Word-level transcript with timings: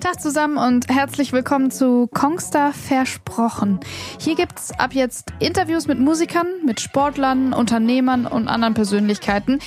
Tag 0.00 0.18
zusammen 0.18 0.56
und 0.56 0.88
herzlich 0.88 1.32
willkommen 1.34 1.70
zu 1.70 2.08
Kongstar 2.14 2.72
Versprochen. 2.72 3.80
Hier 4.18 4.34
gibt's 4.34 4.72
ab 4.78 4.94
jetzt 4.94 5.30
Interviews 5.40 5.86
mit 5.86 5.98
Musikern, 5.98 6.46
mit 6.64 6.80
Sportlern, 6.80 7.52
Unternehmern 7.52 8.26
und 8.26 8.48
anderen 8.48 8.72
Persönlichkeiten. 8.72 9.58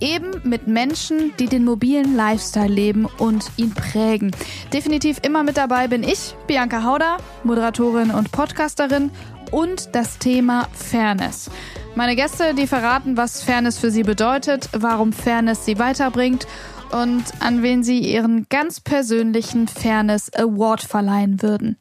Eben 0.00 0.30
mit 0.44 0.66
Menschen, 0.66 1.34
die 1.38 1.46
den 1.46 1.64
mobilen 1.64 2.16
Lifestyle 2.16 2.72
leben 2.72 3.06
und 3.18 3.50
ihn 3.58 3.74
prägen. 3.74 4.30
Definitiv 4.72 5.18
immer 5.22 5.42
mit 5.42 5.58
dabei 5.58 5.88
bin 5.88 6.02
ich, 6.02 6.34
Bianca 6.46 6.84
Hauder, 6.84 7.18
Moderatorin 7.44 8.10
und 8.12 8.32
Podcasterin 8.32 9.10
und 9.50 9.94
das 9.94 10.18
Thema 10.18 10.68
Fairness. 10.72 11.50
Meine 11.94 12.16
Gäste, 12.16 12.54
die 12.54 12.66
verraten, 12.66 13.18
was 13.18 13.42
Fairness 13.42 13.78
für 13.78 13.90
sie 13.90 14.02
bedeutet, 14.02 14.70
warum 14.72 15.12
Fairness 15.12 15.66
sie 15.66 15.78
weiterbringt 15.78 16.46
und 16.92 17.24
an 17.40 17.62
wen 17.62 17.82
sie 17.82 17.98
ihren 17.98 18.46
ganz 18.48 18.80
persönlichen 18.80 19.68
Fairness 19.68 20.32
Award 20.34 20.82
verleihen 20.82 21.42
würden. 21.42 21.76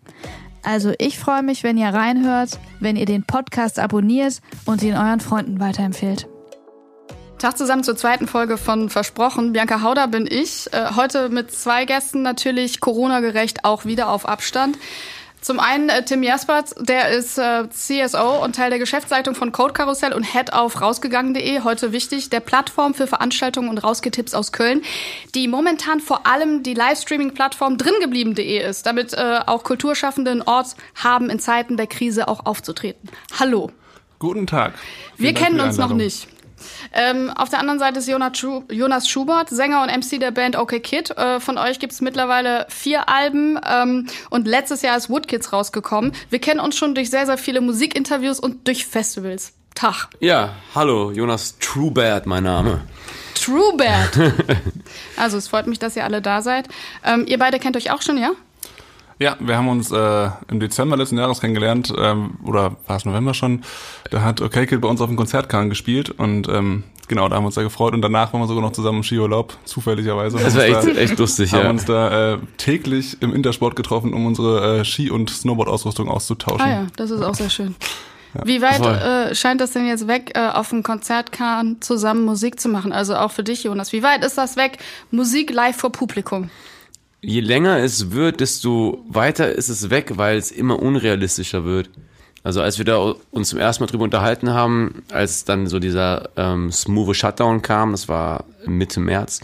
Also 0.63 0.93
ich 0.99 1.17
freue 1.17 1.43
mich, 1.43 1.63
wenn 1.63 1.77
ihr 1.77 1.89
reinhört, 1.89 2.59
wenn 2.79 2.95
ihr 2.95 3.05
den 3.05 3.23
Podcast 3.23 3.79
abonniert 3.79 4.41
und 4.65 4.83
ihn 4.83 4.93
euren 4.93 5.19
Freunden 5.19 5.59
weiterempfehlt. 5.59 6.27
Tag 7.39 7.57
zusammen 7.57 7.83
zur 7.83 7.95
zweiten 7.95 8.27
Folge 8.27 8.57
von 8.57 8.89
Versprochen. 8.91 9.53
Bianca 9.53 9.81
Hauder 9.81 10.07
bin 10.07 10.27
ich. 10.29 10.71
Äh, 10.73 10.91
heute 10.95 11.29
mit 11.29 11.51
zwei 11.51 11.85
Gästen 11.85 12.21
natürlich 12.21 12.79
Corona-gerecht 12.79 13.65
auch 13.65 13.83
wieder 13.85 14.09
auf 14.09 14.27
Abstand. 14.27 14.77
Zum 15.41 15.59
einen 15.59 15.89
äh, 15.89 16.05
Tim 16.05 16.21
Jaspers, 16.21 16.75
der 16.79 17.09
ist 17.09 17.39
äh, 17.39 17.67
CSO 17.67 18.43
und 18.43 18.55
Teil 18.55 18.69
der 18.69 18.77
Geschäftsleitung 18.77 19.33
von 19.33 19.51
Code 19.51 19.73
Karussell 19.73 20.13
und 20.13 20.23
Head 20.23 20.53
auf 20.53 20.79
rausgegangen.de, 20.79 21.61
heute 21.63 21.91
wichtig, 21.91 22.29
der 22.29 22.41
Plattform 22.41 22.93
für 22.93 23.07
Veranstaltungen 23.07 23.67
und 23.67 23.79
Rausgetipps 23.79 24.35
aus 24.35 24.51
Köln, 24.51 24.83
die 25.33 25.47
momentan 25.47 25.99
vor 25.99 26.27
allem 26.27 26.61
die 26.61 26.75
Livestreaming-Plattform 26.75 27.79
dringeblieben.de 27.79 28.69
ist, 28.69 28.85
damit 28.85 29.13
äh, 29.13 29.39
auch 29.47 29.63
Kulturschaffende 29.63 30.29
einen 30.29 30.43
Ort 30.43 30.75
haben, 30.95 31.31
in 31.31 31.39
Zeiten 31.39 31.75
der 31.75 31.87
Krise 31.87 32.27
auch 32.27 32.45
aufzutreten. 32.45 33.09
Hallo. 33.39 33.71
Guten 34.19 34.45
Tag. 34.45 34.75
Vielen 35.15 35.25
Wir 35.25 35.33
kennen 35.33 35.59
uns 35.59 35.77
noch 35.77 35.93
nicht. 35.93 36.27
Ähm, 36.93 37.31
auf 37.35 37.49
der 37.49 37.59
anderen 37.59 37.79
Seite 37.79 37.99
ist 37.99 38.07
Jonas 38.07 39.07
Schubert, 39.09 39.49
Sänger 39.49 39.83
und 39.83 39.89
MC 39.89 40.19
der 40.19 40.31
Band 40.31 40.55
OK 40.57 40.81
Kid. 40.81 41.11
Äh, 41.11 41.39
von 41.39 41.57
euch 41.57 41.79
gibt 41.79 41.93
es 41.93 42.01
mittlerweile 42.01 42.65
vier 42.69 43.09
Alben 43.09 43.59
ähm, 43.67 44.07
und 44.29 44.47
letztes 44.47 44.81
Jahr 44.81 44.97
ist 44.97 45.09
Woodkids 45.09 45.53
rausgekommen. 45.53 46.13
Wir 46.29 46.39
kennen 46.39 46.59
uns 46.59 46.75
schon 46.77 46.95
durch 46.95 47.09
sehr, 47.09 47.25
sehr 47.25 47.37
viele 47.37 47.61
Musikinterviews 47.61 48.39
und 48.39 48.67
durch 48.67 48.85
Festivals. 48.85 49.53
Tag. 49.75 50.09
Ja, 50.19 50.55
hallo, 50.75 51.11
Jonas 51.11 51.57
Truebert, 51.59 52.25
mein 52.25 52.43
Name. 52.43 52.81
Truebert. 53.35 54.17
also 55.17 55.37
es 55.37 55.47
freut 55.47 55.65
mich, 55.67 55.79
dass 55.79 55.95
ihr 55.95 56.03
alle 56.03 56.21
da 56.21 56.41
seid. 56.41 56.67
Ähm, 57.03 57.25
ihr 57.27 57.39
beide 57.39 57.57
kennt 57.57 57.77
euch 57.77 57.91
auch 57.91 58.01
schon, 58.01 58.17
ja? 58.17 58.31
Ja, 59.21 59.37
wir 59.39 59.55
haben 59.55 59.69
uns 59.69 59.91
äh, 59.91 60.29
im 60.49 60.59
Dezember 60.59 60.97
letzten 60.97 61.19
Jahres 61.19 61.41
kennengelernt, 61.41 61.93
ähm, 61.95 62.39
oder 62.43 62.75
war 62.87 62.97
es 62.97 63.05
November 63.05 63.35
schon. 63.35 63.61
Da 64.09 64.23
hat 64.23 64.41
OK 64.41 64.53
Kid 64.67 64.81
bei 64.81 64.87
uns 64.87 64.99
auf 64.99 65.09
dem 65.09 65.15
Konzertkahn 65.15 65.69
gespielt 65.69 66.09
und 66.09 66.49
ähm, 66.49 66.85
genau, 67.07 67.29
da 67.29 67.35
haben 67.35 67.43
wir 67.43 67.47
uns 67.47 67.55
sehr 67.55 67.63
gefreut 67.63 67.93
und 67.93 68.01
danach 68.01 68.33
waren 68.33 68.41
wir 68.41 68.47
sogar 68.47 68.63
noch 68.63 68.71
zusammen 68.71 68.97
im 68.97 69.03
Skiurlaub, 69.03 69.55
zufälligerweise. 69.63 70.39
Das 70.39 70.55
war 70.55 70.63
echt, 70.63 70.87
da, 70.87 70.99
echt 70.99 71.19
lustig, 71.19 71.51
haben 71.51 71.59
ja. 71.59 71.67
Haben 71.67 71.77
uns 71.77 71.85
da 71.85 72.33
äh, 72.33 72.37
täglich 72.57 73.21
im 73.21 73.35
Intersport 73.35 73.75
getroffen, 73.75 74.15
um 74.15 74.25
unsere 74.25 74.79
äh, 74.79 74.85
Ski- 74.85 75.11
und 75.11 75.29
Snowboard-Ausrüstung 75.29 76.09
auszutauschen. 76.09 76.61
Ah 76.61 76.69
ja, 76.69 76.87
das 76.95 77.11
ist 77.11 77.21
auch 77.21 77.35
sehr 77.35 77.51
schön. 77.51 77.75
Ja. 78.33 78.41
Wie 78.45 78.59
weit 78.63 78.81
äh, 78.81 79.35
scheint 79.35 79.61
das 79.61 79.73
denn 79.73 79.85
jetzt 79.85 80.07
weg, 80.07 80.31
äh, 80.33 80.47
auf 80.47 80.69
dem 80.69 80.81
Konzertkahn 80.81 81.77
zusammen 81.79 82.25
Musik 82.25 82.59
zu 82.59 82.69
machen? 82.69 82.91
Also 82.91 83.15
auch 83.15 83.29
für 83.29 83.43
dich, 83.43 83.65
Jonas. 83.65 83.93
Wie 83.93 84.01
weit 84.01 84.25
ist 84.25 84.39
das 84.39 84.55
weg, 84.55 84.79
Musik 85.11 85.51
live 85.51 85.75
vor 85.75 85.91
Publikum? 85.91 86.49
Je 87.21 87.39
länger 87.39 87.77
es 87.77 88.11
wird, 88.11 88.39
desto 88.39 89.03
weiter 89.07 89.51
ist 89.51 89.69
es 89.69 89.89
weg, 89.89 90.13
weil 90.15 90.37
es 90.37 90.51
immer 90.51 90.81
unrealistischer 90.81 91.63
wird. 91.63 91.89
Also 92.43 92.61
als 92.61 92.79
wir 92.79 92.85
da 92.85 93.13
uns 93.29 93.49
zum 93.49 93.59
ersten 93.59 93.83
Mal 93.83 93.87
drüber 93.87 94.03
unterhalten 94.03 94.49
haben, 94.49 95.03
als 95.11 95.45
dann 95.45 95.67
so 95.67 95.79
dieser 95.79 96.29
ähm, 96.35 96.71
smooth 96.71 97.15
Shutdown 97.15 97.61
kam, 97.61 97.91
das 97.91 98.09
war 98.09 98.45
Mitte 98.65 98.99
März, 98.99 99.41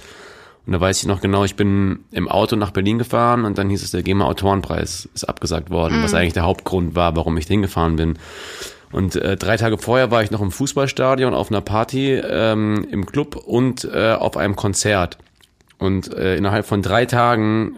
und 0.68 0.74
da 0.74 0.82
weiß 0.82 1.00
ich 1.00 1.06
noch 1.06 1.22
genau, 1.22 1.46
ich 1.46 1.56
bin 1.56 2.00
im 2.12 2.28
Auto 2.28 2.58
nach 2.58 2.72
Berlin 2.72 2.98
gefahren 2.98 3.46
und 3.46 3.58
dann 3.58 3.70
hieß 3.70 3.84
es, 3.84 3.92
der 3.92 4.04
GEMA 4.04 4.26
Autorenpreis 4.26 5.08
ist 5.14 5.24
abgesagt 5.24 5.70
worden, 5.70 6.00
mhm. 6.00 6.04
was 6.04 6.14
eigentlich 6.14 6.34
der 6.34 6.44
Hauptgrund 6.44 6.94
war, 6.94 7.16
warum 7.16 7.38
ich 7.38 7.48
hingefahren 7.48 7.96
bin. 7.96 8.20
Und 8.92 9.16
äh, 9.16 9.38
drei 9.38 9.56
Tage 9.56 9.78
vorher 9.78 10.12
war 10.12 10.24
ich 10.24 10.32
noch 10.32 10.42
im 10.42 10.52
Fußballstadion 10.52 11.34
auf 11.34 11.52
einer 11.52 11.62
Party 11.62 12.16
ähm, 12.16 12.86
im 12.92 13.06
Club 13.06 13.38
und 13.38 13.86
äh, 13.86 14.12
auf 14.12 14.36
einem 14.36 14.58
Konzert. 14.58 15.18
Und 15.78 16.14
äh, 16.14 16.36
innerhalb 16.36 16.66
von 16.66 16.82
drei 16.82 17.06
Tagen 17.06 17.76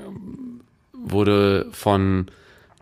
wurde 0.94 1.68
von, 1.72 2.28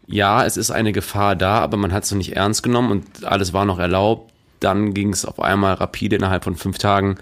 ja, 0.05 0.45
es 0.45 0.57
ist 0.57 0.71
eine 0.71 0.91
Gefahr 0.91 1.35
da, 1.35 1.59
aber 1.59 1.77
man 1.77 1.91
hat 1.91 2.03
es 2.03 2.11
noch 2.11 2.17
nicht 2.17 2.35
ernst 2.35 2.63
genommen 2.63 2.91
und 2.91 3.25
alles 3.25 3.53
war 3.53 3.65
noch 3.65 3.79
erlaubt. 3.79 4.31
Dann 4.59 4.93
ging 4.93 5.13
es 5.13 5.25
auf 5.25 5.39
einmal 5.39 5.75
rapide 5.75 6.15
innerhalb 6.15 6.43
von 6.43 6.55
fünf 6.55 6.77
Tagen. 6.77 7.17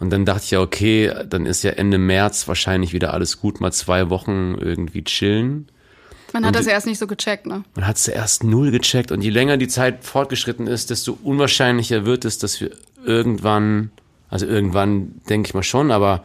Und 0.00 0.10
dann 0.10 0.24
dachte 0.24 0.42
ich 0.44 0.50
ja, 0.52 0.60
okay, 0.60 1.12
dann 1.28 1.46
ist 1.46 1.64
ja 1.64 1.72
Ende 1.72 1.98
März 1.98 2.46
wahrscheinlich 2.46 2.92
wieder 2.92 3.14
alles 3.14 3.40
gut, 3.40 3.60
mal 3.60 3.72
zwei 3.72 4.10
Wochen 4.10 4.56
irgendwie 4.60 5.02
chillen. 5.02 5.68
Man 6.32 6.44
hat 6.44 6.48
und 6.48 6.56
das 6.56 6.66
ja 6.66 6.72
erst 6.72 6.86
nicht 6.86 6.98
so 6.98 7.06
gecheckt, 7.06 7.46
ne? 7.46 7.64
Man 7.74 7.86
hat 7.86 7.96
es 7.96 8.06
erst 8.06 8.44
null 8.44 8.70
gecheckt. 8.70 9.10
Und 9.12 9.22
je 9.22 9.30
länger 9.30 9.56
die 9.56 9.68
Zeit 9.68 10.04
fortgeschritten 10.04 10.66
ist, 10.66 10.90
desto 10.90 11.18
unwahrscheinlicher 11.22 12.04
wird 12.04 12.24
es, 12.24 12.38
dass 12.38 12.60
wir 12.60 12.70
irgendwann, 13.04 13.90
also 14.28 14.46
irgendwann 14.46 15.20
denke 15.28 15.48
ich 15.48 15.54
mal 15.54 15.62
schon, 15.62 15.90
aber 15.90 16.22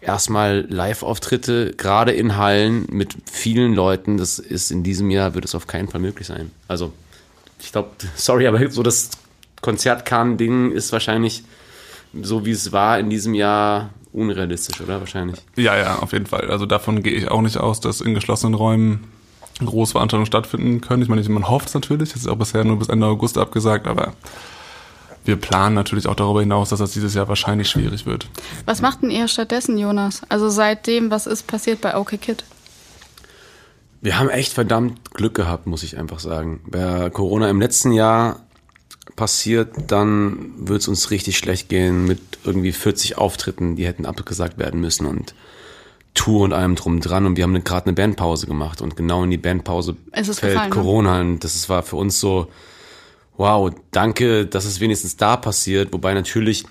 erstmal 0.00 0.66
Live-Auftritte, 0.68 1.74
gerade 1.76 2.12
in 2.12 2.36
Hallen 2.36 2.86
mit 2.90 3.16
vielen 3.30 3.74
Leuten, 3.74 4.16
das 4.16 4.38
ist 4.38 4.70
in 4.70 4.82
diesem 4.82 5.10
Jahr, 5.10 5.34
wird 5.34 5.44
es 5.44 5.54
auf 5.54 5.66
keinen 5.66 5.88
Fall 5.88 6.00
möglich 6.00 6.26
sein. 6.26 6.50
Also, 6.68 6.92
ich 7.60 7.72
glaube, 7.72 7.90
sorry, 8.14 8.46
aber 8.46 8.70
so 8.70 8.82
das 8.82 9.10
Konzertkahn-Ding 9.60 10.72
ist 10.72 10.92
wahrscheinlich 10.92 11.44
so, 12.22 12.44
wie 12.44 12.50
es 12.50 12.72
war 12.72 12.98
in 12.98 13.10
diesem 13.10 13.34
Jahr, 13.34 13.90
unrealistisch, 14.12 14.80
oder? 14.80 14.98
Wahrscheinlich. 15.00 15.38
Ja, 15.56 15.76
ja, 15.76 15.98
auf 15.98 16.12
jeden 16.12 16.26
Fall. 16.26 16.50
Also 16.50 16.66
davon 16.66 17.02
gehe 17.02 17.12
ich 17.12 17.30
auch 17.30 17.42
nicht 17.42 17.58
aus, 17.58 17.80
dass 17.80 18.00
in 18.00 18.14
geschlossenen 18.14 18.54
Räumen 18.54 19.04
Großveranstaltungen 19.64 20.26
stattfinden 20.26 20.80
können. 20.80 21.02
Ich 21.02 21.08
meine, 21.08 21.22
man 21.28 21.48
hofft 21.48 21.68
es 21.68 21.74
natürlich, 21.74 22.12
das 22.12 22.22
ist 22.22 22.28
auch 22.28 22.36
bisher 22.36 22.64
nur 22.64 22.78
bis 22.78 22.88
Ende 22.88 23.06
August 23.06 23.38
abgesagt, 23.38 23.86
aber 23.86 24.14
wir 25.24 25.36
planen 25.36 25.74
natürlich 25.74 26.06
auch 26.06 26.14
darüber 26.14 26.40
hinaus, 26.40 26.70
dass 26.70 26.78
das 26.78 26.92
dieses 26.92 27.14
Jahr 27.14 27.28
wahrscheinlich 27.28 27.68
schwierig 27.68 28.06
wird. 28.06 28.26
Was 28.64 28.80
macht 28.80 29.02
denn 29.02 29.10
ihr 29.10 29.28
stattdessen, 29.28 29.76
Jonas? 29.78 30.22
Also 30.28 30.48
seitdem, 30.48 31.10
was 31.10 31.26
ist 31.26 31.46
passiert 31.46 31.80
bei 31.80 31.96
OK 31.96 32.20
Kid? 32.20 32.44
Wir 34.00 34.18
haben 34.18 34.30
echt 34.30 34.52
verdammt 34.52 35.12
Glück 35.12 35.34
gehabt, 35.34 35.66
muss 35.66 35.82
ich 35.82 35.98
einfach 35.98 36.20
sagen. 36.20 36.60
Wäre 36.66 37.10
Corona 37.10 37.50
im 37.50 37.60
letzten 37.60 37.92
Jahr 37.92 38.40
passiert, 39.16 39.74
dann 39.88 40.52
würde 40.56 40.78
es 40.78 40.88
uns 40.88 41.10
richtig 41.10 41.36
schlecht 41.36 41.68
gehen 41.68 42.06
mit 42.06 42.20
irgendwie 42.44 42.72
40 42.72 43.18
Auftritten, 43.18 43.76
die 43.76 43.86
hätten 43.86 44.06
abgesagt 44.06 44.58
werden 44.58 44.80
müssen 44.80 45.04
und 45.04 45.34
Tour 46.14 46.44
und 46.44 46.52
allem 46.52 46.74
drum 46.74 47.00
dran. 47.00 47.26
Und 47.26 47.36
wir 47.36 47.44
haben 47.44 47.62
gerade 47.62 47.86
eine 47.86 47.94
Bandpause 47.94 48.46
gemacht 48.46 48.80
und 48.80 48.96
genau 48.96 49.22
in 49.24 49.30
die 49.30 49.36
Bandpause 49.36 49.96
fällt 50.12 50.26
gefallen, 50.26 50.56
ne? 50.56 50.70
Corona. 50.70 51.22
Ne? 51.22 51.30
Und 51.32 51.44
das 51.44 51.68
war 51.68 51.82
für 51.82 51.96
uns 51.96 52.18
so, 52.18 52.48
wow, 53.40 53.72
danke, 53.90 54.44
dass 54.44 54.66
es 54.66 54.80
wenigstens 54.80 55.16
da 55.16 55.36
passiert. 55.38 55.94
Wobei 55.94 56.12
natürlich, 56.12 56.64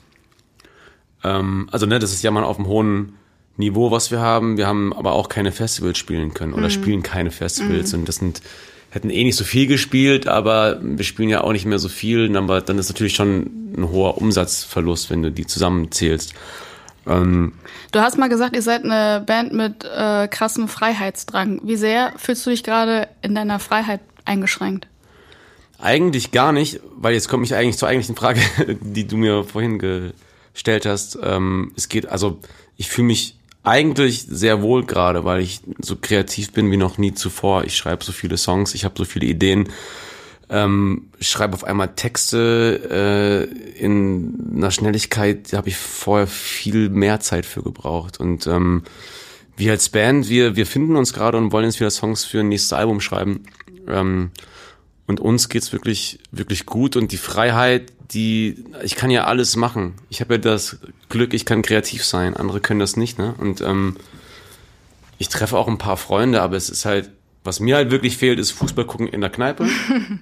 ähm, 1.23 1.67
also 1.71 1.87
ne, 1.87 1.97
das 1.97 2.13
ist 2.13 2.23
ja 2.23 2.29
mal 2.29 2.43
auf 2.43 2.59
einem 2.59 2.67
hohen 2.67 3.13
Niveau, 3.57 3.89
was 3.89 4.11
wir 4.11 4.19
haben. 4.19 4.55
Wir 4.55 4.67
haben 4.67 4.93
aber 4.93 5.13
auch 5.13 5.29
keine 5.29 5.51
Festivals 5.51 5.97
spielen 5.97 6.35
können 6.35 6.53
oder 6.53 6.67
mhm. 6.67 6.69
spielen 6.69 7.03
keine 7.03 7.31
Festivals. 7.31 7.91
Mhm. 7.91 7.99
Und 7.99 8.07
das 8.07 8.17
sind, 8.17 8.43
hätten 8.91 9.09
eh 9.09 9.23
nicht 9.23 9.35
so 9.35 9.43
viel 9.43 9.65
gespielt, 9.65 10.27
aber 10.27 10.79
wir 10.81 11.03
spielen 11.03 11.29
ja 11.29 11.41
auch 11.41 11.53
nicht 11.53 11.65
mehr 11.65 11.79
so 11.79 11.89
viel. 11.89 12.37
Aber 12.37 12.61
dann 12.61 12.77
ist 12.77 12.89
natürlich 12.89 13.15
schon 13.15 13.73
ein 13.75 13.89
hoher 13.89 14.19
Umsatzverlust, 14.19 15.09
wenn 15.09 15.23
du 15.23 15.31
die 15.31 15.47
zusammenzählst. 15.47 16.35
Ähm, 17.07 17.53
du 17.91 17.99
hast 17.99 18.19
mal 18.19 18.29
gesagt, 18.29 18.55
ihr 18.55 18.61
seid 18.61 18.85
eine 18.85 19.23
Band 19.25 19.53
mit 19.53 19.85
äh, 19.85 20.27
krassem 20.27 20.67
Freiheitsdrang. 20.67 21.61
Wie 21.63 21.77
sehr 21.77 22.13
fühlst 22.17 22.45
du 22.45 22.51
dich 22.51 22.63
gerade 22.63 23.07
in 23.23 23.33
deiner 23.33 23.57
Freiheit 23.57 24.01
eingeschränkt? 24.25 24.87
Eigentlich 25.81 26.31
gar 26.31 26.51
nicht, 26.51 26.81
weil 26.95 27.13
jetzt 27.13 27.29
komme 27.29 27.45
ich 27.45 27.55
eigentlich 27.55 27.77
zur 27.77 27.87
eigentlichen 27.87 28.15
Frage, 28.15 28.41
die 28.81 29.07
du 29.07 29.17
mir 29.17 29.43
vorhin 29.45 29.79
gestellt 29.79 30.85
hast. 30.85 31.17
Ähm, 31.23 31.71
es 31.75 31.87
geht, 31.87 32.07
also 32.07 32.39
ich 32.75 32.89
fühle 32.89 33.07
mich 33.07 33.37
eigentlich 33.63 34.25
sehr 34.27 34.61
wohl 34.61 34.85
gerade, 34.85 35.25
weil 35.25 35.41
ich 35.41 35.61
so 35.79 35.95
kreativ 35.95 36.51
bin 36.51 36.71
wie 36.71 36.77
noch 36.77 36.97
nie 36.97 37.13
zuvor. 37.13 37.63
Ich 37.63 37.77
schreibe 37.77 38.03
so 38.03 38.11
viele 38.11 38.37
Songs, 38.37 38.73
ich 38.73 38.83
habe 38.83 38.95
so 38.97 39.05
viele 39.05 39.25
Ideen. 39.25 39.69
Ähm, 40.49 41.09
schreibe 41.21 41.53
auf 41.53 41.63
einmal 41.63 41.93
Texte 41.95 43.47
äh, 43.47 43.79
in 43.79 44.53
einer 44.55 44.71
Schnelligkeit, 44.71 45.53
da 45.53 45.57
habe 45.57 45.69
ich 45.69 45.77
vorher 45.77 46.25
viel 46.25 46.89
mehr 46.89 47.19
Zeit 47.19 47.45
für 47.45 47.61
gebraucht. 47.61 48.19
Und 48.19 48.47
ähm, 48.47 48.83
wir 49.55 49.71
als 49.71 49.89
Band, 49.89 50.27
wir, 50.27 50.55
wir 50.55 50.65
finden 50.65 50.95
uns 50.95 51.13
gerade 51.13 51.37
und 51.37 51.51
wollen 51.51 51.65
jetzt 51.65 51.79
wieder 51.79 51.91
Songs 51.91 52.25
für 52.25 52.39
ein 52.39 52.49
nächstes 52.49 52.73
Album 52.73 52.99
schreiben. 52.99 53.43
Ähm, 53.87 54.31
und 55.09 55.19
uns 55.19 55.49
geht's 55.49 55.73
wirklich, 55.73 56.19
wirklich 56.31 56.67
gut 56.67 56.95
und 56.95 57.11
die 57.11 57.17
Freiheit, 57.17 57.91
die, 58.11 58.63
ich 58.83 58.95
kann 58.95 59.09
ja 59.09 59.23
alles 59.23 59.55
machen. 59.55 59.95
Ich 60.09 60.21
habe 60.21 60.35
ja 60.35 60.37
das 60.37 60.77
Glück, 61.09 61.33
ich 61.33 61.45
kann 61.45 61.63
kreativ 61.63 62.05
sein. 62.05 62.37
Andere 62.37 62.61
können 62.61 62.79
das 62.79 62.95
nicht, 62.95 63.17
ne? 63.17 63.33
Und 63.39 63.59
ähm, 63.61 63.97
ich 65.17 65.27
treffe 65.27 65.57
auch 65.57 65.67
ein 65.67 65.79
paar 65.79 65.97
Freunde, 65.97 66.43
aber 66.43 66.57
es 66.57 66.69
ist 66.69 66.85
halt, 66.85 67.09
was 67.43 67.59
mir 67.59 67.75
halt 67.75 67.89
wirklich 67.89 68.17
fehlt, 68.17 68.37
ist 68.37 68.51
Fußball 68.51 68.85
gucken 68.85 69.07
in 69.07 69.19
der 69.19 69.31
Kneipe. 69.31 69.67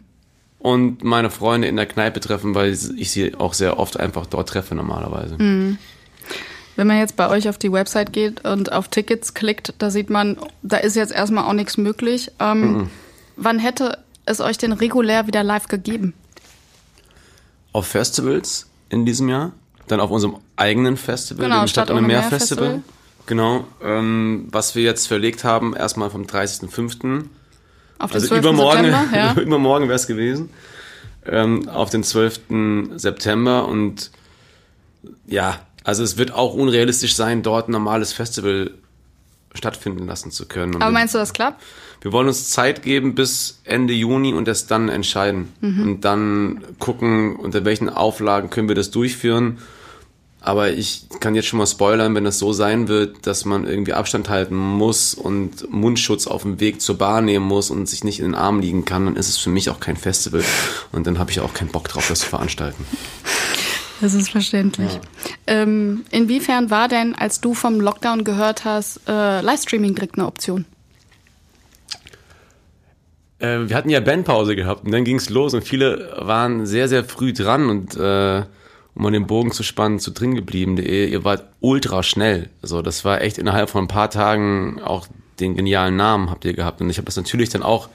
und 0.59 1.03
meine 1.03 1.31
Freunde 1.31 1.67
in 1.67 1.75
der 1.75 1.85
Kneipe 1.85 2.21
treffen, 2.21 2.55
weil 2.55 2.71
ich 2.71 3.11
sie 3.11 3.35
auch 3.35 3.53
sehr 3.53 3.77
oft 3.79 3.99
einfach 3.99 4.25
dort 4.25 4.47
treffe 4.47 4.73
normalerweise. 4.73 5.35
Mhm. 5.37 5.77
Wenn 6.77 6.87
man 6.87 6.99
jetzt 6.99 7.17
bei 7.17 7.27
euch 7.27 7.49
auf 7.49 7.57
die 7.57 7.73
Website 7.73 8.13
geht 8.13 8.45
und 8.45 8.71
auf 8.71 8.87
Tickets 8.87 9.33
klickt, 9.33 9.73
da 9.79 9.89
sieht 9.89 10.09
man, 10.09 10.37
da 10.61 10.77
ist 10.77 10.95
jetzt 10.95 11.11
erstmal 11.11 11.43
auch 11.43 11.53
nichts 11.53 11.75
möglich. 11.75 12.31
Ähm, 12.39 12.61
mhm. 12.61 12.89
Wann 13.35 13.59
hätte 13.59 13.99
es 14.27 14.39
euch 14.39 14.57
denn 14.57 14.73
regulär 14.73 15.27
wieder 15.27 15.43
live 15.43 15.67
gegeben? 15.67 16.13
Auf 17.73 17.87
Festivals 17.87 18.67
in 18.89 19.05
diesem 19.05 19.29
Jahr, 19.29 19.51
dann 19.87 19.99
auf 19.99 20.09
unserem 20.09 20.37
eigenen 20.55 20.97
Festival, 20.97 21.45
genau, 21.45 21.61
dem 21.61 21.67
Stadt, 21.67 21.87
Stadt 21.87 21.97
ohne 21.97 22.07
Meer, 22.07 22.23
Festival. 22.23 22.65
Festival. 22.65 22.93
Genau, 23.25 23.65
ähm, 23.83 24.47
was 24.51 24.75
wir 24.75 24.83
jetzt 24.83 25.07
verlegt 25.07 25.43
haben, 25.43 25.75
erstmal 25.75 26.09
vom 26.09 26.23
30.05. 26.23 27.25
Auf 27.99 28.11
den 28.11 28.15
also 28.15 28.27
12. 28.27 28.39
übermorgen, 28.39 28.85
September, 28.85 29.07
ja. 29.17 29.33
übermorgen 29.41 29.87
wäre 29.87 29.95
es 29.95 30.07
gewesen. 30.07 30.49
Ähm, 31.25 31.67
auf 31.67 31.89
den 31.89 32.03
12. 32.03 32.39
September 32.95 33.67
und 33.67 34.11
ja, 35.25 35.59
also 35.83 36.03
es 36.03 36.17
wird 36.17 36.31
auch 36.31 36.53
unrealistisch 36.53 37.15
sein, 37.15 37.43
dort 37.43 37.67
ein 37.67 37.71
normales 37.71 38.13
Festival 38.13 38.71
stattfinden 39.57 40.07
lassen 40.07 40.31
zu 40.31 40.45
können. 40.45 40.75
Und 40.75 40.81
Aber 40.81 40.91
meinst 40.91 41.13
du, 41.13 41.17
das 41.19 41.33
klappt? 41.33 41.63
Wir 42.01 42.11
wollen 42.11 42.27
uns 42.27 42.49
Zeit 42.51 42.83
geben 42.83 43.15
bis 43.15 43.59
Ende 43.63 43.93
Juni 43.93 44.33
und 44.33 44.47
das 44.47 44.67
dann 44.67 44.87
entscheiden. 44.87 45.51
Mhm. 45.61 45.81
Und 45.81 46.01
dann 46.05 46.63
gucken, 46.79 47.35
unter 47.35 47.65
welchen 47.65 47.89
Auflagen 47.89 48.49
können 48.49 48.67
wir 48.67 48.75
das 48.75 48.91
durchführen 48.91 49.57
aber 50.47 50.71
ich 50.71 51.07
kann 51.19 51.35
jetzt 51.35 51.47
schon 51.47 51.59
mal 51.59 51.67
spoilern, 51.67 52.15
wenn 52.15 52.23
das 52.23 52.39
so 52.39 52.53
sein 52.53 52.87
wird, 52.87 53.27
dass 53.27 53.43
man 53.43 53.67
irgendwie 53.67 53.91
Abstand 53.91 54.29
halten 54.29 54.55
muss 54.55 55.13
und 55.13 55.69
Mundschutz 55.69 56.25
auf 56.25 56.43
dem 56.43 56.61
Weg 56.61 56.79
zur 56.79 56.97
Bar 56.97 57.21
nehmen 57.21 57.45
muss 57.45 57.69
und 57.69 57.89
sich 57.89 58.05
nicht 58.05 58.19
in 58.19 58.25
den 58.25 58.35
Arm 58.35 58.61
liegen 58.61 58.85
kann, 58.85 59.05
dann 59.05 59.17
ist 59.17 59.27
es 59.27 59.37
für 59.37 59.49
mich 59.49 59.69
auch 59.69 59.81
kein 59.81 59.97
Festival. 59.97 60.43
Und 60.93 61.05
dann 61.05 61.19
habe 61.19 61.31
ich 61.31 61.41
auch 61.41 61.53
keinen 61.53 61.67
Bock 61.67 61.89
drauf, 61.89 62.07
das 62.07 62.19
zu 62.19 62.27
veranstalten. 62.27 62.85
Das 64.01 64.13
ist 64.13 64.29
verständlich. 64.29 64.93
Ja. 64.93 65.01
Ähm, 65.47 66.05
inwiefern 66.11 66.69
war 66.69 66.87
denn, 66.87 67.15
als 67.15 67.41
du 67.41 67.53
vom 67.53 67.81
Lockdown 67.81 68.23
gehört 68.23 68.65
hast, 68.65 69.01
äh, 69.07 69.41
Livestreaming 69.41 69.95
direkt 69.95 70.17
eine 70.17 70.27
Option? 70.27 70.65
Äh, 73.39 73.67
wir 73.67 73.75
hatten 73.75 73.89
ja 73.89 73.99
Bandpause 73.99 74.55
gehabt 74.55 74.85
und 74.85 74.91
dann 74.91 75.03
ging 75.03 75.17
es 75.17 75.29
los 75.29 75.53
und 75.53 75.63
viele 75.63 76.15
waren 76.19 76.65
sehr, 76.65 76.87
sehr 76.87 77.03
früh 77.03 77.33
dran 77.33 77.69
und 77.69 77.95
äh, 77.95 78.43
um 78.95 79.03
mal 79.03 79.11
den 79.11 79.27
Bogen 79.27 79.51
zu 79.51 79.61
spannen, 79.61 79.99
zu 79.99 80.11
drin 80.11 80.33
geblieben.de, 80.33 81.07
ihr 81.07 81.23
wart 81.23 81.43
ultra 81.59 82.01
schnell. 82.01 82.49
Also 82.63 82.81
das 82.81 83.05
war 83.05 83.21
echt 83.21 83.37
innerhalb 83.37 83.69
von 83.69 83.85
ein 83.85 83.87
paar 83.87 84.09
Tagen 84.09 84.81
auch 84.81 85.07
den 85.39 85.55
genialen 85.55 85.95
Namen 85.95 86.31
habt 86.31 86.45
ihr 86.45 86.53
gehabt. 86.53 86.81
Und 86.81 86.89
ich 86.89 86.97
habe 86.97 87.05
das 87.05 87.15
natürlich 87.15 87.49
dann 87.49 87.61
auch 87.61 87.89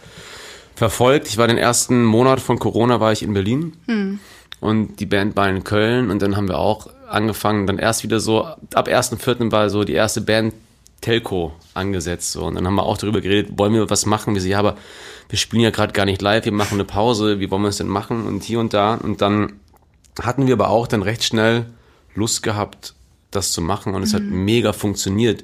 verfolgt. 0.77 1.27
Ich 1.27 1.39
war 1.39 1.49
den 1.49 1.59
ersten 1.59 2.05
Monat 2.05 2.41
von 2.41 2.59
Corona 2.61 3.01
war 3.01 3.11
ich 3.11 3.23
in 3.23 3.35
Berlin 3.35 3.73
hm. 3.87 4.21
Und 4.63 5.01
die 5.01 5.07
Band 5.07 5.37
war 5.37 5.49
in 5.49 5.65
Köln 5.65 6.09
und 6.09 6.23
dann 6.23 6.37
haben 6.37 6.47
wir 6.47 6.57
auch 6.57 6.87
angefangen, 7.11 7.67
dann 7.67 7.79
erst 7.79 8.05
wieder 8.05 8.21
so, 8.21 8.45
ab 8.45 8.87
1.4. 8.87 9.51
war 9.51 9.69
so 9.69 9.83
die 9.83 9.93
erste 9.93 10.21
Band 10.21 10.55
Telco 11.01 11.53
angesetzt. 11.75 12.31
So. 12.31 12.45
Und 12.45 12.55
dann 12.55 12.65
haben 12.65 12.77
wir 12.77 12.85
auch 12.85 12.97
darüber 12.97 13.21
geredet, 13.21 13.59
wollen 13.59 13.75
wir 13.75 13.91
was 13.91 14.07
machen? 14.07 14.35
Wir 14.35 14.41
so, 14.41 14.47
ja, 14.47 14.61
aber 14.61 14.77
wir 15.29 15.37
spielen 15.37 15.63
ja 15.63 15.71
gerade 15.71 15.93
gar 15.93 16.05
nicht 16.05 16.23
live, 16.23 16.45
wir 16.45 16.53
machen 16.53 16.75
eine 16.75 16.85
Pause, 16.85 17.41
wie 17.41 17.51
wollen 17.51 17.63
wir 17.63 17.71
es 17.71 17.79
denn 17.79 17.89
machen? 17.89 18.25
Und 18.25 18.45
hier 18.45 18.61
und 18.61 18.73
da. 18.73 18.95
Und 18.95 19.21
dann 19.21 19.55
hatten 20.23 20.47
wir 20.47 20.55
aber 20.55 20.69
auch 20.69 20.87
dann 20.87 21.03
recht 21.03 21.25
schnell 21.25 21.67
Lust 22.15 22.45
gehabt, 22.45 22.95
das 23.33 23.51
zu 23.51 23.63
machen 23.63 23.97
und 23.97 24.05
es 24.05 24.15
hat 24.15 24.23
mhm. 24.23 24.45
mega 24.45 24.73
funktioniert. 24.73 25.43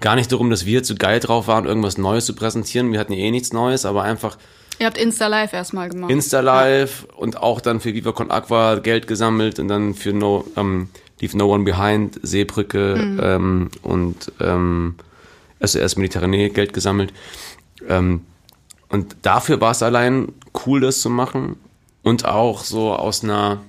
Gar 0.00 0.16
nicht 0.16 0.32
darum, 0.32 0.48
dass 0.48 0.64
wir 0.64 0.82
zu 0.84 0.94
geil 0.94 1.20
drauf 1.20 1.48
waren, 1.48 1.66
irgendwas 1.66 1.98
Neues 1.98 2.24
zu 2.24 2.34
präsentieren. 2.34 2.92
Wir 2.92 3.00
hatten 3.00 3.12
ja 3.12 3.18
eh 3.18 3.30
nichts 3.30 3.52
Neues, 3.52 3.84
aber 3.84 4.04
einfach. 4.04 4.38
Ihr 4.78 4.86
habt 4.86 4.98
Insta 4.98 5.26
Live 5.28 5.52
erstmal 5.52 5.88
gemacht. 5.88 6.10
Insta 6.10 6.40
Live 6.40 7.06
ja. 7.08 7.16
und 7.16 7.36
auch 7.36 7.60
dann 7.60 7.80
für 7.80 7.94
Viva 7.94 8.12
Con 8.12 8.30
Aqua 8.30 8.76
Geld 8.76 9.06
gesammelt 9.06 9.58
und 9.58 9.68
dann 9.68 9.94
für 9.94 10.12
No, 10.12 10.44
ähm, 10.56 10.88
Leave 11.20 11.36
No 11.36 11.52
One 11.54 11.64
Behind, 11.64 12.18
Seebrücke 12.22 12.96
mhm. 12.96 13.20
ähm, 13.22 13.70
und 13.82 14.32
ähm, 14.40 14.96
SOS 15.60 15.96
Mediterranee 15.96 16.48
Geld 16.50 16.72
gesammelt. 16.72 17.12
Ähm, 17.88 18.22
und 18.88 19.16
dafür 19.22 19.60
war 19.60 19.72
es 19.72 19.82
allein 19.82 20.32
cool, 20.66 20.80
das 20.80 21.00
zu 21.00 21.10
machen 21.10 21.56
und 22.02 22.24
auch 22.24 22.64
so 22.64 22.92
aus 22.92 23.24
einer 23.24 23.60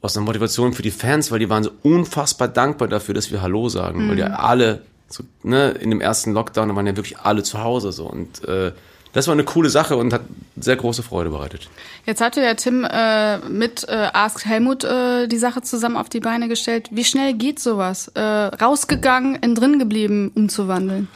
aus 0.00 0.18
einer 0.18 0.26
Motivation 0.26 0.74
für 0.74 0.82
die 0.82 0.90
Fans, 0.90 1.32
weil 1.32 1.38
die 1.38 1.48
waren 1.48 1.64
so 1.64 1.70
unfassbar 1.82 2.46
dankbar 2.48 2.88
dafür, 2.88 3.14
dass 3.14 3.30
wir 3.32 3.40
Hallo 3.40 3.70
sagen, 3.70 4.04
mhm. 4.04 4.10
weil 4.10 4.18
ja 4.18 4.26
alle 4.26 4.82
so, 5.08 5.24
ne, 5.42 5.70
in 5.70 5.88
dem 5.88 6.02
ersten 6.02 6.32
Lockdown, 6.32 6.68
da 6.68 6.76
waren 6.76 6.86
ja 6.86 6.94
wirklich 6.94 7.18
alle 7.18 7.42
zu 7.42 7.62
Hause 7.62 7.90
so 7.90 8.04
und 8.06 8.46
äh, 8.46 8.72
das 9.14 9.28
war 9.28 9.32
eine 9.32 9.44
coole 9.44 9.70
Sache 9.70 9.96
und 9.96 10.12
hat 10.12 10.22
sehr 10.56 10.76
große 10.76 11.02
Freude 11.02 11.30
bereitet. 11.30 11.70
Jetzt 12.04 12.20
hatte 12.20 12.42
ja 12.42 12.54
Tim 12.54 12.84
äh, 12.84 13.38
mit 13.48 13.88
äh, 13.88 14.08
Ask 14.12 14.44
Helmut 14.44 14.84
äh, 14.84 15.26
die 15.28 15.38
Sache 15.38 15.62
zusammen 15.62 15.96
auf 15.96 16.08
die 16.08 16.20
Beine 16.20 16.48
gestellt. 16.48 16.88
Wie 16.90 17.04
schnell 17.04 17.32
geht 17.34 17.60
sowas? 17.60 18.08
Äh, 18.08 18.20
rausgegangen, 18.20 19.36
in 19.36 19.54
drin 19.54 19.78
geblieben, 19.78 20.30
umzuwandeln? 20.34 21.08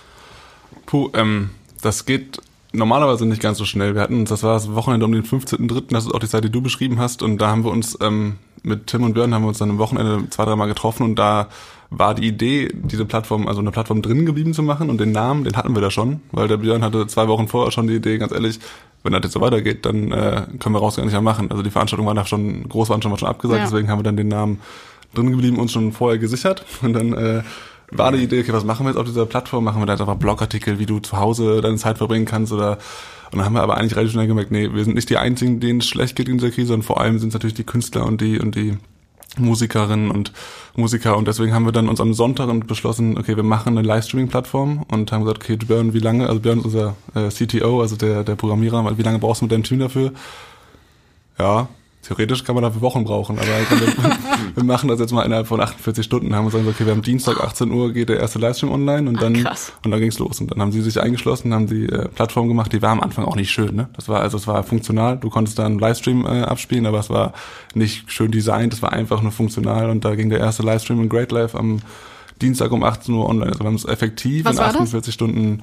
Puh, 0.87 1.11
ähm, 1.13 1.51
das 1.83 2.07
geht 2.07 2.41
normalerweise 2.73 3.27
nicht 3.27 3.43
ganz 3.43 3.59
so 3.59 3.65
schnell. 3.65 3.95
Wir 3.95 4.01
hatten, 4.01 4.25
das 4.25 4.43
war 4.43 4.55
das 4.55 4.73
Wochenende 4.73 5.05
um 5.05 5.13
den 5.13 5.25
15.3., 5.25 5.85
das 5.91 6.07
ist 6.07 6.15
auch 6.15 6.21
die 6.21 6.29
Zeit, 6.29 6.45
die 6.45 6.51
du 6.51 6.63
beschrieben 6.63 6.99
hast, 6.99 7.23
und 7.23 7.39
da 7.39 7.49
haben 7.49 7.65
wir 7.65 7.73
uns 7.73 7.99
ähm, 8.01 8.37
mit 8.63 8.87
Tim 8.87 9.03
und 9.03 9.15
Björn 9.15 9.35
haben 9.35 9.43
wir 9.43 9.49
uns 9.49 9.59
dann 9.59 9.71
am 9.71 9.79
Wochenende 9.79 10.29
zwei, 10.31 10.45
dreimal 10.45 10.69
getroffen 10.69 11.03
und 11.03 11.17
da 11.17 11.49
war 11.91 12.15
die 12.15 12.27
Idee, 12.27 12.69
diese 12.75 13.07
Plattform, 13.07 13.49
also 13.49 13.61
eine 13.61 13.71
Plattform 13.71 14.03
drin 14.03 14.27
geblieben 14.27 14.53
zu 14.53 14.63
machen 14.63 14.91
und 14.91 15.01
den 15.01 15.13
Namen, 15.13 15.45
den 15.45 15.57
hatten 15.57 15.75
wir 15.75 15.81
da 15.81 15.91
schon, 15.91 16.21
weil 16.33 16.47
der 16.47 16.59
Björn 16.59 16.83
hatte 16.83 17.07
zwei 17.07 17.29
Wochen 17.29 17.49
vorher 17.49 17.73
schon 17.73 17.87
die 17.87 17.95
Idee, 17.95 18.19
ganz 18.19 18.33
ehrlich, 18.33 18.59
wenn 19.03 19.13
das 19.13 19.23
jetzt 19.25 19.33
so 19.33 19.41
weitergeht, 19.41 19.87
dann 19.87 20.13
äh, 20.13 20.43
können 20.59 20.75
wir 20.75 20.81
raus 20.81 20.97
gar 20.97 21.05
nicht 21.05 21.13
mehr 21.13 21.23
machen. 21.23 21.51
Also 21.51 21.63
die 21.63 21.71
Veranstaltung 21.71 22.07
war 22.07 22.15
da 22.15 22.27
schon, 22.27 22.69
groß 22.69 22.91
waren 22.91 23.01
schon 23.01 23.11
mal 23.11 23.19
schon 23.19 23.29
abgesagt, 23.29 23.61
ja. 23.61 23.65
deswegen 23.65 23.89
haben 23.89 24.01
wir 24.01 24.03
dann 24.03 24.17
den 24.17 24.29
Namen 24.29 24.61
drin 25.15 25.31
geblieben, 25.31 25.59
uns 25.59 25.73
schon 25.73 25.93
vorher 25.93 26.19
gesichert 26.19 26.65
und 26.83 26.93
dann 26.93 27.13
äh, 27.15 27.43
war 27.91 28.13
die 28.13 28.23
Idee, 28.23 28.41
okay, 28.41 28.53
was 28.53 28.65
machen 28.65 28.85
wir 28.85 28.91
jetzt 28.91 28.99
auf 28.99 29.07
dieser 29.07 29.25
Plattform? 29.25 29.65
Machen 29.65 29.81
wir 29.81 29.87
da 29.87 29.95
jetzt 29.95 30.03
einfach 30.03 30.17
Blogartikel, 30.17 30.79
wie 30.79 30.85
du 30.85 30.99
zu 30.99 31.17
Hause 31.17 31.63
deine 31.63 31.77
Zeit 31.77 31.97
verbringen 31.97 32.27
kannst 32.27 32.53
oder 32.53 32.79
und 33.31 33.39
dann 33.39 33.45
haben 33.45 33.53
wir 33.55 33.63
aber 33.63 33.77
eigentlich 33.77 33.95
relativ 33.95 34.13
schnell 34.13 34.27
gemerkt, 34.27 34.51
nee, 34.51 34.73
wir 34.73 34.85
sind 34.85 34.95
nicht 34.95 35.11
die 35.11 35.19
einzigen, 35.19 35.61
denen 35.61 35.81
es 35.81 35.87
schlecht 35.87 36.17
geht 36.17 36.29
in 36.29 36.39
dieser 36.39 36.51
Krise, 36.51 36.73
und 36.73 36.83
vor 36.83 37.01
allem 37.01 37.19
sind 37.19 37.29
es 37.29 37.35
natürlich 37.35 37.55
die 37.55 37.65
Künstler 37.65 38.07
und 38.07 38.21
die 38.21 38.39
und 38.39 38.55
die 38.55 38.79
Musikerinnen 39.37 40.11
und 40.11 40.33
Musiker 40.75 41.17
und 41.17 41.29
deswegen 41.29 41.53
haben 41.53 41.65
wir 41.65 41.73
dann 41.73 41.89
uns 41.89 42.01
am 42.01 42.15
Sonntag 42.15 42.49
beschlossen, 42.67 43.19
okay, 43.19 43.37
wir 43.37 43.43
machen 43.43 43.77
eine 43.77 43.87
Livestreaming-Plattform 43.87 44.85
und 44.89 45.13
haben 45.13 45.25
gesagt, 45.25 45.43
okay, 45.43 45.57
Björn, 45.57 45.93
wie 45.93 45.99
lange, 45.99 46.29
also 46.29 46.41
Björn 46.41 46.59
ist 46.59 46.65
unser 46.65 46.97
äh, 47.15 47.29
CTO, 47.29 47.81
also 47.81 47.97
der, 47.97 48.25
der 48.25 48.37
Programmierer, 48.37 48.97
wie 48.97 49.03
lange 49.03 49.19
brauchst 49.19 49.43
du 49.43 49.45
mit 49.45 49.53
deinem 49.53 49.65
Team 49.65 49.81
dafür? 49.81 50.13
Ja, 51.39 51.69
Theoretisch 52.09 52.43
kann 52.43 52.55
man 52.55 52.65
dafür 52.65 52.81
Wochen 52.81 53.05
brauchen, 53.05 53.39
aber 53.39 53.47
wir, 53.47 53.93
wir, 54.55 54.65
machen 54.65 54.89
das 54.89 54.99
jetzt 54.99 55.13
mal 55.13 55.27
innerhalb 55.27 55.47
von 55.47 55.61
48 55.61 56.03
Stunden. 56.03 56.35
Haben 56.35 56.47
wir 56.47 56.53
gesagt, 56.53 56.67
okay, 56.67 56.87
wir 56.87 56.93
haben 56.93 57.03
Dienstag 57.03 57.39
18 57.39 57.71
Uhr 57.71 57.93
geht 57.93 58.09
der 58.09 58.19
erste 58.19 58.39
Livestream 58.39 58.73
online 58.73 59.11
und 59.11 59.21
dann 59.21 59.47
Ach, 59.47 59.59
und 59.85 59.91
dann 59.91 60.01
ging's 60.01 60.19
los 60.19 60.41
und 60.41 60.51
dann 60.51 60.59
haben 60.63 60.73
sie 60.73 60.81
sich 60.81 60.99
eingeschlossen, 61.03 61.53
haben 61.53 61.67
die 61.67 61.85
äh, 61.85 62.09
Plattform 62.09 62.49
gemacht. 62.49 62.73
Die 62.73 62.81
war 62.81 62.93
am 62.93 63.01
Anfang 63.01 63.27
auch 63.27 63.37
nicht 63.37 63.51
schön, 63.51 63.77
ne? 63.77 63.91
Das 63.95 64.09
war 64.09 64.23
also 64.23 64.39
es 64.39 64.47
war 64.47 64.63
funktional. 64.63 65.19
Du 65.19 65.29
konntest 65.29 65.59
da 65.59 65.67
einen 65.67 65.79
Livestream 65.79 66.25
äh, 66.25 66.45
abspielen, 66.45 66.87
aber 66.87 66.99
es 66.99 67.11
war 67.11 67.35
nicht 67.75 68.11
schön 68.11 68.31
designt. 68.31 68.73
Es 68.73 68.81
war 68.81 68.95
einfach 68.95 69.21
nur 69.21 69.33
funktional 69.33 69.91
und 69.91 70.03
da 70.07 70.15
ging 70.15 70.31
der 70.31 70.39
erste 70.39 70.63
Livestream 70.63 71.03
in 71.03 71.11
Great 71.11 71.31
Life 71.31 71.59
am 71.59 71.81
Dienstag 72.41 72.73
um 72.73 72.85
18 72.85 73.15
Uhr 73.15 73.29
online. 73.29 73.51
Also 73.51 73.61
wir 73.61 73.67
haben 73.67 73.75
es 73.75 73.85
effektiv 73.85 74.47
Was 74.47 74.57
in 74.57 74.63
48 74.63 75.05
das? 75.05 75.15
Stunden 75.15 75.63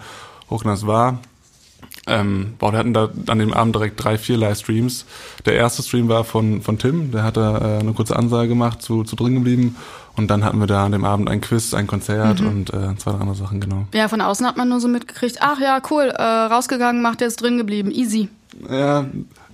hochgeladen. 0.51 0.79
Das 0.79 0.85
war 0.85 1.17
ähm, 2.07 2.53
boah, 2.59 2.71
wir 2.71 2.79
hatten 2.79 2.93
da 2.93 3.09
an 3.27 3.39
dem 3.39 3.53
Abend 3.53 3.75
direkt 3.75 4.03
drei, 4.03 4.17
vier 4.17 4.37
Livestreams. 4.37 5.05
Der 5.45 5.55
erste 5.55 5.81
Stream 5.81 6.07
war 6.07 6.23
von, 6.23 6.61
von 6.61 6.77
Tim, 6.77 7.11
der 7.11 7.23
hat 7.23 7.37
da 7.37 7.57
äh, 7.57 7.79
eine 7.79 7.93
kurze 7.93 8.15
Ansage 8.15 8.49
gemacht, 8.49 8.81
zu, 8.81 9.03
zu 9.03 9.15
drin 9.15 9.35
geblieben. 9.35 9.75
Und 10.15 10.29
dann 10.29 10.45
hatten 10.45 10.59
wir 10.59 10.67
da 10.67 10.85
an 10.85 10.93
dem 10.93 11.03
Abend 11.03 11.29
ein 11.29 11.41
Quiz, 11.41 11.73
ein 11.73 11.87
Konzert 11.87 12.39
mhm. 12.39 12.47
und 12.47 12.73
äh, 12.73 12.95
zwei 12.97 13.11
andere 13.11 13.35
Sachen, 13.35 13.59
genau. 13.59 13.85
Ja, 13.93 14.07
von 14.07 14.21
außen 14.21 14.45
hat 14.47 14.55
man 14.55 14.69
nur 14.69 14.79
so 14.79 14.87
mitgekriegt, 14.87 15.37
ach 15.41 15.59
ja, 15.59 15.81
cool, 15.89 16.13
äh, 16.15 16.23
rausgegangen, 16.23 17.01
macht 17.01 17.21
jetzt 17.21 17.41
drin 17.41 17.57
geblieben, 17.57 17.91
easy. 17.91 18.29
Ja, 18.69 19.05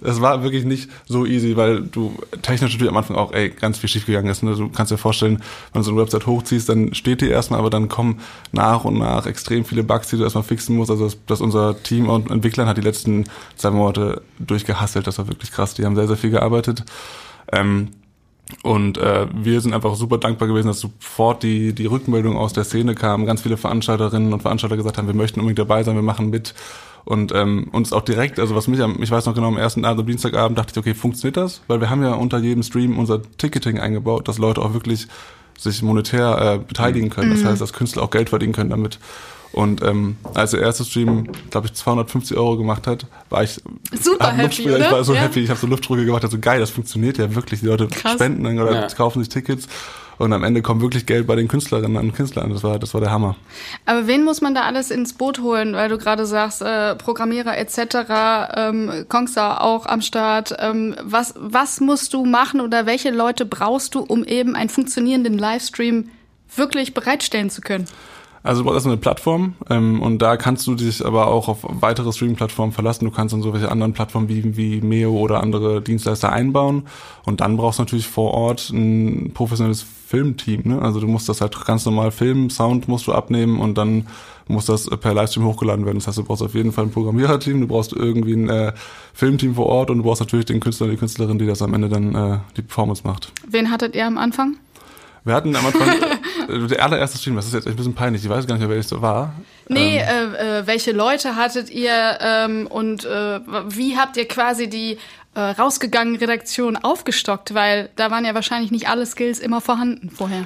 es 0.01 0.21
war 0.21 0.43
wirklich 0.43 0.65
nicht 0.65 0.89
so 1.05 1.25
easy, 1.25 1.55
weil 1.55 1.81
du 1.81 2.15
technisch 2.41 2.73
natürlich 2.73 2.89
am 2.89 2.97
Anfang 2.97 3.15
auch, 3.15 3.33
ey, 3.33 3.49
ganz 3.49 3.77
viel 3.77 3.89
schief 3.89 4.05
gegangen 4.05 4.29
ist. 4.29 4.41
Ne? 4.43 4.55
Du 4.55 4.69
kannst 4.69 4.91
dir 4.91 4.97
vorstellen, 4.97 5.41
wenn 5.73 5.81
du 5.81 5.83
so 5.83 5.91
eine 5.91 6.01
Website 6.01 6.25
hochziehst, 6.25 6.69
dann 6.69 6.93
steht 6.93 7.21
die 7.21 7.29
erstmal, 7.29 7.59
aber 7.59 7.69
dann 7.69 7.87
kommen 7.87 8.19
nach 8.51 8.83
und 8.83 8.97
nach 8.97 9.25
extrem 9.25 9.63
viele 9.63 9.83
Bugs, 9.83 10.09
die 10.09 10.17
du 10.17 10.23
erstmal 10.23 10.43
fixen 10.43 10.75
musst. 10.75 10.91
Also, 10.91 11.05
dass, 11.05 11.17
dass 11.25 11.41
unser 11.41 11.81
Team 11.83 12.09
und 12.09 12.31
Entwicklern 12.31 12.67
hat 12.67 12.77
die 12.77 12.81
letzten 12.81 13.25
zwei 13.55 13.71
Monate 13.71 14.21
durchgehasselt. 14.39 15.05
Das 15.05 15.17
war 15.17 15.27
wirklich 15.27 15.51
krass. 15.51 15.75
Die 15.75 15.85
haben 15.85 15.95
sehr, 15.95 16.07
sehr 16.07 16.17
viel 16.17 16.31
gearbeitet. 16.31 16.83
Ähm, 17.51 17.89
und 18.63 18.97
äh, 18.97 19.27
wir 19.33 19.61
sind 19.61 19.73
einfach 19.73 19.95
super 19.95 20.17
dankbar 20.17 20.47
gewesen, 20.47 20.67
dass 20.67 20.79
sofort 20.79 21.43
die, 21.43 21.73
die 21.73 21.85
Rückmeldung 21.85 22.37
aus 22.37 22.53
der 22.53 22.63
Szene 22.63 22.95
kam. 22.95 23.25
Ganz 23.25 23.41
viele 23.41 23.57
Veranstalterinnen 23.57 24.33
und 24.33 24.41
Veranstalter 24.41 24.77
gesagt 24.77 24.97
haben, 24.97 25.07
wir 25.07 25.13
möchten 25.13 25.39
unbedingt 25.39 25.59
dabei 25.59 25.83
sein, 25.83 25.95
wir 25.95 26.01
machen 26.01 26.29
mit. 26.29 26.53
Und 27.03 27.33
ähm, 27.33 27.67
uns 27.71 27.93
auch 27.93 28.01
direkt, 28.01 28.39
also 28.39 28.55
was 28.55 28.67
mich 28.67 28.81
am, 28.81 29.01
ich 29.01 29.09
weiß 29.11 29.25
noch 29.25 29.33
genau, 29.33 29.47
am 29.47 29.57
ersten 29.57 29.85
Abend, 29.85 30.01
am 30.01 30.07
Dienstagabend 30.07 30.57
dachte 30.57 30.71
ich, 30.71 30.77
okay, 30.77 30.93
funktioniert 30.93 31.37
das? 31.37 31.61
Weil 31.67 31.81
wir 31.81 31.89
haben 31.89 32.03
ja 32.03 32.13
unter 32.13 32.37
jedem 32.37 32.63
Stream 32.63 32.99
unser 32.99 33.21
Ticketing 33.37 33.79
eingebaut, 33.79 34.27
dass 34.27 34.37
Leute 34.37 34.61
auch 34.61 34.73
wirklich 34.73 35.07
sich 35.57 35.81
monetär 35.81 36.55
äh, 36.55 36.57
beteiligen 36.59 37.09
können. 37.09 37.31
Das 37.31 37.43
mhm. 37.43 37.49
heißt, 37.49 37.61
dass 37.61 37.73
Künstler 37.73 38.03
auch 38.03 38.09
Geld 38.09 38.29
verdienen 38.29 38.53
können 38.53 38.69
damit. 38.69 38.99
Und 39.51 39.81
ähm, 39.83 40.15
als 40.33 40.51
der 40.51 40.61
erste 40.61 40.85
Stream, 40.85 41.27
glaube 41.49 41.67
ich, 41.67 41.73
250 41.73 42.37
Euro 42.37 42.55
gemacht 42.57 42.87
hat, 42.87 43.05
war 43.29 43.43
ich 43.43 43.61
Super 43.91 44.31
happy, 44.31 44.63
oder? 44.63 44.79
Ich 44.79 44.91
war 44.91 45.03
so 45.03 45.13
Ja. 45.13 45.21
happy, 45.21 45.41
ich 45.41 45.49
habe 45.49 45.59
so 45.59 45.67
Luftdrücke 45.67 46.05
gemacht, 46.05 46.23
also 46.23 46.39
geil, 46.39 46.61
das 46.61 46.69
funktioniert 46.69 47.17
ja 47.17 47.35
wirklich. 47.35 47.59
Die 47.59 47.65
Leute 47.65 47.87
Krass. 47.87 48.13
spenden 48.13 48.45
dann 48.45 48.59
oder 48.59 48.73
Ja. 48.73 48.87
kaufen 48.87 49.19
sich 49.19 49.27
Tickets 49.29 49.67
und 50.21 50.33
am 50.33 50.43
Ende 50.43 50.61
kommt 50.61 50.81
wirklich 50.81 51.05
Geld 51.05 51.27
bei 51.27 51.35
den 51.35 51.47
Künstlerinnen 51.47 51.97
und 51.97 52.13
Künstlern. 52.13 52.51
Das 52.51 52.63
war, 52.63 52.79
das 52.79 52.93
war 52.93 53.01
der 53.01 53.11
Hammer. 53.11 53.35
Aber 53.85 54.07
wen 54.07 54.23
muss 54.23 54.41
man 54.41 54.55
da 54.55 54.61
alles 54.61 54.91
ins 54.91 55.13
Boot 55.13 55.39
holen, 55.39 55.73
weil 55.73 55.89
du 55.89 55.97
gerade 55.97 56.25
sagst, 56.25 56.61
äh, 56.61 56.95
Programmierer 56.95 57.57
etc., 57.57 58.55
ähm, 58.55 59.05
Kongstar 59.09 59.61
auch 59.61 59.85
am 59.85 60.01
Start. 60.01 60.55
Ähm, 60.59 60.95
was, 61.01 61.33
was 61.37 61.81
musst 61.81 62.13
du 62.13 62.25
machen 62.25 62.61
oder 62.61 62.85
welche 62.85 63.11
Leute 63.11 63.45
brauchst 63.45 63.95
du, 63.95 64.01
um 64.01 64.23
eben 64.23 64.55
einen 64.55 64.69
funktionierenden 64.69 65.37
Livestream 65.37 66.09
wirklich 66.55 66.93
bereitstellen 66.93 67.49
zu 67.49 67.61
können? 67.61 67.85
Also 68.43 68.61
du 68.61 68.65
brauchst 68.65 68.77
erstmal 68.77 68.93
eine 68.93 69.01
Plattform 69.01 69.53
ähm, 69.69 70.01
und 70.01 70.19
da 70.19 70.35
kannst 70.35 70.65
du 70.65 70.73
dich 70.73 71.05
aber 71.05 71.27
auch 71.27 71.47
auf 71.47 71.59
weitere 71.61 72.11
Streaming-Plattformen 72.11 72.71
verlassen. 72.71 73.05
Du 73.05 73.11
kannst 73.11 73.33
dann 73.33 73.43
so 73.43 73.53
welche 73.53 73.69
anderen 73.69 73.93
Plattformen 73.93 74.29
wie, 74.29 74.57
wie 74.57 74.81
Meo 74.81 75.11
oder 75.11 75.41
andere 75.41 75.81
Dienstleister 75.81 76.31
einbauen 76.31 76.87
und 77.23 77.41
dann 77.41 77.57
brauchst 77.57 77.77
du 77.77 77.83
natürlich 77.83 78.07
vor 78.07 78.33
Ort 78.33 78.71
ein 78.71 79.31
professionelles 79.33 79.85
Filmteam. 80.11 80.61
Ne? 80.65 80.81
Also 80.81 80.99
du 80.99 81.07
musst 81.07 81.29
das 81.29 81.39
halt 81.39 81.57
ganz 81.65 81.85
normal 81.85 82.11
filmen, 82.11 82.49
Sound 82.49 82.89
musst 82.89 83.07
du 83.07 83.13
abnehmen 83.13 83.61
und 83.61 83.77
dann 83.77 84.07
muss 84.49 84.65
das 84.65 84.89
per 84.89 85.13
Livestream 85.13 85.45
hochgeladen 85.45 85.85
werden. 85.85 85.99
Das 85.99 86.07
heißt, 86.07 86.17
du 86.17 86.25
brauchst 86.25 86.43
auf 86.43 86.53
jeden 86.53 86.73
Fall 86.73 86.85
ein 86.85 86.91
Programmiererteam, 86.91 87.61
du 87.61 87.67
brauchst 87.67 87.93
irgendwie 87.93 88.33
ein 88.33 88.49
äh, 88.49 88.73
Filmteam 89.13 89.55
vor 89.55 89.67
Ort 89.67 89.89
und 89.89 89.99
du 89.99 90.03
brauchst 90.03 90.19
natürlich 90.19 90.45
den 90.45 90.59
Künstler 90.59 90.87
und 90.87 90.91
die 90.91 90.97
Künstlerin, 90.97 91.39
die 91.39 91.47
das 91.47 91.61
am 91.61 91.73
Ende 91.73 91.87
dann 91.87 92.13
äh, 92.13 92.39
die 92.57 92.61
Performance 92.61 93.03
macht. 93.05 93.31
Wen 93.47 93.71
hattet 93.71 93.95
ihr 93.95 94.05
am 94.05 94.17
Anfang? 94.17 94.57
Wir 95.23 95.33
hatten 95.33 95.55
am 95.55 95.65
Anfang 95.65 95.87
äh, 95.87 96.17
der 96.47 96.83
allererste 96.83 97.17
Stream, 97.17 97.35
das 97.35 97.47
ist 97.47 97.53
jetzt 97.53 97.67
ein 97.67 97.75
bisschen 97.75 97.95
peinlich, 97.95 98.23
ich 98.23 98.29
weiß 98.29 98.47
gar 98.47 98.55
nicht 98.55 98.61
mehr, 98.67 98.69
wer 98.69 98.77
das 98.77 99.01
war. 99.01 99.33
Nee, 99.67 99.99
Ähm. 99.99 100.35
äh, 100.35 100.59
äh, 100.59 100.67
welche 100.67 100.91
Leute 100.91 101.35
hattet 101.35 101.69
ihr 101.69 102.17
ähm, 102.21 102.67
und 102.67 103.05
äh, 103.05 103.39
wie 103.69 103.97
habt 103.97 104.17
ihr 104.17 104.27
quasi 104.27 104.69
die 104.69 104.97
äh, 105.35 105.39
rausgegangene 105.39 106.19
Redaktion 106.19 106.75
aufgestockt? 106.77 107.53
Weil 107.53 107.89
da 107.95 108.11
waren 108.11 108.25
ja 108.25 108.33
wahrscheinlich 108.33 108.71
nicht 108.71 108.89
alle 108.89 109.05
Skills 109.05 109.39
immer 109.39 109.61
vorhanden 109.61 110.09
vorher. 110.09 110.45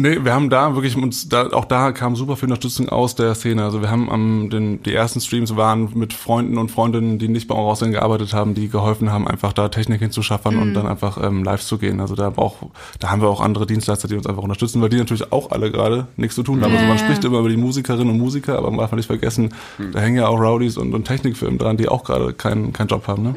Nee, 0.00 0.24
wir 0.24 0.32
haben 0.32 0.48
da 0.48 0.76
wirklich 0.76 0.96
uns, 0.96 1.28
da, 1.28 1.48
auch 1.48 1.64
da 1.64 1.90
kam 1.90 2.14
super 2.14 2.36
viel 2.36 2.44
Unterstützung 2.44 2.88
aus 2.88 3.16
der 3.16 3.34
Szene. 3.34 3.64
Also 3.64 3.82
wir 3.82 3.90
haben 3.90 4.08
am, 4.08 4.48
den, 4.48 4.80
die 4.84 4.94
ersten 4.94 5.20
Streams 5.20 5.56
waren 5.56 5.90
mit 5.94 6.12
Freunden 6.12 6.56
und 6.56 6.70
Freundinnen, 6.70 7.18
die 7.18 7.26
nicht 7.26 7.48
bei 7.48 7.56
Aussehen 7.56 7.90
gearbeitet 7.90 8.32
haben, 8.32 8.54
die 8.54 8.68
geholfen 8.68 9.10
haben, 9.10 9.26
einfach 9.26 9.52
da 9.52 9.68
Technik 9.68 9.98
hinzuschaffen 10.00 10.56
und 10.56 10.74
dann 10.74 10.86
einfach 10.86 11.20
ähm, 11.20 11.42
live 11.42 11.62
zu 11.64 11.78
gehen. 11.78 11.98
Also 12.00 12.14
da, 12.14 12.32
auch, 12.36 12.58
da 13.00 13.10
haben 13.10 13.22
wir 13.22 13.28
auch 13.28 13.40
andere 13.40 13.66
Dienstleister, 13.66 14.06
die 14.06 14.14
uns 14.14 14.28
einfach 14.28 14.44
unterstützen, 14.44 14.80
weil 14.80 14.88
die 14.88 14.98
natürlich 14.98 15.32
auch 15.32 15.50
alle 15.50 15.72
gerade 15.72 16.06
nichts 16.16 16.36
zu 16.36 16.44
tun 16.44 16.62
haben. 16.62 16.72
Also 16.72 16.84
man 16.86 16.96
Ja. 16.96 17.02
spricht 17.04 17.24
immer 17.24 17.40
über 17.40 17.48
die 17.48 17.56
Musikerinnen 17.56 18.08
und 18.10 18.18
Musiker, 18.18 18.56
aber 18.56 18.70
man 18.70 18.78
darf 18.78 18.92
nicht 18.92 19.06
vergessen, 19.06 19.52
da 19.92 19.98
hängen 19.98 20.18
ja 20.18 20.28
auch 20.28 20.38
Rowdies 20.38 20.76
und, 20.76 20.94
und 20.94 21.06
Technikfirmen 21.08 21.58
dran, 21.58 21.76
die 21.76 21.88
auch 21.88 22.04
gerade 22.04 22.32
keinen 22.34 22.72
keinen 22.72 22.86
Job 22.86 23.08
haben. 23.08 23.24
Ne? 23.24 23.34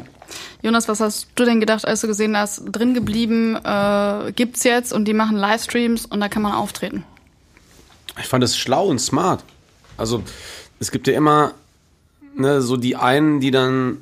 Jonas, 0.62 0.88
was 0.88 1.00
hast 1.00 1.28
du 1.36 1.46
denn 1.46 1.60
gedacht, 1.60 1.88
als 1.88 2.02
du 2.02 2.08
gesehen 2.08 2.38
hast, 2.38 2.64
drin 2.66 2.94
geblieben 2.94 3.56
äh, 3.56 4.32
gibt's 4.36 4.64
jetzt 4.64 4.94
und 4.94 5.06
die 5.06 5.14
machen 5.14 5.38
Livestreams 5.38 6.06
und 6.06 6.20
da 6.20 6.30
kann 6.30 6.42
man 6.42 6.54
auftreten? 6.54 7.04
Ich 8.20 8.28
fand 8.28 8.44
es 8.44 8.58
schlau 8.58 8.88
und 8.88 9.00
smart. 9.00 9.44
Also 9.98 10.24
es 10.80 10.92
gibt 10.92 11.08
ja 11.08 11.14
immer 11.14 11.54
ne, 12.36 12.62
so 12.62 12.78
die 12.78 12.96
einen, 12.96 13.40
die 13.40 13.52
dann 13.52 13.98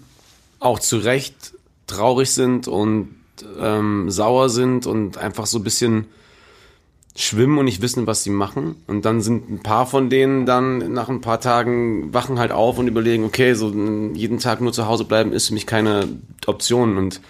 auch 0.59 0.79
zu 0.79 0.97
Recht 0.97 1.53
traurig 1.87 2.31
sind 2.31 2.67
und 2.67 3.15
ähm, 3.59 4.09
sauer 4.11 4.49
sind 4.49 4.85
und 4.85 5.17
einfach 5.17 5.45
so 5.45 5.59
ein 5.59 5.63
bisschen 5.63 6.05
schwimmen 7.15 7.57
und 7.57 7.65
nicht 7.65 7.81
wissen, 7.81 8.07
was 8.07 8.23
sie 8.23 8.29
machen. 8.29 8.75
Und 8.87 9.05
dann 9.05 9.21
sind 9.21 9.49
ein 9.49 9.59
paar 9.59 9.85
von 9.85 10.09
denen 10.09 10.45
dann 10.45 10.93
nach 10.93 11.09
ein 11.09 11.21
paar 11.21 11.41
Tagen 11.41 12.13
wachen 12.13 12.39
halt 12.39 12.51
auf 12.51 12.77
und 12.77 12.87
überlegen, 12.87 13.25
okay, 13.25 13.53
so 13.53 13.69
jeden 14.13 14.39
Tag 14.39 14.61
nur 14.61 14.73
zu 14.73 14.87
Hause 14.87 15.03
bleiben 15.03 15.33
ist 15.33 15.47
für 15.47 15.53
mich 15.53 15.65
keine 15.65 16.07
Option. 16.45 16.97
Und 16.97 17.21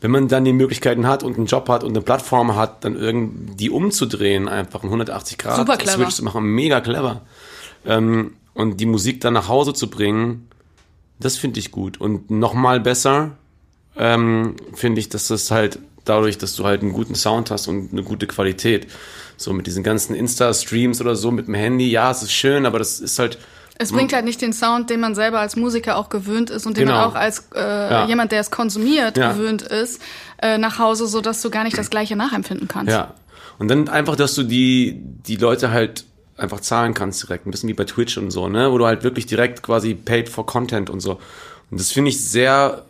wenn 0.00 0.10
man 0.10 0.28
dann 0.28 0.44
die 0.44 0.52
Möglichkeiten 0.52 1.06
hat 1.06 1.22
und 1.22 1.36
einen 1.36 1.46
Job 1.46 1.68
hat 1.68 1.82
und 1.82 1.90
eine 1.90 2.02
Plattform 2.02 2.56
hat, 2.56 2.84
dann 2.84 2.96
irgendwie 2.96 3.70
umzudrehen, 3.70 4.48
einfach 4.48 4.82
einen 4.82 4.90
180 4.90 5.38
Grad 5.38 5.56
Super 5.56 5.76
clever. 5.76 5.96
Switch 5.96 6.14
zu 6.14 6.24
machen, 6.24 6.44
mega 6.44 6.80
clever. 6.80 7.22
Ähm, 7.86 8.34
und 8.54 8.80
die 8.80 8.86
Musik 8.86 9.20
dann 9.20 9.34
nach 9.34 9.48
Hause 9.48 9.72
zu 9.72 9.88
bringen, 9.88 10.48
das 11.18 11.36
finde 11.36 11.60
ich 11.60 11.70
gut. 11.70 11.98
Und 12.00 12.30
nochmal 12.30 12.80
besser 12.80 13.32
ähm, 13.96 14.56
finde 14.74 15.00
ich, 15.00 15.08
dass 15.08 15.28
das 15.28 15.50
halt 15.50 15.78
dadurch, 16.08 16.38
dass 16.38 16.54
du 16.56 16.64
halt 16.64 16.82
einen 16.82 16.92
guten 16.92 17.14
Sound 17.14 17.50
hast 17.50 17.68
und 17.68 17.92
eine 17.92 18.02
gute 18.02 18.26
Qualität. 18.26 18.86
So 19.36 19.52
mit 19.52 19.66
diesen 19.66 19.82
ganzen 19.82 20.14
Insta-Streams 20.14 21.00
oder 21.00 21.14
so 21.14 21.30
mit 21.30 21.46
dem 21.46 21.54
Handy, 21.54 21.90
ja, 21.90 22.10
es 22.10 22.22
ist 22.22 22.32
schön, 22.32 22.64
aber 22.64 22.78
das 22.78 23.00
ist 23.00 23.18
halt, 23.18 23.38
Es 23.78 23.92
bringt 23.92 24.14
halt 24.14 24.24
nicht 24.24 24.40
den 24.40 24.54
Sound, 24.54 24.88
den 24.88 25.00
man 25.00 25.14
selber 25.14 25.40
als 25.40 25.56
Musiker 25.56 25.96
auch 25.98 26.08
gewöhnt 26.08 26.48
ist 26.48 26.64
und 26.66 26.78
den 26.78 26.86
Genau. 26.86 26.98
man 27.00 27.10
auch 27.10 27.14
als 27.14 27.48
äh, 27.54 28.06
jemand, 28.06 28.32
der 28.32 28.40
es 28.40 28.50
konsumiert, 28.50 29.18
Ja. 29.18 29.32
gewöhnt 29.32 29.60
ist, 29.60 30.00
äh, 30.40 30.56
nach 30.56 30.78
Hause, 30.78 31.06
so 31.06 31.20
dass 31.20 31.42
du 31.42 31.50
gar 31.50 31.64
nicht 31.64 31.76
das 31.76 31.90
Gleiche 31.90 32.16
nachempfinden 32.16 32.68
kannst. 32.68 32.90
Ja. 32.92 33.12
Und 33.58 33.68
dann 33.68 33.88
einfach, 33.90 34.16
dass 34.16 34.34
du 34.34 34.42
die, 34.42 34.98
die 35.02 35.36
Leute 35.36 35.70
halt 35.70 36.04
einfach 36.38 36.60
zahlen 36.60 36.94
kannst 36.94 37.22
direkt. 37.22 37.46
Ein 37.46 37.50
bisschen 37.50 37.68
wie 37.68 37.74
bei 37.74 37.84
Twitch 37.84 38.16
und 38.18 38.30
so, 38.30 38.48
ne? 38.48 38.70
Wo 38.72 38.78
du 38.78 38.86
halt 38.86 39.02
wirklich 39.02 39.26
direkt 39.26 39.62
quasi 39.62 39.94
paid 39.94 40.28
for 40.30 40.44
Content 40.46 40.88
und 40.90 41.00
so. 41.00 41.18
Und 41.70 41.80
das 41.80 41.92
finde 41.92 42.10
ich 42.10 42.22
sehr, 42.26 42.84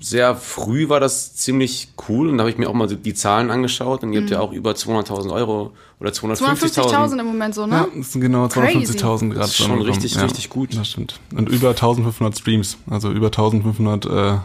sehr 0.00 0.34
früh 0.36 0.88
war 0.88 1.00
das 1.00 1.34
ziemlich 1.36 1.88
cool. 2.08 2.28
Und 2.28 2.38
da 2.38 2.42
habe 2.42 2.50
ich 2.50 2.58
mir 2.58 2.68
auch 2.68 2.74
mal 2.74 2.86
die, 2.88 2.96
die 2.96 3.14
Zahlen 3.14 3.50
angeschaut. 3.50 4.02
Und 4.02 4.12
ihr 4.12 4.20
habt 4.20 4.30
ja 4.30 4.40
auch 4.40 4.52
über 4.52 4.72
200.000 4.72 5.30
Euro 5.32 5.72
oder 6.00 6.10
250.000. 6.10 6.72
250.000 6.74 7.20
im 7.20 7.26
Moment 7.26 7.54
so, 7.54 7.66
ne? 7.66 7.74
Ja, 7.76 7.86
das 7.96 8.12
sind 8.12 8.20
genau 8.20 8.46
250.000 8.46 9.28
gerade 9.28 9.40
Das 9.40 9.50
ist 9.50 9.56
schon 9.56 9.66
zusammengekommen. 9.66 9.86
richtig, 9.86 10.14
ja, 10.14 10.22
richtig 10.22 10.50
gut. 10.50 10.76
Das 10.76 10.88
stimmt. 10.88 11.20
Und 11.36 11.48
über 11.48 11.70
1500 11.70 12.38
Streams. 12.38 12.76
Also 12.88 13.10
über 13.12 13.26
1500 13.26 14.06
äh, 14.06 14.38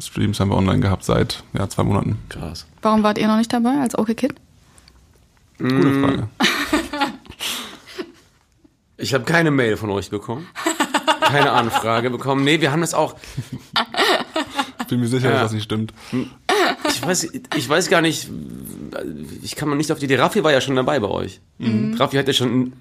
Streams 0.00 0.40
haben 0.40 0.48
wir 0.50 0.56
online 0.56 0.80
gehabt 0.80 1.04
seit 1.04 1.44
ja, 1.52 1.68
zwei 1.68 1.84
Monaten. 1.84 2.18
Krass. 2.28 2.66
Warum 2.82 3.02
wart 3.02 3.18
ihr 3.18 3.28
noch 3.28 3.36
nicht 3.36 3.52
dabei 3.52 3.80
als 3.80 3.96
OK 3.96 4.16
Kid? 4.16 4.34
Gute 5.58 5.74
Mm. 5.74 6.04
Frage. 6.04 6.28
Ich 8.96 9.12
habe 9.12 9.24
keine 9.24 9.50
Mail 9.50 9.76
von 9.76 9.90
euch 9.90 10.08
bekommen. 10.08 10.46
Keine 11.20 11.50
Anfrage 11.50 12.10
bekommen. 12.10 12.44
Nee, 12.44 12.60
wir 12.60 12.70
haben 12.70 12.80
das 12.80 12.94
auch. 12.94 13.16
Ich 14.84 14.88
bin 14.90 15.00
mir 15.00 15.06
sicher, 15.08 15.26
Ja. 15.28 15.32
dass 15.32 15.42
das 15.42 15.52
nicht 15.52 15.64
stimmt. 15.64 15.92
Ich 16.88 17.06
weiß, 17.06 17.28
ich 17.56 17.68
weiß 17.68 17.88
gar 17.90 18.00
nicht, 18.00 18.28
ich 19.42 19.56
kann 19.56 19.68
mal 19.68 19.74
nicht 19.76 19.90
auf 19.92 19.98
die 19.98 20.04
Idee. 20.06 20.16
Raffi 20.16 20.44
war 20.44 20.52
ja 20.52 20.60
schon 20.60 20.76
dabei 20.76 21.00
bei 21.00 21.08
euch. 21.08 21.40
Raffi 21.98 22.16
hat 22.16 22.26
ja 22.28 22.32
schon 22.34 22.60
ein- 22.60 22.72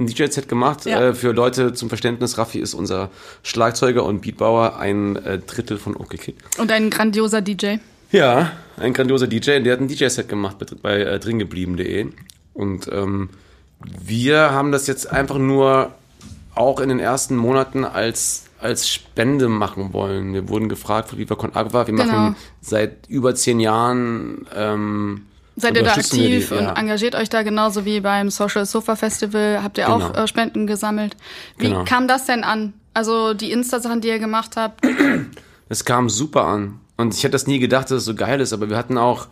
DJ-Set 0.00 0.48
gemacht. 0.48 0.84
Ja. 0.86 1.08
Äh, 1.08 1.14
für 1.14 1.32
Leute 1.32 1.72
zum 1.72 1.88
Verständnis, 1.88 2.38
Raffi 2.38 2.60
ist 2.60 2.72
unser 2.72 3.10
Schlagzeuger 3.42 4.04
und 4.04 4.20
Beatbauer, 4.22 4.76
ein 4.78 5.16
äh, 5.16 5.38
Drittel 5.40 5.76
von 5.76 5.96
OK 5.96 6.10
Kid. 6.16 6.36
Und 6.58 6.70
ein 6.70 6.88
grandioser 6.88 7.40
DJ. 7.42 7.78
Ja, 8.12 8.52
ein 8.76 8.92
grandioser 8.92 9.26
DJ, 9.26 9.58
der 9.58 9.72
hat 9.72 9.80
ein 9.80 9.88
DJ-Set 9.88 10.28
gemacht 10.28 10.56
bei, 10.60 10.66
bei 10.80 11.00
äh, 11.00 11.18
dringeblieben.de. 11.18 12.06
Und 12.54 12.88
ähm, 12.92 13.30
wir 14.00 14.52
haben 14.52 14.70
das 14.70 14.86
jetzt 14.86 15.10
einfach 15.10 15.38
nur 15.38 15.92
auch 16.54 16.78
in 16.78 16.90
den 16.90 17.00
ersten 17.00 17.36
Monaten 17.36 17.84
als, 17.84 18.44
als 18.60 18.88
Spende 18.88 19.48
machen 19.48 19.92
wollen. 19.92 20.34
Wir 20.34 20.48
wurden 20.48 20.68
gefragt 20.68 21.10
von 21.10 21.18
Viva 21.18 21.34
Con 21.34 21.54
Agua. 21.54 21.86
Wir 21.86 21.94
Genau. 21.94 22.04
machen 22.04 22.36
seit 22.60 23.06
über 23.08 23.34
zehn 23.34 23.60
Jahren. 23.60 24.46
Ähm, 24.54 25.26
Seid 25.56 25.76
ihr 25.76 25.82
da 25.82 25.96
wir 25.96 26.02
die, 26.02 26.08
aktiv 26.08 26.52
und 26.52 26.62
ja. 26.64 26.72
engagiert 26.74 27.14
euch 27.16 27.28
da 27.28 27.42
genauso 27.42 27.84
wie 27.84 28.00
beim 28.00 28.30
Social 28.30 28.64
Sofa 28.64 28.94
Festival? 28.96 29.60
Habt 29.62 29.78
ihr 29.78 29.88
auch 29.88 30.12
Genau. 30.12 30.24
äh, 30.24 30.28
Spenden 30.28 30.66
gesammelt? 30.66 31.16
Wie 31.56 31.66
Genau. 31.68 31.84
kam 31.84 32.06
das 32.08 32.26
denn 32.26 32.44
an? 32.44 32.74
Also 32.94 33.34
die 33.34 33.50
Insta-Sachen, 33.52 34.00
die 34.00 34.08
ihr 34.08 34.18
gemacht 34.18 34.56
habt. 34.56 34.84
Es 35.68 35.84
kam 35.84 36.08
super 36.08 36.44
an. 36.44 36.80
Und 36.96 37.14
ich 37.14 37.22
hätte 37.24 37.32
das 37.32 37.46
nie 37.46 37.58
gedacht, 37.58 37.86
dass 37.90 37.98
es 37.98 38.04
so 38.04 38.14
geil 38.14 38.40
ist, 38.40 38.52
aber 38.52 38.70
wir 38.70 38.76
hatten 38.76 38.98
auch 38.98 39.26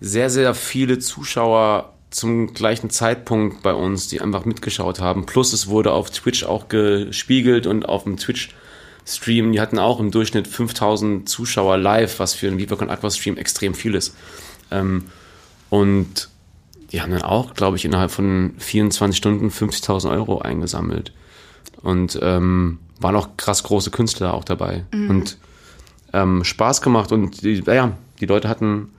sehr, 0.00 0.28
sehr 0.30 0.54
viele 0.54 0.98
Zuschauer 0.98 1.93
zum 2.14 2.54
gleichen 2.54 2.90
Zeitpunkt 2.90 3.62
bei 3.62 3.74
uns, 3.74 4.06
die 4.06 4.20
einfach 4.20 4.44
mitgeschaut 4.44 5.00
haben. 5.00 5.26
Plus 5.26 5.52
es 5.52 5.66
wurde 5.66 5.90
auf 5.92 6.10
Twitch 6.10 6.44
auch 6.44 6.68
gespiegelt 6.68 7.66
und 7.66 7.88
auf 7.88 8.04
dem 8.04 8.18
Twitch-Stream, 8.18 9.50
die 9.50 9.60
hatten 9.60 9.80
auch 9.80 9.98
im 9.98 10.12
Durchschnitt 10.12 10.46
5000 10.46 11.28
Zuschauer 11.28 11.76
live, 11.76 12.20
was 12.20 12.34
für 12.34 12.46
einen 12.46 12.58
Viva 12.58 12.76
Con 12.76 12.88
Aqua 12.88 13.10
Stream 13.10 13.36
extrem 13.36 13.74
viel 13.74 13.96
ist. 13.96 14.16
Ähm, 14.70 15.06
und 15.70 16.28
die 16.92 17.02
haben 17.02 17.10
dann 17.10 17.22
auch, 17.22 17.54
glaube 17.54 17.76
ich, 17.76 17.84
innerhalb 17.84 18.12
von 18.12 18.54
24 18.58 19.16
Stunden 19.16 19.48
50.000 19.48 20.12
Euro 20.12 20.38
eingesammelt. 20.38 21.12
Und 21.82 22.16
ähm, 22.22 22.78
waren 23.00 23.16
auch 23.16 23.36
krass 23.36 23.64
große 23.64 23.90
Künstler 23.90 24.34
auch 24.34 24.44
dabei. 24.44 24.84
Und 24.92 25.36
ähm, 26.12 26.44
Spaß 26.44 26.80
gemacht 26.80 27.10
und 27.10 27.42
die, 27.42 27.60
ja, 27.66 27.96
die 28.20 28.26
Leute 28.26 28.48
hatten, 28.48 28.92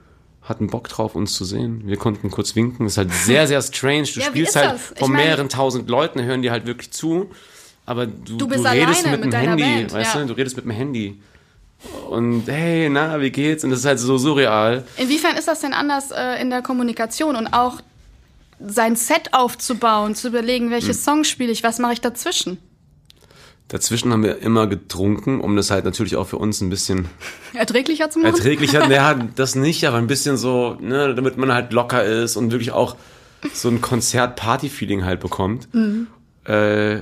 hatten 0.46 0.68
Bock 0.68 0.88
drauf, 0.88 1.14
uns 1.14 1.34
zu 1.34 1.44
sehen. 1.44 1.82
Wir 1.86 1.96
konnten 1.96 2.30
kurz 2.30 2.54
winken. 2.56 2.86
Das 2.86 2.94
ist 2.94 2.98
halt 2.98 3.12
sehr, 3.12 3.46
sehr 3.46 3.60
strange. 3.62 4.04
Du 4.04 4.20
Ja, 4.20 4.26
spielst 4.26 4.56
halt 4.56 4.78
von 4.78 5.10
mein- 5.12 5.24
mehreren 5.26 5.48
tausend 5.48 5.88
Leuten, 5.90 6.22
hören 6.22 6.42
dir 6.42 6.52
halt 6.52 6.66
wirklich 6.66 6.90
zu. 6.92 7.30
Aber 7.84 8.06
du, 8.06 8.36
Du 8.36 8.48
bist 8.48 8.64
redest 8.64 9.04
mit 9.04 9.14
dem 9.14 9.20
mit 9.20 9.32
deiner 9.32 9.50
Handy, 9.50 9.62
Band, 9.62 9.92
weißt 9.92 10.14
ja. 10.14 10.20
du? 10.22 10.26
Du 10.28 10.32
redest 10.34 10.56
mit 10.56 10.64
dem 10.64 10.72
Handy. 10.72 11.20
Und 12.08 12.44
hey, 12.46 12.88
na, 12.88 13.20
wie 13.20 13.30
geht's? 13.30 13.62
Und 13.62 13.70
das 13.70 13.80
ist 13.80 13.84
halt 13.84 13.98
so 14.00 14.16
surreal. 14.18 14.84
Inwiefern 14.96 15.36
ist 15.36 15.46
das 15.46 15.60
denn 15.60 15.72
anders 15.74 16.10
äh, 16.10 16.40
in 16.40 16.50
der 16.50 16.62
Kommunikation 16.62 17.36
und 17.36 17.48
auch 17.48 17.80
sein 18.58 18.96
Set 18.96 19.34
aufzubauen, 19.34 20.14
zu 20.14 20.28
überlegen, 20.28 20.70
welche 20.70 20.94
Songs 20.94 21.28
spiele 21.28 21.52
ich, 21.52 21.62
was 21.62 21.78
mache 21.78 21.92
ich 21.92 22.00
dazwischen? 22.00 22.58
Dazwischen 23.68 24.12
haben 24.12 24.22
wir 24.22 24.38
immer 24.38 24.68
getrunken, 24.68 25.40
um 25.40 25.56
das 25.56 25.72
halt 25.72 25.84
natürlich 25.84 26.14
auch 26.14 26.28
für 26.28 26.38
uns 26.38 26.60
ein 26.60 26.70
bisschen 26.70 27.06
Erträglicher 27.52 28.10
zu 28.10 28.20
machen? 28.20 28.34
erträglicher. 28.34 28.88
Ja, 28.90 29.14
das 29.14 29.56
nicht, 29.56 29.84
aber 29.84 29.96
ein 29.96 30.06
bisschen 30.06 30.36
so, 30.36 30.76
ne, 30.80 31.14
damit 31.14 31.36
man 31.36 31.52
halt 31.52 31.72
locker 31.72 32.04
ist 32.04 32.36
und 32.36 32.52
wirklich 32.52 32.70
auch 32.70 32.96
so 33.52 33.68
ein 33.68 33.80
Konzert-Party-Feeling 33.80 35.04
halt 35.04 35.18
bekommt. 35.18 35.68
Äh, 36.44 37.00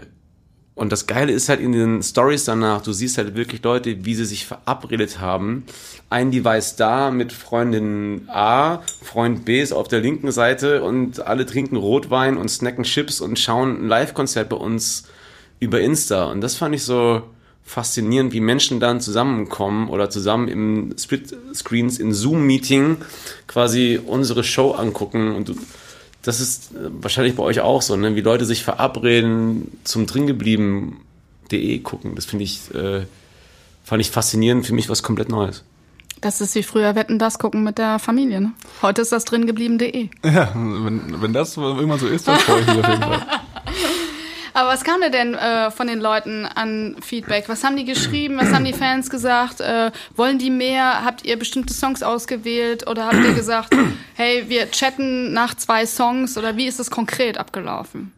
und 0.75 0.90
das 0.90 1.06
Geile 1.06 1.33
ist 1.33 1.49
halt 1.49 1.61
in 1.61 1.73
den 1.73 2.02
Stories 2.02 2.44
danach, 2.44 2.83
du 2.83 2.92
siehst 2.92 3.18
halt 3.18 3.37
wirklich 3.37 3.62
Leute, 3.62 4.04
wie 4.04 4.14
sie 4.14 4.25
sich 4.25 4.47
verabredet 4.47 5.21
haben. 5.21 5.64
Ein 6.11 6.30
Device 6.33 6.76
da 6.76 7.11
mit 7.11 7.33
Freundin 7.33 8.28
A, 8.28 8.83
Freund 9.02 9.44
B 9.44 9.61
ist 9.61 9.73
auf 9.73 9.87
der 9.87 10.00
linken 10.00 10.33
Seite 10.33 10.83
und 10.83 11.25
alle 11.26 11.47
trinken 11.47 11.76
Rotwein 11.76 12.37
und 12.37 12.49
snacken 12.49 12.85
Chips 12.85 13.21
und 13.21 13.38
schauen 13.38 13.85
ein 13.85 13.88
Live-Konzert 13.88 14.49
bei 14.49 14.56
uns 14.56 15.04
über 15.64 15.80
Insta. 15.80 16.25
Und 16.30 16.40
das 16.40 16.54
fand 16.54 16.75
ich 16.75 16.85
so 16.85 17.23
faszinierend, 17.64 18.33
wie 18.33 18.40
Menschen 18.40 18.78
dann 18.78 19.00
zusammenkommen 19.00 19.88
oder 19.88 20.11
zusammen 20.11 20.49
im 20.49 20.94
Split-Screens, 20.99 21.99
in 21.99 22.12
Zoom-Meeting 22.12 22.99
quasi 23.47 23.99
unsere 24.04 24.44
Show 24.44 24.73
angucken 24.73 25.35
und 25.35 25.54
das 26.23 26.40
ist 26.40 26.73
äh, 26.75 26.90
wahrscheinlich 26.90 27.37
bei 27.37 27.42
euch 27.42 27.61
auch 27.61 27.83
so, 27.83 27.97
ne? 27.97 28.16
wie 28.16 28.21
Leute 28.21 28.44
sich 28.44 28.64
verabreden 28.64 29.78
zum 29.85 30.06
dringeblieben.de 30.06 31.78
gucken. 31.80 32.14
Das 32.14 32.25
finde 32.25 32.44
ich, 32.44 32.75
äh, 32.75 33.02
fand 33.85 34.00
ich 34.00 34.11
faszinierend, 34.11 34.66
für 34.66 34.75
mich 34.75 34.88
was 34.88 35.02
komplett 35.02 35.28
Neues. 35.28 35.64
Das 36.21 36.40
ist 36.40 36.54
wie 36.54 36.62
früher 36.62 36.94
Wetten, 36.94 37.18
das 37.18 37.38
gucken 37.38 37.62
mit 37.64 37.76
der 37.76 37.99
Familie. 37.99 38.40
Ne? 38.40 38.52
Heute 38.80 39.02
ist 39.02 39.12
das 39.12 39.26
dringeblieben.de. 39.26 40.09
Ja, 40.25 40.52
wenn, 40.54 41.21
wenn 41.21 41.33
das 41.35 41.56
irgendwann 41.59 41.99
so 41.99 42.06
ist, 42.06 42.26
dann 42.26 42.38
freue 42.38 42.61
ich 42.62 42.66
mich 42.68 42.78
auf 42.78 42.88
jeden 42.88 43.02
Fall. 43.02 43.26
Aber 44.54 44.68
was 44.68 44.84
kam 44.84 45.00
denn 45.00 45.34
äh, 45.34 45.73
von 45.73 45.88
den 45.88 45.99
Leuten 45.99 46.46
an 46.46 46.96
Feedback? 47.00 47.49
Was 47.49 47.64
haben 47.64 47.76
die 47.76 47.84
geschrieben? 47.84 48.38
Was 48.38 48.52
haben 48.52 48.64
die 48.64 48.73
Fans 48.73 49.11
gesagt? 49.11 49.61
Äh, 49.61 49.90
wollen 50.14 50.38
die 50.38 50.50
mehr? 50.50 51.04
Habt 51.04 51.25
ihr 51.25 51.37
bestimmte 51.37 51.75
Songs 51.75 52.04
ausgewählt? 52.04 52.87
Oder 52.87 53.06
habt 53.06 53.16
ihr 53.16 53.34
gesagt, 53.34 53.75
hey, 54.14 54.44
wir 54.46 54.70
chatten 54.70 55.32
nach 55.32 55.56
zwei 55.56 55.87
Songs? 55.87 56.38
Oder 56.38 56.56
wie 56.56 56.68
ist 56.68 56.78
das 56.78 56.92
konkret 56.92 57.37
abgelaufen? 57.37 58.12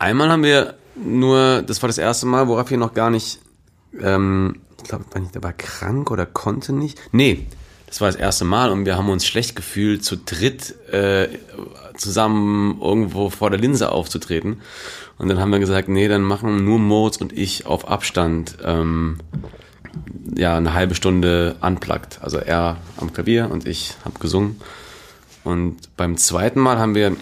Einmal 0.00 0.28
haben 0.28 0.42
wir 0.42 0.74
nur, 0.96 1.62
das 1.62 1.80
war 1.82 1.88
das 1.88 1.98
erste 1.98 2.26
Mal, 2.26 2.48
worauf 2.48 2.70
wir 2.70 2.76
noch 2.76 2.92
gar 2.92 3.10
nicht, 3.10 3.38
ähm, 4.00 4.60
ich 4.78 4.88
glaube, 4.88 5.04
der 5.32 5.42
war 5.42 5.52
krank 5.52 6.10
oder 6.10 6.26
konnte 6.26 6.72
nicht. 6.72 7.00
Nee, 7.12 7.46
das 7.86 8.00
war 8.00 8.08
das 8.08 8.16
erste 8.16 8.44
Mal 8.44 8.70
und 8.70 8.84
wir 8.84 8.96
haben 8.96 9.08
uns 9.08 9.26
schlecht 9.26 9.54
gefühlt, 9.56 10.04
zu 10.04 10.16
dritt 10.16 10.74
äh, 10.92 11.28
zusammen 11.96 12.80
irgendwo 12.80 13.30
vor 13.30 13.50
der 13.50 13.60
Linse 13.60 13.92
aufzutreten. 13.92 14.60
Und 15.18 15.28
dann 15.28 15.38
haben 15.38 15.50
wir 15.50 15.60
gesagt, 15.60 15.88
nee, 15.88 16.08
dann 16.08 16.22
machen 16.22 16.64
nur 16.64 16.78
Moritz 16.78 17.16
und 17.16 17.32
ich 17.32 17.66
auf 17.66 17.88
Abstand 17.88 18.58
ähm, 18.64 19.18
ja 20.36 20.56
eine 20.56 20.74
halbe 20.74 20.94
Stunde 20.94 21.56
unplugged. 21.60 22.18
Also 22.20 22.38
er 22.38 22.76
am 22.98 23.12
Klavier 23.12 23.50
und 23.50 23.66
ich 23.66 23.94
habe 24.04 24.18
gesungen. 24.18 24.60
Und 25.44 25.96
beim 25.96 26.16
zweiten 26.16 26.60
Mal 26.60 26.78
haben 26.78 26.94
wir 26.94 27.16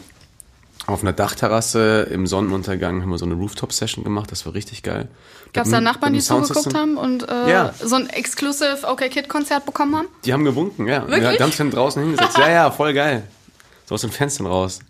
auf 0.87 1.03
einer 1.03 1.13
Dachterrasse 1.13 2.09
im 2.11 2.27
Sonnenuntergang 2.27 3.01
haben 3.03 3.11
wir 3.11 3.19
so 3.19 3.25
eine 3.25 3.35
Rooftop-Session 3.35 4.05
gemacht. 4.05 4.31
Das 4.31 4.45
war 4.45 4.55
richtig 4.55 4.83
geil. 4.83 5.09
Gab 5.53 5.65
es 5.67 5.71
da 5.73 5.81
Nachbarn, 5.81 6.13
die 6.13 6.21
zugeguckt 6.21 6.75
haben 6.75 6.97
und 6.97 7.29
äh, 7.29 7.51
Ja. 7.51 7.75
so 7.83 7.95
ein 7.97 8.09
exclusive 8.11 8.79
OK 8.87 9.01
Kid 9.11 9.29
Konzert 9.29 9.65
bekommen 9.65 9.97
haben? 9.97 10.09
Die 10.25 10.33
haben 10.33 10.45
gewunken, 10.45 10.87
ja. 10.87 11.03
Wirklich? 11.07 11.23
Ja, 11.23 11.37
ganz 11.37 11.55
schön 11.55 11.71
draußen 11.71 12.03
hingesetzt. 12.03 12.37
Ja, 12.39 12.51
ja, 12.51 12.71
voll 12.71 12.93
geil. 12.93 13.23
So 13.87 13.95
aus 13.95 14.01
den 14.03 14.11
Fenstern 14.11 14.47
raus. 14.47 14.81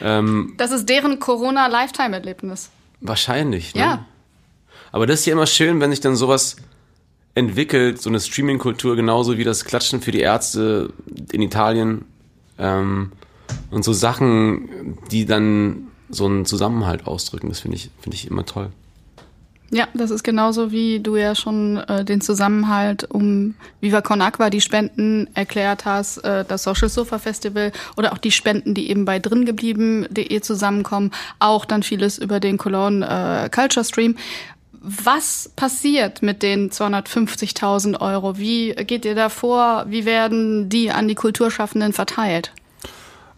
Ähm, 0.00 0.54
Das 0.58 0.72
ist 0.72 0.88
deren 0.88 1.18
Corona-Lifetime-Erlebnis. 1.18 2.70
wahrscheinlich. 3.00 3.74
Ne? 3.74 3.80
Ja. 3.80 4.04
Aber 4.92 5.06
das 5.06 5.20
ist 5.20 5.26
ja 5.26 5.32
immer 5.32 5.46
schön, 5.46 5.80
wenn 5.80 5.90
sich 5.90 6.00
dann 6.00 6.16
sowas 6.16 6.56
entwickelt, 7.34 8.00
so 8.00 8.08
eine 8.10 8.18
Streaming-Kultur, 8.20 8.96
genauso 8.96 9.36
wie 9.38 9.44
das 9.44 9.64
Klatschen 9.64 10.00
für 10.00 10.10
die 10.10 10.20
Ärzte 10.20 10.90
in 11.32 11.42
Italien. 11.42 12.04
Ähm, 12.58 13.12
und 13.70 13.84
so 13.84 13.92
Sachen, 13.92 14.96
die 15.10 15.26
dann 15.26 15.88
so 16.08 16.26
einen 16.26 16.44
Zusammenhalt 16.44 17.06
ausdrücken, 17.06 17.48
das 17.48 17.60
finde 17.60 17.76
ich, 17.76 17.90
finde 18.00 18.16
ich 18.16 18.30
immer 18.30 18.46
toll. 18.46 18.70
Ja, 19.70 19.88
das 19.94 20.12
ist 20.12 20.22
genauso 20.22 20.70
wie 20.70 21.00
du 21.00 21.16
ja 21.16 21.34
schon 21.34 21.78
äh, 21.78 22.04
den 22.04 22.20
Zusammenhalt 22.20 23.02
um 23.10 23.54
Viva 23.80 24.00
Con 24.00 24.22
Aqua, 24.22 24.48
die 24.48 24.60
Spenden 24.60 25.28
erklärt 25.34 25.84
hast, 25.84 26.18
äh, 26.18 26.44
das 26.44 26.62
Social 26.62 26.88
Sofa 26.88 27.18
Festival 27.18 27.72
oder 27.96 28.12
auch 28.12 28.18
die 28.18 28.30
Spenden, 28.30 28.74
die 28.74 28.88
eben 28.90 29.04
bei 29.04 29.18
dringeblieben.de 29.18 30.40
zusammenkommen, 30.40 31.10
auch 31.40 31.64
dann 31.64 31.82
vieles 31.82 32.18
über 32.18 32.38
den 32.38 32.58
Cologne 32.58 33.04
äh, 33.04 33.48
Culture 33.50 33.84
Stream. 33.84 34.16
Was 34.80 35.50
passiert 35.56 36.22
mit 36.22 36.44
den 36.44 36.70
250.000 36.70 38.00
Euro? 38.00 38.38
Wie 38.38 38.72
geht 38.72 39.04
ihr 39.04 39.16
da 39.16 39.28
vor? 39.30 39.86
Wie 39.88 40.04
werden 40.04 40.68
die 40.68 40.92
an 40.92 41.08
die 41.08 41.16
Kulturschaffenden 41.16 41.92
verteilt? 41.92 42.52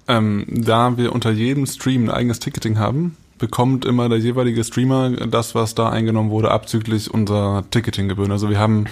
Ähm, 0.08 0.44
da 0.48 0.96
wir 0.96 1.12
unter 1.12 1.30
jedem 1.30 1.66
Stream 1.66 2.04
ein 2.04 2.10
eigenes 2.10 2.40
Ticketing 2.40 2.78
haben, 2.78 3.16
bekommt 3.38 3.84
immer 3.84 4.08
der 4.08 4.18
jeweilige 4.18 4.64
Streamer 4.64 5.10
das, 5.10 5.54
was 5.54 5.74
da 5.74 5.90
eingenommen 5.90 6.30
wurde, 6.30 6.50
abzüglich 6.50 7.12
unserer 7.12 7.64
Ticketinggebühren. 7.70 8.32
Also 8.32 8.50
wir 8.50 8.58
haben 8.58 8.86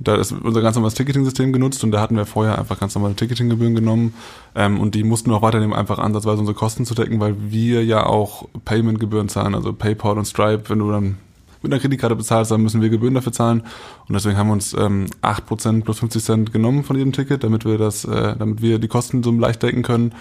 da 0.00 0.16
ist 0.16 0.32
unser 0.32 0.60
ganz 0.60 0.76
normales 0.76 0.94
Ticketing-System 0.94 1.52
genutzt 1.52 1.84
und 1.84 1.92
da 1.92 2.00
hatten 2.00 2.16
wir 2.16 2.26
vorher 2.26 2.58
einfach 2.58 2.80
ganz 2.80 2.94
normale 2.94 3.14
Ticketinggebühren 3.14 3.74
genommen 3.74 4.14
ähm, 4.54 4.80
und 4.80 4.94
die 4.94 5.04
mussten 5.04 5.30
wir 5.30 5.36
auch 5.36 5.42
weiternehmen, 5.42 5.74
einfach 5.74 5.98
ansatzweise 5.98 6.40
unsere 6.40 6.56
Kosten 6.56 6.84
zu 6.84 6.94
decken, 6.94 7.20
weil 7.20 7.36
wir 7.38 7.84
ja 7.84 8.04
auch 8.04 8.48
Payment-Gebühren 8.64 9.28
zahlen, 9.28 9.54
also 9.54 9.72
PayPal 9.72 10.18
und 10.18 10.24
Stripe, 10.24 10.68
wenn 10.68 10.80
du 10.80 10.90
dann 10.90 11.18
mit 11.64 11.72
einer 11.72 11.80
Kreditkarte 11.80 12.14
bezahlst, 12.14 12.52
dann 12.52 12.62
müssen 12.62 12.80
wir 12.80 12.88
Gebühren 12.88 13.14
dafür 13.14 13.32
zahlen 13.32 13.62
und 14.08 14.14
deswegen 14.14 14.36
haben 14.36 14.48
wir 14.48 14.52
uns 14.52 14.74
ähm, 14.74 15.06
8% 15.22 15.82
plus 15.82 15.98
50 15.98 16.22
Cent 16.22 16.52
genommen 16.52 16.84
von 16.84 16.96
jedem 16.96 17.12
Ticket, 17.12 17.42
damit 17.42 17.64
wir 17.64 17.78
das, 17.78 18.04
äh, 18.04 18.36
damit 18.38 18.62
wir 18.62 18.78
die 18.78 18.88
Kosten 18.88 19.22
so 19.22 19.32
leicht 19.32 19.62
decken 19.62 19.82
können 19.82 20.14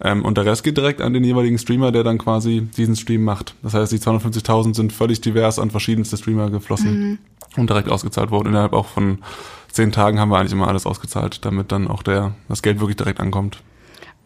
ähm, 0.00 0.24
und 0.24 0.36
der 0.36 0.44
Rest 0.44 0.64
geht 0.64 0.76
direkt 0.76 1.00
an 1.00 1.12
den 1.12 1.24
jeweiligen 1.24 1.58
Streamer, 1.58 1.92
der 1.92 2.04
dann 2.04 2.18
quasi 2.18 2.62
diesen 2.76 2.96
Stream 2.96 3.24
macht. 3.24 3.54
Das 3.62 3.74
heißt, 3.74 3.92
die 3.92 3.98
250.000 3.98 4.74
sind 4.74 4.92
völlig 4.92 5.20
divers 5.20 5.58
an 5.58 5.70
verschiedenste 5.70 6.16
Streamer 6.16 6.50
geflossen 6.50 7.18
und 7.56 7.70
direkt 7.70 7.88
ausgezahlt 7.88 8.30
worden. 8.30 8.48
Innerhalb 8.48 8.72
auch 8.72 8.86
von 8.86 9.18
zehn 9.70 9.92
Tagen 9.92 10.20
haben 10.20 10.30
wir 10.30 10.38
eigentlich 10.38 10.52
immer 10.52 10.68
alles 10.68 10.86
ausgezahlt, 10.86 11.44
damit 11.44 11.72
dann 11.72 11.88
auch 11.88 12.02
der, 12.02 12.34
das 12.48 12.62
Geld 12.62 12.80
wirklich 12.80 12.96
direkt 12.96 13.20
ankommt. 13.20 13.62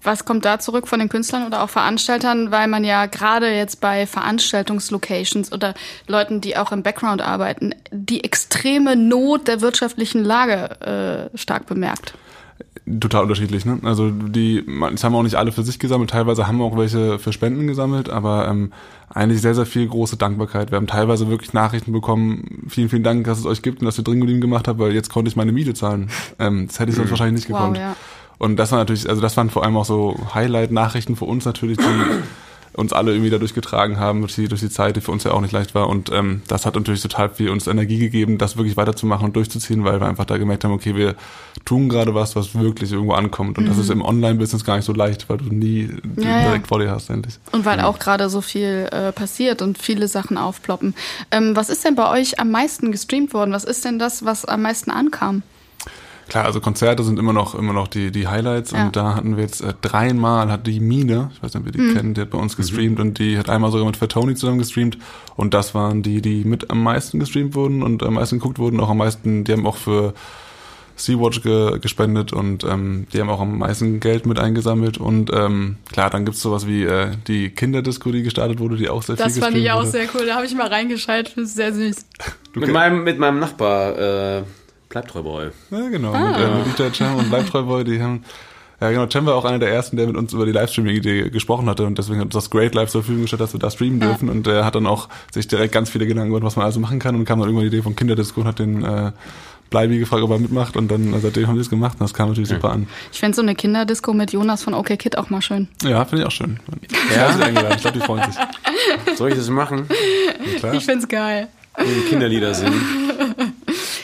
Was 0.02 0.24
kommt 0.24 0.44
da 0.44 0.58
zurück 0.58 0.88
von 0.88 0.98
den 0.98 1.08
Künstlern 1.08 1.46
oder 1.46 1.62
auch 1.62 1.68
Veranstaltern, 1.68 2.50
weil 2.50 2.68
man 2.68 2.84
ja 2.84 3.06
gerade 3.06 3.50
jetzt 3.54 3.80
bei 3.80 4.06
Veranstaltungslocations 4.06 5.52
oder 5.52 5.74
Leuten, 6.06 6.40
die 6.40 6.56
auch 6.56 6.72
im 6.72 6.82
Background 6.82 7.22
arbeiten, 7.22 7.74
die 7.90 8.24
extreme 8.24 8.96
Not 8.96 9.48
der 9.48 9.60
wirtschaftlichen 9.60 10.24
Lage 10.24 11.30
äh, 11.34 11.36
stark 11.36 11.66
bemerkt. 11.66 12.14
Total 12.98 13.22
unterschiedlich, 13.22 13.64
ne? 13.64 13.78
Also 13.84 14.10
die, 14.10 14.64
das 14.92 15.04
haben 15.04 15.14
auch 15.14 15.22
nicht 15.22 15.36
alle 15.36 15.52
für 15.52 15.62
sich 15.62 15.78
gesammelt, 15.78 16.10
teilweise 16.10 16.46
haben 16.48 16.58
wir 16.58 16.64
auch 16.64 16.76
welche 16.76 17.18
für 17.18 17.32
Spenden 17.32 17.66
gesammelt, 17.68 18.08
aber 18.10 18.48
ähm, 18.48 18.72
eigentlich 19.08 19.40
sehr, 19.42 19.54
sehr 19.54 19.66
viel 19.66 19.86
große 19.86 20.16
Dankbarkeit. 20.16 20.70
Wir 20.72 20.76
haben 20.76 20.86
teilweise 20.88 21.28
wirklich 21.28 21.52
Nachrichten 21.52 21.92
bekommen, 21.92 22.64
vielen, 22.68 22.88
vielen 22.88 23.02
Dank, 23.04 23.24
dass 23.26 23.38
es 23.38 23.46
euch 23.46 23.62
gibt 23.62 23.80
und 23.80 23.86
dass 23.86 23.98
ihr 23.98 24.04
drin 24.04 24.18
geblieben 24.20 24.40
gemacht 24.40 24.66
habt, 24.66 24.78
weil 24.80 24.92
jetzt 24.92 25.10
konnte 25.10 25.28
ich 25.28 25.36
meine 25.36 25.52
Miete 25.52 25.72
zahlen. 25.74 26.10
Ähm, 26.38 26.66
das 26.66 26.80
hätte 26.80 26.90
ich 26.90 26.96
sonst 26.96 27.10
wahrscheinlich 27.10 27.44
nicht 27.46 27.50
Wow, 27.50 27.58
gekonnt. 27.60 27.78
ja. 27.78 27.96
Und 28.40 28.56
das 28.56 28.72
war 28.72 28.78
natürlich, 28.78 29.06
also 29.06 29.20
das 29.20 29.36
waren 29.36 29.50
vor 29.50 29.64
allem 29.64 29.76
auch 29.76 29.84
so 29.84 30.18
Highlight-Nachrichten 30.34 31.14
für 31.14 31.26
uns 31.26 31.44
natürlich, 31.44 31.76
die 31.76 31.84
uns 32.72 32.94
alle 32.94 33.12
irgendwie 33.12 33.28
dadurch 33.28 33.52
getragen 33.52 33.98
haben, 33.98 34.20
durch 34.20 34.34
die, 34.34 34.48
durch 34.48 34.62
die 34.62 34.70
Zeit, 34.70 34.96
die 34.96 35.02
für 35.02 35.12
uns 35.12 35.24
ja 35.24 35.32
auch 35.32 35.42
nicht 35.42 35.52
leicht 35.52 35.74
war. 35.74 35.90
Und 35.90 36.10
ähm, 36.10 36.40
das 36.48 36.64
hat 36.64 36.74
natürlich 36.74 37.02
total 37.02 37.28
viel 37.28 37.50
uns 37.50 37.66
Energie 37.66 37.98
gegeben, 37.98 38.38
das 38.38 38.56
wirklich 38.56 38.78
weiterzumachen 38.78 39.26
und 39.26 39.36
durchzuziehen, 39.36 39.84
weil 39.84 40.00
wir 40.00 40.06
einfach 40.06 40.24
da 40.24 40.38
gemerkt 40.38 40.64
haben, 40.64 40.72
okay, 40.72 40.96
wir 40.96 41.16
tun 41.66 41.90
gerade 41.90 42.14
was, 42.14 42.34
was 42.34 42.54
wirklich 42.54 42.92
irgendwo 42.92 43.12
ankommt. 43.12 43.58
Und 43.58 43.68
das 43.68 43.76
ist 43.76 43.90
im 43.90 44.00
Online-Business 44.00 44.64
gar 44.64 44.76
nicht 44.76 44.86
so 44.86 44.94
leicht, 44.94 45.28
weil 45.28 45.36
du 45.36 45.54
nie 45.54 45.90
Ja, 46.16 46.22
ja. 46.22 46.42
direkt 46.44 46.68
vor 46.68 46.78
dir 46.78 46.90
hast, 46.90 47.10
endlich. 47.10 47.38
Und 47.52 47.66
weil 47.66 47.80
auch 47.82 47.98
gerade 47.98 48.30
so 48.30 48.40
viel 48.40 48.88
äh, 48.90 49.12
passiert 49.12 49.60
und 49.60 49.76
viele 49.76 50.08
Sachen 50.08 50.38
aufploppen. 50.38 50.94
Ähm, 51.30 51.54
was 51.54 51.68
ist 51.68 51.84
denn 51.84 51.94
bei 51.94 52.08
euch 52.08 52.40
am 52.40 52.50
meisten 52.50 52.90
gestreamt 52.90 53.34
worden? 53.34 53.52
Was 53.52 53.64
ist 53.64 53.84
denn 53.84 53.98
das, 53.98 54.24
was 54.24 54.46
am 54.46 54.62
meisten 54.62 54.90
ankam? 54.90 55.42
Klar, 56.30 56.46
also 56.46 56.60
Konzerte 56.60 57.02
sind 57.04 57.18
immer 57.18 57.34
noch 57.34 57.54
immer 57.54 57.74
noch 57.74 57.86
die 57.88 58.10
die 58.10 58.26
Highlights 58.28 58.70
Ja. 58.70 58.86
und 58.86 58.96
da 58.96 59.14
hatten 59.16 59.36
wir 59.36 59.42
jetzt 59.44 59.60
äh, 59.60 59.74
dreimal 59.82 60.50
hat 60.50 60.66
die 60.66 60.80
Mine, 60.80 61.30
ich 61.34 61.42
weiß 61.42 61.52
nicht, 61.52 61.60
ob 61.60 61.66
ihr 61.66 61.72
die 61.72 61.92
kennt, 61.94 62.16
die 62.16 62.22
hat 62.22 62.30
bei 62.30 62.38
uns 62.38 62.56
gestreamt 62.56 62.98
und 63.00 63.18
die 63.18 63.36
hat 63.36 63.50
einmal 63.50 63.70
sogar 63.70 63.84
mit 63.86 63.96
Fatoni 63.98 64.34
zusammen 64.36 64.58
gestreamt 64.60 64.96
und 65.36 65.52
das 65.52 65.74
waren 65.74 66.02
die 66.02 66.22
die 66.22 66.44
mit 66.44 66.70
am 66.70 66.82
meisten 66.82 67.18
gestreamt 67.20 67.54
wurden 67.54 67.82
und 67.82 68.02
am 68.02 68.14
meisten 68.14 68.38
geguckt 68.38 68.58
wurden, 68.58 68.80
auch 68.80 68.88
am 68.90 68.96
meisten, 68.98 69.44
die 69.44 69.52
haben 69.52 69.66
auch 69.66 69.76
für 69.76 70.14
Sea-Watch 70.96 71.40
ge 71.42 71.78
gespendet 71.78 72.34
und 72.34 72.62
ähm, 72.62 73.06
die 73.12 73.20
haben 73.20 73.30
auch 73.30 73.40
am 73.40 73.56
meisten 73.58 74.00
Geld 74.00 74.26
mit 74.26 74.38
eingesammelt 74.38 74.98
und 74.98 75.30
ähm, 75.32 75.76
klar, 75.90 76.10
dann 76.10 76.26
gibt's 76.26 76.42
sowas 76.42 76.66
wie 76.66 76.82
äh, 76.84 77.12
die 77.26 77.48
Kinderdisco, 77.48 78.12
die 78.12 78.22
gestartet 78.22 78.58
wurde, 78.58 78.76
die 78.76 78.90
auch 78.90 79.02
sehr 79.02 79.16
Das 79.16 79.32
viel 79.32 79.42
fand 79.42 79.56
ich 79.56 79.62
gestreamt 79.62 79.78
auch 79.80 79.86
wurde. 79.86 79.90
sehr 79.98 80.08
cool. 80.14 80.26
Da 80.26 80.34
habe 80.36 80.44
ich 80.44 80.54
mal 80.54 80.66
reingeschaltet. 80.68 81.32
Das 81.38 81.44
ist 81.44 81.56
sehr 81.56 81.72
süß. 81.72 81.96
Du 82.52 82.58
Mit 82.60 82.72
meinem, 82.72 83.04
mit 83.04 83.18
meinem 83.20 83.38
Nachbar, 83.38 83.96
äh, 83.96 84.42
Bleibtreuboy. 84.90 85.50
Ja, 85.70 85.88
genau. 85.88 86.12
Mit, 86.12 86.36
äh, 86.36 86.54
mit 86.56 86.66
Dieter 86.66 86.92
Cem 86.92 87.14
und 87.16 87.30
Bleibtreuboy, 87.30 87.84
die 87.84 88.02
haben 88.02 88.24
Ja, 88.80 88.90
genau. 88.90 89.06
Cem 89.08 89.24
war 89.26 89.34
auch 89.34 89.44
einer 89.44 89.58
der 89.58 89.70
ersten, 89.72 89.96
der 89.96 90.06
mit 90.06 90.16
uns 90.16 90.32
über 90.32 90.46
die 90.46 90.52
Livestreaming-Idee 90.52 91.30
gesprochen 91.30 91.68
hatte 91.68 91.84
und 91.86 91.96
deswegen 91.98 92.18
hat 92.18 92.26
uns 92.26 92.34
das 92.34 92.50
Great 92.50 92.74
Live 92.74 92.90
zur 92.90 93.02
Verfügung 93.02 93.22
gestellt, 93.22 93.40
dass 93.40 93.52
wir 93.52 93.60
da 93.60 93.70
streamen 93.70 94.00
dürfen 94.00 94.28
und 94.28 94.46
er 94.46 94.64
hat 94.64 94.74
dann 94.74 94.86
auch 94.86 95.08
sich 95.32 95.46
direkt 95.48 95.72
ganz 95.72 95.90
viele 95.90 96.06
Gedanken 96.06 96.30
gemacht, 96.30 96.44
was 96.44 96.56
man 96.56 96.66
also 96.66 96.80
machen 96.80 96.98
kann 96.98 97.14
und 97.14 97.24
kam 97.24 97.38
dann 97.38 97.48
irgendwann 97.48 97.70
die 97.70 97.74
Idee 97.76 97.82
von 97.82 97.94
Kinderdisco 97.94 98.40
und 98.40 98.46
hat 98.46 98.58
den 98.58 98.82
äh, 98.82 99.12
Bleibi 99.68 99.98
gefragt, 100.00 100.22
ob 100.24 100.30
er 100.30 100.38
mitmacht 100.40 100.76
und 100.76 100.90
dann 100.90 101.14
äh, 101.14 101.20
seitdem 101.20 101.46
haben 101.46 101.54
wir 101.54 101.60
es 101.62 101.70
gemacht 101.70 101.92
und 102.00 102.00
das 102.00 102.12
kam 102.14 102.30
natürlich 102.30 102.48
super 102.48 102.70
an. 102.72 102.88
Ich 103.12 103.20
fände 103.20 103.36
so 103.36 103.42
eine 103.42 103.54
Kinderdisco 103.54 104.12
mit 104.12 104.32
Jonas 104.32 104.64
von 104.64 104.74
OK 104.74 104.98
Kid 104.98 105.16
auch 105.18 105.30
mal 105.30 105.40
schön. 105.42 105.68
Ja, 105.84 106.04
finde 106.04 106.22
ich 106.22 106.26
auch 106.26 106.32
schön. 106.32 106.58
Ja? 107.14 107.30
Ich 107.74 107.80
glaube, 107.82 107.98
die 107.98 108.04
freuen 108.04 108.24
sich. 108.32 109.16
Soll 109.16 109.28
ich 109.28 109.36
das 109.36 109.48
machen? 109.50 109.86
Klar. 110.58 110.74
Ich 110.74 110.84
find's 110.84 111.06
geil. 111.06 111.46
Die 111.78 112.08
Kinderlieder 112.08 112.52
singen. 112.54 112.80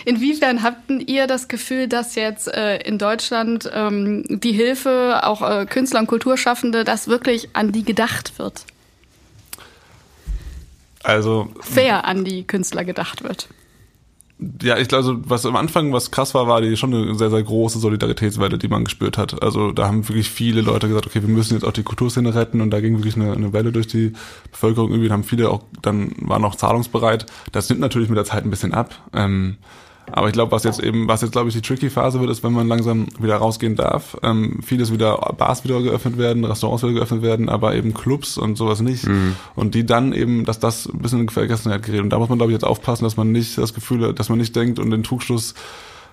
Inwiefern 0.06 0.62
habt 0.62 0.88
ihr 1.08 1.26
das 1.26 1.48
Gefühl, 1.48 1.88
dass 1.88 2.14
jetzt 2.14 2.46
äh, 2.46 2.76
in 2.76 2.96
Deutschland 2.96 3.68
ähm, 3.74 4.22
die 4.28 4.52
Hilfe, 4.52 5.22
auch 5.24 5.42
äh, 5.42 5.66
Künstler 5.66 5.98
und 5.98 6.06
Kulturschaffende, 6.06 6.84
dass 6.84 7.08
wirklich 7.08 7.48
an 7.54 7.72
die 7.72 7.82
gedacht 7.82 8.38
wird? 8.38 8.66
Also 11.02 11.48
Fair 11.58 12.04
an 12.04 12.24
die 12.24 12.46
Künstler 12.46 12.84
gedacht 12.84 13.24
wird. 13.24 13.48
Ja, 14.62 14.78
ich 14.78 14.86
glaube, 14.86 15.04
also, 15.08 15.28
was 15.28 15.44
am 15.44 15.56
Anfang 15.56 15.92
was 15.92 16.12
krass 16.12 16.34
war, 16.34 16.46
war 16.46 16.60
die 16.60 16.76
schon 16.76 16.94
eine 16.94 17.16
sehr, 17.16 17.30
sehr 17.30 17.42
große 17.42 17.80
Solidaritätswelle, 17.80 18.58
die 18.58 18.68
man 18.68 18.84
gespürt 18.84 19.18
hat. 19.18 19.42
Also 19.42 19.72
da 19.72 19.88
haben 19.88 20.08
wirklich 20.08 20.30
viele 20.30 20.60
Leute 20.60 20.86
gesagt, 20.86 21.08
okay, 21.08 21.20
wir 21.20 21.28
müssen 21.28 21.54
jetzt 21.54 21.64
auch 21.64 21.72
die 21.72 21.82
Kulturszene 21.82 22.32
retten 22.32 22.60
und 22.60 22.70
da 22.70 22.80
ging 22.80 22.98
wirklich 22.98 23.16
eine, 23.16 23.32
eine 23.32 23.52
Welle 23.52 23.72
durch 23.72 23.88
die 23.88 24.12
Bevölkerung. 24.52 24.92
Irgendwie 24.92 25.10
haben 25.10 25.24
viele 25.24 25.50
auch, 25.50 25.64
dann 25.82 26.12
waren 26.20 26.44
auch 26.44 26.54
zahlungsbereit. 26.54 27.26
Das 27.50 27.68
nimmt 27.68 27.80
natürlich 27.80 28.08
mit 28.08 28.18
der 28.18 28.24
Zeit 28.24 28.44
ein 28.44 28.50
bisschen 28.50 28.72
ab. 28.72 28.94
Ähm, 29.12 29.56
aber 30.12 30.28
ich 30.28 30.32
glaube, 30.32 30.52
was 30.52 30.64
jetzt 30.64 30.80
eben, 30.82 31.08
was 31.08 31.22
jetzt 31.22 31.32
glaube 31.32 31.48
ich 31.48 31.54
die 31.54 31.62
tricky 31.62 31.90
Phase 31.90 32.20
wird, 32.20 32.30
ist, 32.30 32.42
wenn 32.44 32.52
man 32.52 32.68
langsam 32.68 33.06
wieder 33.18 33.36
rausgehen 33.36 33.76
darf. 33.76 34.16
Ähm, 34.22 34.60
vieles 34.64 34.92
wieder, 34.92 35.16
Bars 35.36 35.64
wieder 35.64 35.80
geöffnet 35.82 36.16
werden, 36.16 36.44
Restaurants 36.44 36.82
wieder 36.82 36.94
geöffnet 36.94 37.22
werden, 37.22 37.48
aber 37.48 37.74
eben 37.74 37.92
Clubs 37.92 38.38
und 38.38 38.56
sowas 38.56 38.80
nicht. 38.80 39.06
Mhm. 39.06 39.36
Und 39.54 39.74
die 39.74 39.84
dann 39.84 40.12
eben, 40.12 40.44
dass 40.44 40.60
das 40.60 40.86
ein 40.86 40.98
bisschen 40.98 41.20
in 41.20 41.28
Vergessenheit 41.28 41.82
gerät. 41.82 42.02
Und 42.02 42.10
da 42.10 42.18
muss 42.18 42.28
man 42.28 42.38
glaube 42.38 42.52
ich 42.52 42.56
jetzt 42.56 42.64
aufpassen, 42.64 43.04
dass 43.04 43.16
man 43.16 43.32
nicht 43.32 43.58
das 43.58 43.74
Gefühl 43.74 44.06
hat, 44.06 44.18
dass 44.18 44.28
man 44.28 44.38
nicht 44.38 44.54
denkt 44.54 44.78
und 44.78 44.90
den 44.90 45.02
Trugschluss 45.02 45.54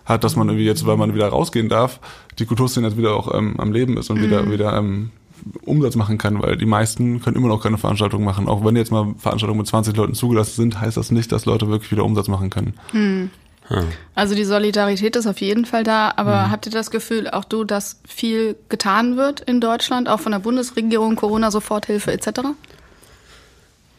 hat, 0.06 0.24
dass 0.24 0.36
man 0.36 0.50
irgendwie 0.50 0.66
jetzt, 0.66 0.86
weil 0.86 0.98
man 0.98 1.14
wieder 1.14 1.30
rausgehen 1.30 1.70
darf, 1.70 2.00
die 2.40 2.46
Kulturszene 2.46 2.88
jetzt 2.88 2.98
wieder 2.98 3.16
auch 3.16 3.34
ähm, 3.34 3.60
am 3.60 3.72
Leben 3.72 3.98
ist 3.98 4.10
und 4.10 4.22
wieder 4.22 4.50
wieder 4.52 4.76
ähm, 4.76 5.12
Umsatz 5.66 5.96
machen 5.96 6.18
kann, 6.18 6.42
weil 6.42 6.58
die 6.58 6.66
meisten 6.66 7.22
können 7.22 7.38
immer 7.38 7.48
noch 7.48 7.62
keine 7.62 7.78
Veranstaltung 7.78 8.24
machen. 8.24 8.48
Auch 8.48 8.64
wenn 8.66 8.76
jetzt 8.76 8.92
mal 8.92 9.14
Veranstaltungen 9.18 9.60
mit 9.60 9.68
20 9.68 9.96
Leuten 9.96 10.14
zugelassen 10.14 10.56
sind, 10.56 10.82
heißt 10.82 10.98
das 10.98 11.12
nicht, 11.12 11.32
dass 11.32 11.46
Leute 11.46 11.68
wirklich 11.68 11.92
wieder 11.92 12.06
Umsatz 12.06 12.28
machen 12.28 12.50
können. 12.50 12.74
Also 14.16 14.36
die 14.36 14.44
Solidarität 14.44 15.16
ist 15.16 15.26
auf 15.26 15.42
jeden 15.42 15.66
Fall 15.66 15.84
da, 15.84 16.14
aber 16.16 16.52
habt 16.52 16.66
ihr 16.66 16.72
das 16.72 16.92
Gefühl, 16.92 17.30
auch 17.30 17.46
du, 17.46 17.64
dass 17.64 18.00
viel 18.08 18.56
getan 18.70 19.18
wird 19.18 19.40
in 19.42 19.62
Deutschland, 19.62 20.10
auch 20.10 20.20
von 20.20 20.32
der 20.32 20.40
Bundesregierung, 20.40 21.16
Corona-Soforthilfe 21.16 22.12
etc.? 22.12 22.42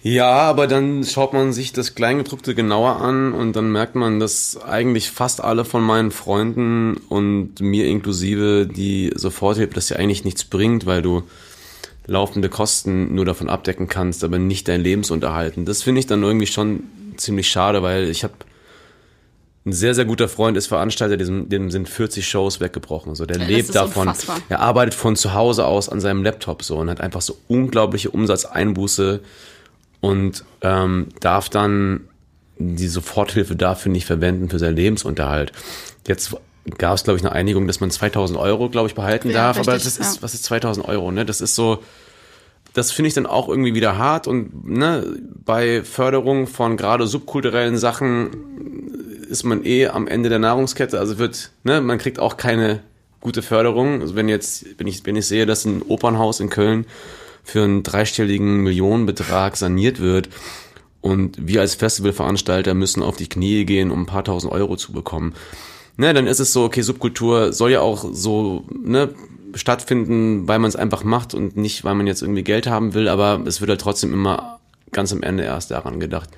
Ja, 0.03 0.33
aber 0.33 0.67
dann 0.67 1.03
schaut 1.05 1.33
man 1.33 1.55
sich 1.55 1.73
das 1.73 1.95
Kleingedruckte 1.95 2.55
genauer 2.55 3.01
an 3.01 3.33
und 3.33 3.57
dann 3.57 3.73
merkt 3.73 3.95
man, 3.95 4.21
dass 4.21 4.63
eigentlich 4.63 5.11
fast 5.11 5.43
alle 5.43 5.65
von 5.65 5.83
meinen 5.83 6.11
Freunden 6.11 6.99
und 7.09 7.61
mir 7.61 7.87
inklusive 7.87 8.67
die 8.67 9.13
Soforthilfe, 9.15 9.73
dass 9.73 9.89
ja 9.89 9.97
eigentlich 9.97 10.27
nichts 10.27 10.45
bringt, 10.45 10.85
weil 10.85 11.01
du 11.01 11.23
laufende 12.07 12.51
Kosten 12.51 13.15
nur 13.15 13.25
davon 13.25 13.49
abdecken 13.49 13.89
kannst, 13.89 14.25
aber 14.25 14.39
nicht 14.39 14.69
dein 14.69 14.83
Lebensunterhalt. 14.83 15.57
Und 15.57 15.65
Das 15.65 15.83
finde 15.83 16.01
ich 16.01 16.07
dann 16.07 16.23
irgendwie 16.23 16.47
schon 16.47 16.83
ziemlich 17.17 17.49
schade, 17.49 17.83
weil 17.83 18.11
ich 18.11 18.25
habe 18.25 18.35
ein 19.67 19.73
sehr, 19.73 19.95
sehr 19.95 20.05
guter 20.05 20.29
Freund 20.29 20.57
ist 20.59 20.67
Veranstalter, 20.67 21.17
dem, 21.17 21.49
dem 21.49 21.71
sind 21.71 21.89
40 21.89 22.29
Shows 22.29 22.61
weggebrochen. 22.61 23.11
Also 23.11 23.25
der 23.25 23.39
das 23.39 23.49
lebt 23.49 23.61
ist 23.69 23.75
davon. 23.75 24.09
unfassbar. 24.09 24.39
Er 24.51 24.61
arbeitet 24.61 24.93
von 24.95 25.17
zu 25.17 25.33
Hause 25.33 25.65
aus 25.67 25.89
an 25.89 26.01
seinem 26.01 26.23
Laptop 26.23 26.63
so 26.63 26.77
und 26.77 26.91
hat 26.91 27.01
einfach 27.01 27.23
so 27.23 27.39
unglaubliche 27.49 28.11
Umsatzeinbuße 28.11 29.21
und 30.01 30.45
ähm, 30.61 31.09
darf 31.21 31.49
dann 31.49 32.09
die 32.59 32.89
Soforthilfe 32.89 33.57
dafür 33.57 33.91
nicht 33.91 34.05
verwenden 34.07 34.51
für 34.51 34.59
seinen 34.59 34.77
Lebensunterhalt. 34.77 35.53
Jetzt 36.07 36.37
gab 36.79 36.97
es, 36.97 37.05
glaube 37.05 37.19
ich, 37.19 37.25
eine 37.25 37.33
Einigung, 37.33 37.67
dass 37.67 37.81
man 37.81 37.91
2000 37.91 38.39
Euro, 38.39 38.69
glaube 38.69 38.89
ich, 38.89 38.95
behalten 38.95 39.29
Ja, 39.31 39.35
darf. 39.47 39.59
aber 39.59 39.75
richtig, 39.75 39.95
das 39.97 40.07
ist, 40.07 40.17
ja. 40.17 40.23
was 40.23 40.35
ist 40.35 40.45
2000 40.45 40.87
Euro? 40.87 41.11
Ne? 41.11 41.25
Das 41.25 41.41
ist 41.41 41.55
so, 41.55 41.83
das 42.75 42.93
finde 42.93 43.09
ich 43.09 43.15
dann 43.15 43.27
auch 43.27 43.49
irgendwie 43.49 43.75
wieder 43.75 43.97
hart 43.97 44.27
und 44.27 44.69
ne, 44.69 45.05
bei 45.45 45.83
Förderung 45.83 46.47
von 46.47 46.77
gerade 46.77 47.07
subkulturellen 47.07 47.77
Sachen 47.79 48.31
ist 49.35 49.43
man 49.43 49.65
eh 49.67 49.89
am 49.89 50.07
Ende 50.07 50.29
der 50.29 50.39
Nahrungskette, 50.39 50.99
also 51.01 51.19
wird, 51.19 51.51
ne, 51.65 51.81
man 51.81 51.99
kriegt 51.99 52.21
auch 52.21 52.37
keine 52.37 52.81
gute 53.21 53.43
Förderung. 53.43 54.01
Also 54.01 54.15
wenn 54.15 54.29
jetzt, 54.29 54.65
wenn 54.79 54.87
ich, 54.87 55.05
wenn 55.05 55.17
ich 55.17 55.27
sehe, 55.27 55.45
dass 55.45 55.65
ein 55.65 55.83
Opernhaus 55.83 56.39
in 56.39 56.51
Köln 56.51 56.87
für 57.43 57.65
einen 57.65 57.83
dreistelligen 57.83 58.59
Millionenbetrag 58.59 59.57
saniert 59.57 60.01
wird 60.01 60.29
und 61.01 61.37
wir 61.49 61.61
als 61.63 61.75
Festivalveranstalter 61.75 62.75
müssen 62.75 63.03
auf 63.03 63.17
die 63.17 63.29
Knie 63.29 63.65
gehen, 63.65 63.91
um 63.91 64.03
ein 64.03 64.07
paar 64.07 64.23
tausend 64.23 64.53
Euro 64.53 64.77
zu 64.77 64.93
bekommen. 64.93 65.35
Ne, 65.97 66.15
dann 66.15 66.29
ist 66.29 66.41
es 66.41 66.53
so, 66.53 66.65
okay, 66.65 66.83
Subkultur 66.83 67.53
soll 67.53 67.73
ja 67.73 67.81
auch 67.81 68.07
so, 68.13 68.65
ne, 68.73 69.15
stattfinden, 69.55 70.47
weil 70.47 70.61
man 70.61 70.69
es 70.69 70.77
einfach 70.77 71.03
macht 71.03 71.35
und 71.35 71.57
nicht, 71.57 71.83
weil 71.85 71.95
man 71.95 72.07
jetzt 72.07 72.23
irgendwie 72.23 72.45
Geld 72.45 72.69
haben 72.69 72.95
will, 72.95 73.09
aber 73.09 73.43
es 73.47 73.61
wird 73.61 73.71
halt 73.71 73.81
trotzdem 73.81 74.13
immer 74.13 74.61
ganz 74.93 75.13
am 75.13 75.23
Ende 75.23 75.43
erst 75.43 75.73
daran 75.73 75.99
gedacht. 75.99 76.31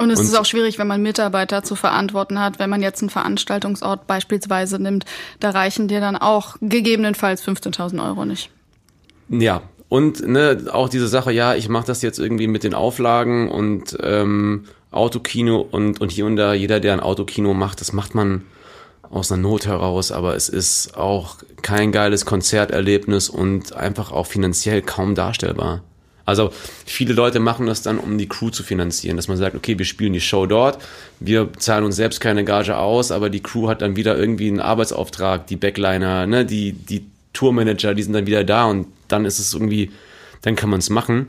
Und 0.00 0.10
es 0.10 0.18
Und- 0.20 0.26
ist 0.26 0.34
auch 0.34 0.46
schwierig, 0.46 0.78
wenn 0.78 0.86
man 0.86 1.02
Mitarbeiter 1.02 1.62
zu 1.62 1.76
verantworten 1.76 2.40
hat. 2.40 2.58
Wenn 2.58 2.70
man 2.70 2.80
jetzt 2.80 3.02
einen 3.02 3.10
Veranstaltungsort 3.10 4.06
beispielsweise 4.06 4.80
nimmt, 4.80 5.04
da 5.40 5.50
reichen 5.50 5.88
dir 5.88 6.00
dann 6.00 6.16
auch 6.16 6.56
gegebenenfalls 6.62 7.42
15.000 7.42 8.02
Euro 8.02 8.24
nicht. 8.24 8.50
Ja, 9.28 9.62
und 9.90 10.26
ne, 10.26 10.64
auch 10.72 10.88
diese 10.88 11.06
Sache, 11.06 11.32
ja, 11.32 11.54
ich 11.54 11.68
mache 11.68 11.86
das 11.86 12.00
jetzt 12.00 12.18
irgendwie 12.18 12.46
mit 12.46 12.64
den 12.64 12.74
Auflagen 12.74 13.50
und 13.50 13.96
ähm, 14.02 14.64
Autokino 14.90 15.60
und, 15.60 16.00
und 16.00 16.10
hier 16.10 16.26
und 16.26 16.36
da, 16.36 16.54
jeder, 16.54 16.80
der 16.80 16.94
ein 16.94 17.00
Autokino 17.00 17.54
macht, 17.54 17.80
das 17.80 17.92
macht 17.92 18.14
man 18.14 18.42
aus 19.10 19.30
einer 19.30 19.42
Not 19.42 19.66
heraus, 19.66 20.12
aber 20.12 20.34
es 20.36 20.48
ist 20.48 20.96
auch 20.96 21.36
kein 21.62 21.92
geiles 21.92 22.24
Konzerterlebnis 22.24 23.28
und 23.28 23.74
einfach 23.74 24.12
auch 24.12 24.26
finanziell 24.26 24.82
kaum 24.82 25.14
darstellbar. 25.14 25.82
Also 26.24 26.52
viele 26.86 27.14
Leute 27.14 27.40
machen 27.40 27.66
das 27.66 27.82
dann, 27.82 27.98
um 27.98 28.18
die 28.18 28.28
Crew 28.28 28.50
zu 28.50 28.62
finanzieren, 28.62 29.16
dass 29.16 29.28
man 29.28 29.36
sagt, 29.36 29.56
okay, 29.56 29.78
wir 29.78 29.84
spielen 29.84 30.12
die 30.12 30.20
Show 30.20 30.46
dort, 30.46 30.78
wir 31.18 31.52
zahlen 31.58 31.84
uns 31.84 31.96
selbst 31.96 32.20
keine 32.20 32.44
Gage 32.44 32.76
aus, 32.76 33.10
aber 33.10 33.30
die 33.30 33.42
Crew 33.42 33.68
hat 33.68 33.82
dann 33.82 33.96
wieder 33.96 34.16
irgendwie 34.16 34.48
einen 34.48 34.60
Arbeitsauftrag, 34.60 35.46
die 35.46 35.56
Backliner, 35.56 36.26
ne, 36.26 36.44
die, 36.46 36.72
die 36.72 37.04
Tourmanager, 37.32 37.94
die 37.94 38.02
sind 38.02 38.12
dann 38.12 38.26
wieder 38.26 38.44
da 38.44 38.66
und 38.66 38.86
dann 39.08 39.24
ist 39.24 39.38
es 39.38 39.54
irgendwie, 39.54 39.90
dann 40.42 40.56
kann 40.56 40.70
man 40.70 40.78
es 40.78 40.90
machen. 40.90 41.26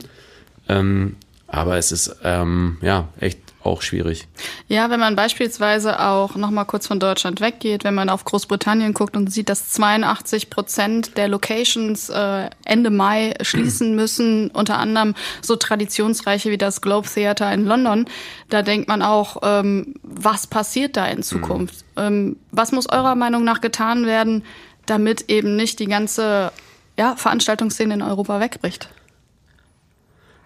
Ähm, 0.68 1.16
aber 1.46 1.76
es 1.76 1.92
ist 1.92 2.16
ähm, 2.24 2.78
ja 2.80 3.08
echt 3.20 3.38
auch 3.64 3.82
schwierig. 3.82 4.28
Ja, 4.68 4.90
wenn 4.90 5.00
man 5.00 5.16
beispielsweise 5.16 6.00
auch 6.00 6.36
noch 6.36 6.50
mal 6.50 6.64
kurz 6.64 6.86
von 6.86 7.00
Deutschland 7.00 7.40
weggeht, 7.40 7.84
wenn 7.84 7.94
man 7.94 8.08
auf 8.08 8.24
Großbritannien 8.24 8.94
guckt 8.94 9.16
und 9.16 9.32
sieht, 9.32 9.48
dass 9.48 9.70
82 9.70 10.50
Prozent 10.50 11.16
der 11.16 11.28
Locations 11.28 12.08
äh, 12.08 12.50
Ende 12.64 12.90
Mai 12.90 13.34
schließen 13.40 13.94
müssen, 13.96 14.50
unter 14.50 14.78
anderem 14.78 15.14
so 15.40 15.56
traditionsreiche 15.56 16.50
wie 16.50 16.58
das 16.58 16.80
Globe 16.80 17.08
Theatre 17.08 17.52
in 17.52 17.64
London, 17.66 18.06
da 18.48 18.62
denkt 18.62 18.88
man 18.88 19.02
auch, 19.02 19.38
ähm, 19.42 19.94
was 20.02 20.46
passiert 20.46 20.96
da 20.96 21.06
in 21.06 21.22
Zukunft? 21.22 21.84
Ähm, 21.96 22.36
was 22.50 22.72
muss 22.72 22.88
eurer 22.88 23.14
Meinung 23.14 23.44
nach 23.44 23.60
getan 23.60 24.06
werden, 24.06 24.44
damit 24.86 25.30
eben 25.30 25.56
nicht 25.56 25.78
die 25.78 25.86
ganze 25.86 26.52
ja, 26.98 27.16
Veranstaltungsszene 27.16 27.94
in 27.94 28.02
Europa 28.02 28.40
wegbricht? 28.40 28.88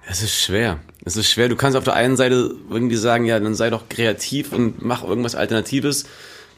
Es 0.09 0.23
ist 0.23 0.41
schwer. 0.41 0.79
Es 1.07 1.17
ist 1.17 1.31
schwer. 1.31 1.49
Du 1.49 1.55
kannst 1.55 1.77
auf 1.77 1.85
der 1.85 1.95
einen 1.95 2.17
Seite 2.17 2.57
irgendwie 2.69 2.97
sagen, 2.97 3.27
ja, 3.27 3.39
dann 3.39 3.55
sei 3.55 3.71
doch 3.71 3.89
kreativ 3.89 4.53
und 4.53 4.85
mach 4.85 5.05
irgendwas 5.05 5.37
Alternatives 5.37 6.05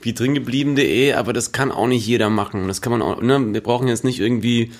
wie 0.01 0.15
dringeblieben.de, 0.15 1.13
aber 1.13 1.35
das 1.35 1.53
kann 1.53 1.71
auch 1.71 1.87
nicht 1.87 2.07
jeder 2.07 2.31
machen. 2.31 2.67
Das 2.67 2.81
kann 2.81 2.93
man 2.93 3.03
auch, 3.03 3.21
ne? 3.21 3.53
Wir 3.53 3.61
brauchen 3.61 3.89
jetzt 3.89 4.05
nicht 4.05 4.21
irgendwie, 4.21 4.73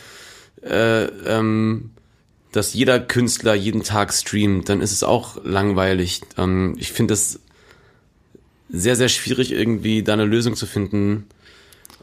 äh, 0.63 1.05
ähm, 1.05 1.91
dass 2.51 2.73
jeder 2.73 2.99
Künstler 2.99 3.55
jeden 3.55 3.83
Tag 3.83 4.15
streamt, 4.15 4.71
dann 4.71 4.81
ist 4.81 4.93
es 4.93 5.03
auch 5.03 5.45
langweilig. 5.45 6.23
Ähm, 6.39 6.75
ich 6.79 6.93
finde 6.93 7.13
das 7.13 7.41
sehr, 8.71 8.97
sehr 8.97 9.11
schwierig, 9.11 9.53
irgendwie 9.53 10.03
da 10.03 10.15
eine 10.15 10.25
Lösung 10.25 10.57
zu 10.57 10.65
finden. 10.65 11.27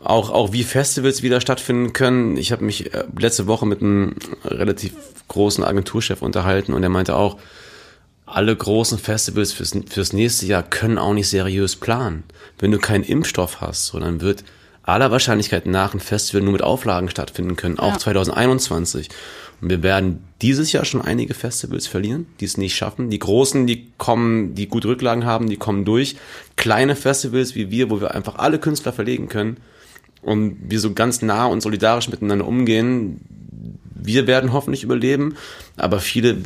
Auch, 0.03 0.29
auch 0.29 0.53
wie 0.53 0.63
Festivals 0.63 1.23
wieder 1.23 1.41
stattfinden 1.41 1.93
können. 1.93 2.37
Ich 2.37 2.51
habe 2.51 2.63
mich 2.63 2.93
äh, 2.93 3.05
letzte 3.17 3.47
Woche 3.47 3.65
mit 3.65 3.81
einem 3.81 4.15
relativ 4.43 4.93
großen 5.27 5.63
Agenturchef 5.63 6.21
unterhalten 6.21 6.73
und 6.73 6.83
er 6.83 6.89
meinte 6.89 7.15
auch, 7.15 7.37
alle 8.25 8.55
großen 8.55 8.97
Festivals 8.97 9.53
fürs, 9.53 9.73
fürs 9.87 10.13
nächste 10.13 10.45
Jahr 10.45 10.63
können 10.63 10.97
auch 10.97 11.13
nicht 11.13 11.29
seriös 11.29 11.75
planen. 11.75 12.23
Wenn 12.57 12.71
du 12.71 12.79
keinen 12.79 13.03
Impfstoff 13.03 13.61
hast, 13.61 13.87
so, 13.87 13.99
dann 13.99 14.21
wird 14.21 14.43
aller 14.83 15.11
Wahrscheinlichkeit 15.11 15.65
nach 15.65 15.93
ein 15.93 15.99
Festival 15.99 16.41
nur 16.41 16.53
mit 16.53 16.63
Auflagen 16.63 17.09
stattfinden 17.09 17.55
können, 17.55 17.79
auch 17.79 17.93
Ja. 17.93 17.99
2021. 17.99 19.09
Und 19.61 19.69
wir 19.69 19.83
werden 19.83 20.23
dieses 20.41 20.71
Jahr 20.71 20.85
schon 20.85 21.01
einige 21.01 21.33
Festivals 21.33 21.87
verlieren, 21.87 22.27
die 22.39 22.45
es 22.45 22.57
nicht 22.57 22.75
schaffen. 22.75 23.09
Die 23.09 23.19
großen, 23.19 23.67
die 23.67 23.91
kommen, 23.97 24.53
die 24.53 24.67
gut 24.67 24.85
Rücklagen 24.85 25.25
haben, 25.25 25.49
die 25.49 25.57
kommen 25.57 25.85
durch. 25.85 26.17
Kleine 26.55 26.95
Festivals 26.95 27.55
wie 27.55 27.71
wir, 27.71 27.89
wo 27.89 28.01
wir 28.01 28.13
einfach 28.13 28.35
alle 28.35 28.59
Künstler 28.59 28.91
verlegen 28.91 29.29
können 29.29 29.57
und 30.25 30.57
wir 30.59 30.79
so 30.79 30.93
ganz 30.93 31.21
nah 31.21 31.45
und 31.45 31.61
solidarisch 31.61 32.09
miteinander 32.09 32.47
umgehen, 32.47 33.21
wir 33.93 34.27
werden 34.27 34.53
hoffentlich 34.53 34.83
überleben, 34.83 35.35
aber 35.77 35.99
viele 35.99 36.37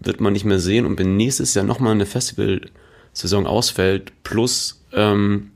wird 0.00 0.20
man 0.20 0.32
nicht 0.32 0.44
mehr 0.44 0.60
sehen. 0.60 0.86
Und 0.86 0.98
wenn 0.98 1.16
nächstes 1.16 1.54
Jahr 1.54 1.64
nochmal 1.64 1.92
eine 1.92 2.06
Festivalsaison 2.06 3.46
ausfällt, 3.46 4.12
plus 4.22 4.82
ähm, 4.92 5.50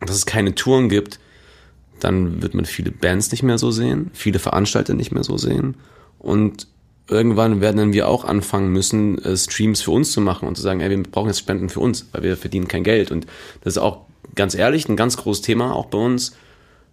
dass 0.00 0.16
es 0.16 0.26
keine 0.26 0.54
Touren 0.54 0.88
gibt, 0.88 1.20
dann 2.00 2.42
wird 2.42 2.54
man 2.54 2.64
viele 2.64 2.90
Bands 2.90 3.30
nicht 3.30 3.42
mehr 3.42 3.58
so 3.58 3.70
sehen, 3.70 4.10
viele 4.12 4.38
Veranstalter 4.38 4.94
nicht 4.94 5.12
mehr 5.12 5.24
so 5.24 5.36
sehen. 5.36 5.76
Und 6.18 6.66
irgendwann 7.08 7.60
werden 7.60 7.76
dann 7.76 7.92
wir 7.92 8.08
auch 8.08 8.24
anfangen 8.24 8.72
müssen, 8.72 9.18
äh, 9.18 9.36
Streams 9.36 9.82
für 9.82 9.92
uns 9.92 10.10
zu 10.12 10.20
machen 10.20 10.48
und 10.48 10.56
zu 10.56 10.62
sagen, 10.62 10.80
ey, 10.80 10.90
wir 10.90 11.02
brauchen 11.02 11.28
jetzt 11.28 11.38
Spenden 11.38 11.68
für 11.68 11.80
uns, 11.80 12.08
weil 12.12 12.22
wir 12.22 12.36
verdienen 12.36 12.68
kein 12.68 12.84
Geld. 12.84 13.12
Und 13.12 13.26
das 13.62 13.74
ist 13.74 13.82
auch 13.82 14.06
ganz 14.34 14.54
ehrlich 14.54 14.88
ein 14.88 14.96
ganz 14.96 15.16
großes 15.16 15.42
Thema 15.42 15.74
auch 15.74 15.86
bei 15.86 15.98
uns. 15.98 16.32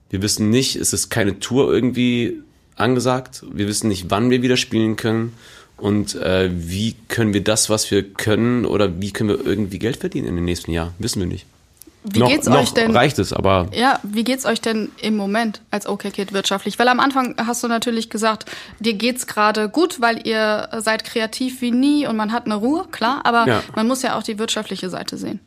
Wir 0.10 0.22
wissen 0.22 0.50
nicht, 0.50 0.76
es 0.76 0.94
ist 0.94 1.10
keine 1.10 1.40
Tour 1.40 1.72
irgendwie 1.72 2.42
angesagt. 2.76 3.44
Wir 3.52 3.68
wissen 3.68 3.88
nicht, 3.90 4.10
wann 4.10 4.30
wir 4.30 4.42
wieder 4.42 4.58
spielen 4.58 4.96
können 4.96 5.34
und 5.78 6.16
äh, 6.16 6.50
wie 6.52 6.96
können 7.08 7.34
wir 7.34 7.44
das, 7.44 7.70
was 7.70 7.90
wir 7.92 8.04
können, 8.04 8.66
oder 8.66 9.00
wie 9.00 9.12
können 9.12 9.30
wir 9.30 9.46
irgendwie 9.46 9.80
Geld 9.80 9.98
verdienen 9.98 10.28
in 10.28 10.36
den 10.36 10.46
nächsten 10.46 10.72
Jahren. 10.72 10.94
Wissen 11.00 11.20
wir 11.20 11.28
nicht. 11.28 11.46
Wie 12.04 12.20
noch, 12.20 12.30
geht's 12.30 12.48
euch 12.48 12.72
denn? 12.72 12.92
Reicht 12.92 13.20
es, 13.20 13.34
aber. 13.34 13.68
Ja, 13.74 14.00
wie 14.04 14.24
geht's 14.24 14.46
euch 14.46 14.62
denn 14.62 14.90
im 15.02 15.18
Moment 15.18 15.62
als 15.72 15.88
OK 15.88 16.04
Kid 16.14 16.32
wirtschaftlich? 16.32 16.80
Weil 16.80 16.88
am 16.88 17.00
Anfang 17.00 17.36
hast 17.38 17.64
du 17.64 17.68
natürlich 17.68 18.10
gesagt, 18.10 18.46
dir 18.80 18.94
geht's 18.94 19.28
gerade 19.28 19.68
gut, 19.68 20.00
weil 20.00 20.26
ihr 20.26 20.70
seid 20.80 21.04
kreativ 21.04 21.62
wie 21.62 21.72
nie 21.72 22.08
und 22.08 22.16
man 22.16 22.32
hat 22.32 22.46
eine 22.46 22.56
Ruhe, 22.56 22.86
klar, 22.92 23.22
aber 23.26 23.48
ja. 23.48 23.64
man 23.76 23.88
muss 23.88 24.04
ja 24.04 24.18
auch 24.18 24.24
die 24.24 24.40
wirtschaftliche 24.40 24.90
Seite 24.90 25.18
sehen. 25.18 25.40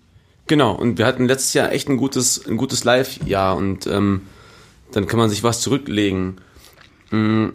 Genau, 0.49 0.73
und 0.73 0.99
wir 0.99 1.07
hatten 1.07 1.29
letztes 1.29 1.55
Jahr 1.55 1.73
echt 1.73 1.89
ein 1.89 1.97
gutes, 1.97 2.45
ein 2.47 2.57
gutes 2.57 2.85
Live-Jahr 2.85 3.57
und 3.57 3.87
ähm, 3.87 4.23
dann 4.93 5.07
kann 5.07 5.19
man 5.19 5.31
sich 5.31 5.43
was 5.43 5.61
zurücklegen. 5.61 6.41
Mhm. 7.11 7.53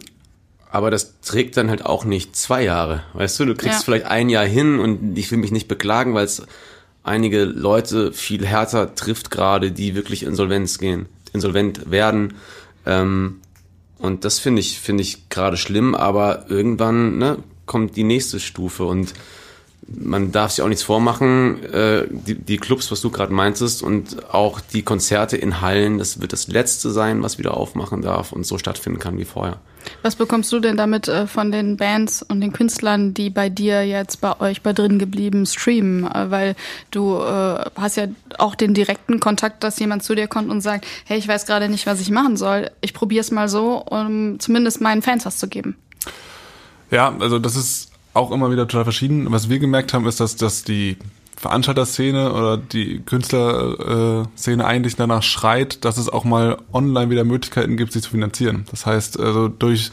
Aber 0.70 0.90
das 0.90 1.20
trägt 1.20 1.56
dann 1.56 1.70
halt 1.70 1.86
auch 1.86 2.04
nicht 2.04 2.36
zwei 2.36 2.62
Jahre. 2.64 3.02
Weißt 3.14 3.38
du, 3.40 3.46
du 3.46 3.54
kriegst 3.54 3.78
ja. 3.80 3.84
vielleicht 3.84 4.06
ein 4.06 4.28
Jahr 4.28 4.44
hin 4.44 4.78
und 4.78 5.16
ich 5.16 5.30
will 5.30 5.38
mich 5.38 5.52
nicht 5.52 5.68
beklagen, 5.68 6.14
weil 6.14 6.24
es 6.24 6.42
einige 7.02 7.44
Leute 7.44 8.12
viel 8.12 8.44
härter 8.44 8.94
trifft 8.94 9.30
gerade, 9.30 9.70
die 9.70 9.94
wirklich 9.94 10.24
Insolvenz 10.24 10.78
gehen, 10.78 11.06
insolvent 11.32 11.90
werden. 11.90 12.34
Ähm, 12.84 13.40
und 13.98 14.24
das 14.24 14.38
finde 14.38 14.60
ich, 14.60 14.80
finde 14.80 15.02
ich 15.02 15.28
gerade 15.30 15.56
schlimm, 15.56 15.94
aber 15.94 16.46
irgendwann 16.50 17.18
ne, 17.18 17.38
kommt 17.64 17.96
die 17.96 18.04
nächste 18.04 18.40
Stufe 18.40 18.84
und 18.84 19.14
man 19.88 20.32
darf 20.32 20.52
sich 20.52 20.62
auch 20.62 20.68
nichts 20.68 20.82
vormachen. 20.82 21.62
Äh, 21.64 22.06
die, 22.10 22.34
die 22.34 22.56
Clubs, 22.58 22.90
was 22.90 23.00
du 23.00 23.10
gerade 23.10 23.32
meintest, 23.32 23.82
und 23.82 24.32
auch 24.32 24.60
die 24.60 24.82
Konzerte 24.82 25.36
in 25.36 25.60
Hallen, 25.60 25.98
das 25.98 26.20
wird 26.20 26.32
das 26.32 26.48
letzte 26.48 26.90
sein, 26.90 27.22
was 27.22 27.38
wieder 27.38 27.56
aufmachen 27.56 28.02
darf 28.02 28.32
und 28.32 28.44
so 28.44 28.58
stattfinden 28.58 28.98
kann 28.98 29.18
wie 29.18 29.24
vorher. 29.24 29.60
Was 30.02 30.16
bekommst 30.16 30.52
du 30.52 30.58
denn 30.58 30.76
damit 30.76 31.06
äh, 31.06 31.28
von 31.28 31.52
den 31.52 31.76
Bands 31.76 32.22
und 32.22 32.40
den 32.40 32.52
Künstlern, 32.52 33.14
die 33.14 33.30
bei 33.30 33.48
dir 33.48 33.86
jetzt 33.86 34.20
bei 34.20 34.40
euch 34.40 34.62
bei 34.62 34.72
drin 34.72 34.98
geblieben 34.98 35.46
streamen? 35.46 36.04
Äh, 36.04 36.30
weil 36.30 36.56
du 36.90 37.16
äh, 37.16 37.64
hast 37.76 37.96
ja 37.96 38.08
auch 38.38 38.56
den 38.56 38.74
direkten 38.74 39.20
Kontakt, 39.20 39.62
dass 39.62 39.78
jemand 39.78 40.02
zu 40.02 40.16
dir 40.16 40.26
kommt 40.26 40.50
und 40.50 40.60
sagt, 40.60 40.86
hey, 41.04 41.18
ich 41.18 41.28
weiß 41.28 41.46
gerade 41.46 41.68
nicht, 41.68 41.86
was 41.86 42.00
ich 42.00 42.10
machen 42.10 42.36
soll. 42.36 42.70
Ich 42.80 42.94
probiere 42.94 43.20
es 43.20 43.30
mal 43.30 43.48
so, 43.48 43.76
um 43.78 44.40
zumindest 44.40 44.80
meinen 44.80 45.02
Fans 45.02 45.24
was 45.24 45.38
zu 45.38 45.46
geben. 45.46 45.76
Ja, 46.90 47.14
also 47.18 47.38
das 47.38 47.56
ist 47.56 47.90
auch 48.16 48.30
immer 48.32 48.50
wieder 48.50 48.66
total 48.66 48.84
verschieden. 48.84 49.30
Was 49.30 49.48
wir 49.48 49.58
gemerkt 49.58 49.92
haben, 49.92 50.06
ist, 50.06 50.20
dass, 50.20 50.36
dass 50.36 50.64
die 50.64 50.96
Veranstalterszene 51.36 52.32
oder 52.32 52.56
die 52.56 53.00
Künstlerszene 53.00 54.64
eigentlich 54.64 54.96
danach 54.96 55.22
schreit, 55.22 55.84
dass 55.84 55.98
es 55.98 56.08
auch 56.08 56.24
mal 56.24 56.56
online 56.72 57.10
wieder 57.10 57.24
Möglichkeiten 57.24 57.76
gibt, 57.76 57.92
sich 57.92 58.02
zu 58.02 58.10
finanzieren. 58.10 58.64
Das 58.70 58.86
heißt, 58.86 59.20
also 59.20 59.48
durch 59.48 59.90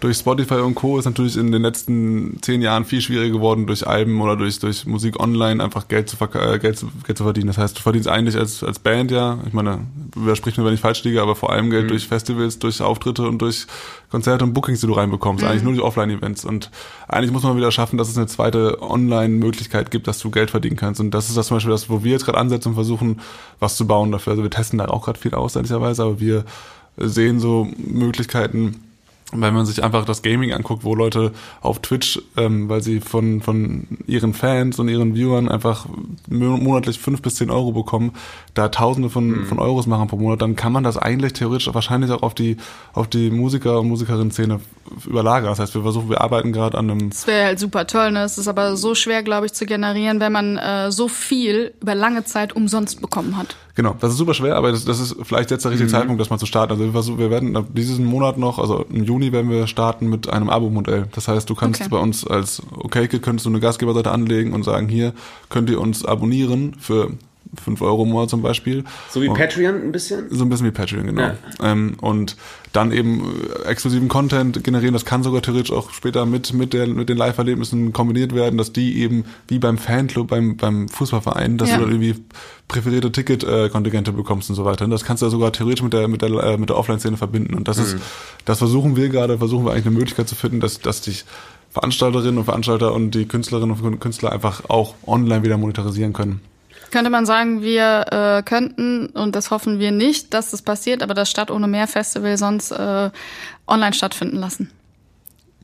durch 0.00 0.16
Spotify 0.16 0.54
und 0.54 0.74
Co. 0.74 0.98
ist 0.98 1.04
natürlich 1.04 1.36
in 1.36 1.52
den 1.52 1.62
letzten 1.62 2.38
zehn 2.40 2.62
Jahren 2.62 2.84
viel 2.84 3.02
schwieriger 3.02 3.32
geworden, 3.32 3.66
durch 3.66 3.86
Alben 3.86 4.20
oder 4.20 4.34
durch, 4.34 4.58
durch 4.58 4.86
Musik 4.86 5.20
online 5.20 5.62
einfach 5.62 5.88
Geld 5.88 6.08
zu, 6.08 6.16
äh, 6.34 6.58
Geld, 6.58 6.78
zu, 6.78 6.88
Geld 7.06 7.18
zu 7.18 7.24
verdienen. 7.24 7.48
Das 7.48 7.58
heißt, 7.58 7.78
du 7.78 7.82
verdienst 7.82 8.08
eigentlich 8.08 8.36
als, 8.36 8.64
als 8.64 8.78
Band 8.78 9.10
ja, 9.10 9.38
ich 9.46 9.52
meine, 9.52 9.86
übersprich 10.16 10.56
mir, 10.56 10.64
wenn 10.64 10.74
ich 10.74 10.80
falsch 10.80 11.04
liege, 11.04 11.20
aber 11.20 11.36
vor 11.36 11.52
allem 11.52 11.70
Geld 11.70 11.84
mhm. 11.84 11.88
durch 11.88 12.08
Festivals, 12.08 12.58
durch 12.58 12.80
Auftritte 12.80 13.28
und 13.28 13.38
durch 13.42 13.66
Konzerte 14.10 14.44
und 14.44 14.54
Bookings, 14.54 14.80
die 14.80 14.86
du 14.86 14.94
reinbekommst. 14.94 15.44
Mhm. 15.44 15.50
Eigentlich 15.50 15.62
nur 15.62 15.74
durch 15.74 15.84
Offline-Events. 15.84 16.46
Und 16.46 16.70
eigentlich 17.06 17.30
muss 17.30 17.42
man 17.42 17.56
wieder 17.56 17.70
schaffen, 17.70 17.98
dass 17.98 18.08
es 18.08 18.16
eine 18.16 18.26
zweite 18.26 18.80
Online-Möglichkeit 18.82 19.90
gibt, 19.90 20.08
dass 20.08 20.18
du 20.18 20.30
Geld 20.30 20.50
verdienen 20.50 20.76
kannst. 20.76 21.00
Und 21.00 21.10
das 21.12 21.28
ist 21.28 21.36
das 21.36 21.48
zum 21.48 21.58
Beispiel 21.58 21.72
das, 21.72 21.90
wo 21.90 22.02
wir 22.02 22.12
jetzt 22.12 22.24
gerade 22.24 22.38
ansetzen 22.38 22.68
und 22.68 22.74
versuchen, 22.74 23.20
was 23.58 23.76
zu 23.76 23.86
bauen 23.86 24.12
dafür. 24.12 24.32
Also 24.32 24.42
wir 24.42 24.50
testen 24.50 24.78
da 24.78 24.86
auch 24.86 25.04
gerade 25.04 25.18
viel 25.18 25.34
aus, 25.34 25.56
ehrlicherweise, 25.56 26.02
aber 26.04 26.20
wir 26.20 26.44
sehen 26.96 27.38
so 27.38 27.68
Möglichkeiten, 27.76 28.80
wenn 29.32 29.54
man 29.54 29.66
sich 29.66 29.82
einfach 29.84 30.04
das 30.04 30.22
Gaming 30.22 30.52
anguckt, 30.52 30.84
wo 30.84 30.94
Leute 30.94 31.32
auf 31.60 31.80
Twitch, 31.80 32.20
ähm, 32.36 32.68
weil 32.68 32.82
sie 32.82 33.00
von, 33.00 33.40
von 33.40 33.86
ihren 34.06 34.34
Fans 34.34 34.78
und 34.78 34.88
ihren 34.88 35.14
Viewern 35.14 35.48
einfach 35.48 35.86
monatlich 36.28 36.98
fünf 36.98 37.22
bis 37.22 37.36
zehn 37.36 37.50
Euro 37.50 37.72
bekommen, 37.72 38.12
da 38.54 38.68
Tausende 38.68 39.10
von, 39.10 39.28
mhm. 39.28 39.46
von 39.46 39.58
Euros 39.58 39.86
machen 39.86 40.08
pro 40.08 40.16
Monat, 40.16 40.42
dann 40.42 40.56
kann 40.56 40.72
man 40.72 40.84
das 40.84 40.96
eigentlich 40.96 41.32
theoretisch 41.32 41.72
wahrscheinlich 41.72 42.10
auch 42.10 42.22
auf 42.22 42.34
die, 42.34 42.56
auf 42.92 43.08
die 43.08 43.30
Musiker- 43.30 43.80
und 43.80 43.88
Musikerinnen-Szene 43.88 44.60
überlagern. 45.06 45.50
Das 45.50 45.60
heißt, 45.60 45.74
wir 45.74 45.82
versuchen, 45.82 46.10
wir 46.10 46.20
arbeiten 46.20 46.52
gerade 46.52 46.76
an 46.76 46.90
einem... 46.90 47.10
Das 47.10 47.26
wäre 47.26 47.46
halt 47.46 47.60
super 47.60 47.86
toll, 47.86 48.12
ne? 48.12 48.24
Es 48.24 48.38
ist 48.38 48.48
aber 48.48 48.76
so 48.76 48.94
schwer, 48.94 49.22
glaube 49.22 49.46
ich, 49.46 49.52
zu 49.52 49.66
generieren, 49.66 50.20
wenn 50.20 50.32
man 50.32 50.56
äh, 50.56 50.90
so 50.90 51.08
viel 51.08 51.72
über 51.80 51.94
lange 51.94 52.24
Zeit 52.24 52.54
umsonst 52.56 53.00
bekommen 53.00 53.36
hat. 53.36 53.56
Genau, 53.76 53.96
das 53.98 54.12
ist 54.12 54.18
super 54.18 54.34
schwer, 54.34 54.56
aber 54.56 54.72
das, 54.72 54.84
das 54.84 55.00
ist 55.00 55.16
vielleicht 55.22 55.50
jetzt 55.50 55.64
der 55.64 55.70
richtige 55.70 55.88
mhm. 55.88 55.92
Zeitpunkt, 55.92 56.20
das 56.20 56.28
mal 56.28 56.38
zu 56.38 56.46
starten. 56.46 56.72
Also 56.72 56.84
wir, 56.84 56.92
versuchen, 56.92 57.18
wir 57.18 57.30
werden 57.30 57.66
diesen 57.72 58.04
Monat 58.04 58.36
noch, 58.36 58.58
also 58.58 58.84
im 58.90 59.04
Juni 59.04 59.19
werden 59.20 59.50
wir 59.50 59.66
starten 59.66 60.08
mit 60.08 60.28
einem 60.28 60.50
Abo-Modell. 60.50 61.06
Das 61.12 61.28
heißt, 61.28 61.48
du 61.48 61.54
kannst 61.54 61.80
okay. 61.80 61.90
bei 61.90 61.98
uns 61.98 62.26
als 62.26 62.62
OKKid 62.74 63.22
könntest 63.22 63.46
du 63.46 63.50
eine 63.50 63.60
Gastgeberseite 63.60 64.10
anlegen 64.10 64.52
und 64.52 64.64
sagen, 64.64 64.88
hier 64.88 65.12
könnt 65.48 65.70
ihr 65.70 65.80
uns 65.80 66.04
abonnieren 66.04 66.74
für 66.78 67.12
5 67.62 67.82
Euro 67.82 68.04
im 68.04 68.10
Monat 68.10 68.30
zum 68.30 68.42
Beispiel. 68.42 68.84
So 69.10 69.20
wie 69.22 69.28
und 69.28 69.36
Patreon 69.36 69.74
ein 69.82 69.92
bisschen? 69.92 70.26
So 70.30 70.44
ein 70.44 70.48
bisschen 70.48 70.66
wie 70.66 70.70
Patreon, 70.70 71.06
genau. 71.06 71.22
Ja. 71.22 71.36
Ähm, 71.62 71.96
und 72.00 72.36
dann 72.72 72.92
eben 72.92 73.32
äh, 73.64 73.68
exklusiven 73.68 74.08
Content 74.08 74.62
generieren. 74.62 74.92
Das 74.92 75.04
kann 75.04 75.22
sogar 75.22 75.42
theoretisch 75.42 75.72
auch 75.72 75.90
später 75.92 76.26
mit, 76.26 76.52
mit, 76.52 76.72
der, 76.72 76.86
mit 76.86 77.08
den 77.08 77.16
Live-Erlebnissen 77.16 77.92
kombiniert 77.92 78.34
werden, 78.34 78.56
dass 78.56 78.72
die 78.72 78.98
eben 78.98 79.24
wie 79.48 79.58
beim 79.58 79.78
Fanclub, 79.78 80.28
beim, 80.28 80.56
beim 80.56 80.88
Fußballverein, 80.88 81.58
dass 81.58 81.70
ja. 81.70 81.78
du 81.78 81.82
dann 81.82 81.92
irgendwie 81.92 82.22
präferierte 82.68 83.10
Ticket-Kontingente 83.10 84.12
bekommst 84.12 84.48
und 84.50 84.56
so 84.56 84.64
weiter. 84.64 84.86
Das 84.86 85.04
kannst 85.04 85.22
du 85.22 85.26
ja 85.26 85.30
sogar 85.30 85.52
theoretisch 85.52 85.82
mit 85.82 85.92
der, 85.92 86.06
mit 86.06 86.22
der, 86.22 86.30
äh, 86.30 86.58
mit 86.58 86.68
der 86.68 86.76
Offline-Szene 86.76 87.16
verbinden. 87.16 87.54
Und 87.54 87.66
das 87.66 87.78
mhm. 87.78 87.84
ist, 87.84 87.96
das 88.44 88.58
versuchen 88.58 88.96
wir 88.96 89.08
gerade, 89.08 89.38
versuchen 89.38 89.64
wir 89.64 89.72
eigentlich 89.72 89.86
eine 89.86 89.96
Möglichkeit 89.96 90.28
zu 90.28 90.36
finden, 90.36 90.60
dass, 90.60 90.80
dass 90.80 91.00
dich 91.00 91.24
Veranstalterinnen 91.70 92.38
und 92.38 92.44
Veranstalter 92.44 92.92
und 92.92 93.12
die 93.12 93.26
Künstlerinnen 93.26 93.76
und 93.80 94.00
Künstler 94.00 94.32
einfach 94.32 94.68
auch 94.68 94.94
online 95.06 95.44
wieder 95.44 95.56
monetarisieren 95.56 96.12
können. 96.12 96.40
Könnte 96.90 97.10
man 97.10 97.26
sagen, 97.26 97.62
wir 97.62 98.06
äh, 98.10 98.42
könnten, 98.42 99.06
und 99.06 99.36
das 99.36 99.50
hoffen 99.50 99.78
wir 99.78 99.92
nicht, 99.92 100.34
dass 100.34 100.50
das 100.50 100.62
passiert, 100.62 101.02
aber 101.02 101.14
das 101.14 101.30
Stadt 101.30 101.50
ohne 101.50 101.68
Meer 101.68 101.86
Festival 101.86 102.36
sonst 102.36 102.72
äh, 102.72 103.10
online 103.66 103.92
stattfinden 103.92 104.36
lassen. 104.36 104.70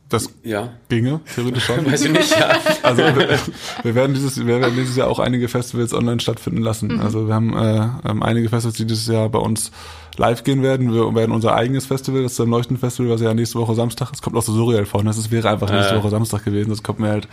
Das 0.09 0.31
ja. 0.45 0.69
ginge, 0.89 1.21
theoretisch 1.35 1.65
schon. 1.65 1.85
Weiß 1.91 2.05
ich 2.05 2.13
nicht, 2.13 2.39
ja. 2.39 2.57
Also 2.83 3.03
wir, 3.03 3.39
wir, 3.83 3.95
werden 3.97 4.15
dieses, 4.15 4.39
wir 4.39 4.61
werden 4.61 4.77
dieses 4.77 4.95
Jahr 4.95 5.09
auch 5.09 5.19
einige 5.19 5.49
Festivals 5.49 5.93
online 5.93 6.21
stattfinden 6.21 6.63
lassen. 6.63 6.95
Mhm. 6.95 7.01
Also 7.01 7.27
wir 7.27 7.35
haben 7.35 7.57
äh, 7.57 7.89
ähm, 8.09 8.23
einige 8.23 8.49
Festivals, 8.49 8.77
die 8.77 8.87
dieses 8.87 9.09
Jahr 9.09 9.29
bei 9.29 9.41
uns 9.41 9.73
live 10.17 10.45
gehen 10.45 10.63
werden. 10.63 10.95
Wir 10.95 11.13
werden 11.13 11.33
unser 11.33 11.57
eigenes 11.57 11.87
Festival, 11.87 12.23
das 12.23 12.33
ist 12.33 12.41
ein 12.41 12.49
Leuchtenfestival, 12.49 13.11
was 13.11 13.21
ja 13.21 13.35
nächste 13.35 13.59
Woche 13.59 13.75
Samstag 13.75 14.13
ist, 14.13 14.23
kommt 14.23 14.37
auch 14.37 14.43
so 14.43 14.53
surreal 14.53 14.87
vor. 14.87 15.03
Das 15.03 15.31
wäre 15.33 15.51
einfach 15.51 15.71
nächste 15.71 15.97
äh. 15.97 15.99
Woche 15.99 16.11
Samstag 16.11 16.45
gewesen. 16.45 16.71
Das 16.71 16.85
kommt 16.85 17.01
mir 17.01 17.09
halt 17.09 17.27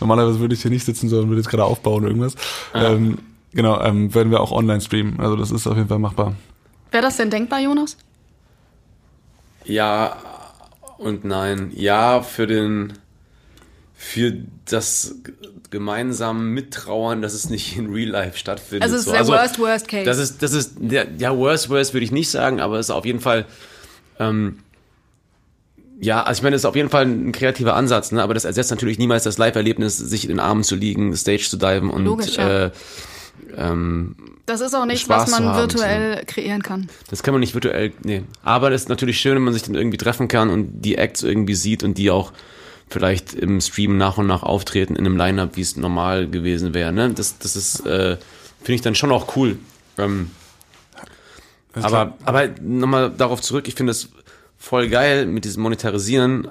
Normalerweise 0.00 0.40
würde 0.40 0.54
ich 0.54 0.62
hier 0.62 0.70
nicht 0.70 0.84
sitzen, 0.84 1.08
sondern 1.08 1.28
würde 1.28 1.40
jetzt 1.40 1.50
gerade 1.50 1.64
aufbauen 1.64 2.02
oder 2.02 2.08
irgendwas. 2.08 2.34
Ja. 2.74 2.92
Ähm, 2.92 3.18
genau, 3.52 3.80
ähm, 3.80 4.14
werden 4.14 4.30
wir 4.30 4.40
auch 4.40 4.52
online 4.52 4.80
streamen. 4.80 5.20
Also 5.20 5.36
das 5.36 5.50
ist 5.50 5.66
auf 5.66 5.76
jeden 5.76 5.88
Fall 5.88 5.98
machbar. 5.98 6.34
Wäre 6.90 7.02
das 7.02 7.16
denn 7.16 7.30
denkbar, 7.30 7.60
Jonas? 7.60 7.96
Ja 9.64 10.16
und 10.98 11.24
nein. 11.24 11.72
Ja, 11.74 12.22
für 12.22 12.46
den 12.46 12.94
für 13.98 14.34
das 14.66 15.16
gemeinsame 15.70 16.40
Mittrauern, 16.40 17.22
dass 17.22 17.32
es 17.32 17.48
nicht 17.48 17.76
in 17.76 17.92
Real 17.92 18.10
Life 18.10 18.38
stattfindet. 18.38 18.82
Also 18.82 18.94
es 18.94 19.00
ist 19.00 19.06
so. 19.06 19.12
der 19.12 19.20
also, 19.20 19.32
worst, 19.32 19.58
worst 19.58 19.88
case. 19.88 20.04
Das 20.04 20.18
ist, 20.18 20.42
das 20.42 20.52
ist, 20.52 20.74
der, 20.78 21.08
ja, 21.18 21.36
worst, 21.36 21.70
worst 21.70 21.94
würde 21.94 22.04
ich 22.04 22.12
nicht 22.12 22.30
sagen, 22.30 22.60
aber 22.60 22.78
es 22.78 22.86
ist 22.86 22.90
auf 22.90 23.06
jeden 23.06 23.20
Fall, 23.20 23.46
ähm, 24.18 24.58
ja, 25.98 26.22
also 26.22 26.40
ich 26.40 26.42
meine, 26.42 26.54
das 26.54 26.62
ist 26.62 26.66
auf 26.66 26.76
jeden 26.76 26.90
Fall 26.90 27.06
ein 27.06 27.32
kreativer 27.32 27.74
Ansatz, 27.74 28.12
ne? 28.12 28.22
aber 28.22 28.34
das 28.34 28.44
ersetzt 28.44 28.70
natürlich 28.70 28.98
niemals 28.98 29.24
das 29.24 29.38
Live-Erlebnis, 29.38 29.96
sich 29.96 30.24
in 30.24 30.28
den 30.28 30.40
Armen 30.40 30.62
zu 30.62 30.76
liegen, 30.76 31.16
Stage 31.16 31.46
zu 31.48 31.56
diven 31.56 31.90
und 31.90 32.04
Logisch, 32.04 32.36
ja. 32.36 32.66
äh, 32.66 32.70
ähm, 33.56 34.16
das 34.46 34.60
ist 34.60 34.74
auch 34.74 34.86
nichts, 34.86 35.08
was 35.08 35.30
man 35.30 35.56
virtuell 35.56 36.18
so. 36.18 36.24
kreieren 36.26 36.62
kann. 36.62 36.88
Das 37.10 37.24
kann 37.24 37.34
man 37.34 37.40
nicht 37.40 37.54
virtuell, 37.54 37.92
nee. 38.04 38.22
Aber 38.44 38.70
das 38.70 38.82
ist 38.82 38.88
natürlich 38.88 39.18
schön, 39.18 39.34
wenn 39.34 39.42
man 39.42 39.52
sich 39.52 39.64
dann 39.64 39.74
irgendwie 39.74 39.96
treffen 39.96 40.28
kann 40.28 40.50
und 40.50 40.82
die 40.82 40.96
Acts 40.96 41.24
irgendwie 41.24 41.56
sieht 41.56 41.82
und 41.82 41.98
die 41.98 42.12
auch 42.12 42.32
vielleicht 42.88 43.34
im 43.34 43.60
Stream 43.60 43.98
nach 43.98 44.18
und 44.18 44.28
nach 44.28 44.44
auftreten 44.44 44.94
in 44.94 45.04
einem 45.04 45.16
Line-Up, 45.16 45.56
wie 45.56 45.62
es 45.62 45.76
normal 45.76 46.28
gewesen 46.28 46.74
wäre. 46.74 46.92
Ne? 46.92 47.12
Das, 47.12 47.38
das 47.38 47.56
ist, 47.56 47.80
äh, 47.86 48.16
finde 48.58 48.74
ich 48.74 48.82
dann 48.82 48.94
schon 48.94 49.10
auch 49.10 49.36
cool. 49.36 49.58
Ähm, 49.98 50.30
Aber, 51.74 52.16
aber 52.24 52.48
nochmal 52.62 53.10
darauf 53.10 53.42
zurück, 53.42 53.66
ich 53.66 53.74
finde 53.74 53.90
es 53.90 54.10
voll 54.66 54.88
geil 54.88 55.26
mit 55.26 55.44
diesem 55.44 55.62
Monetarisieren. 55.62 56.48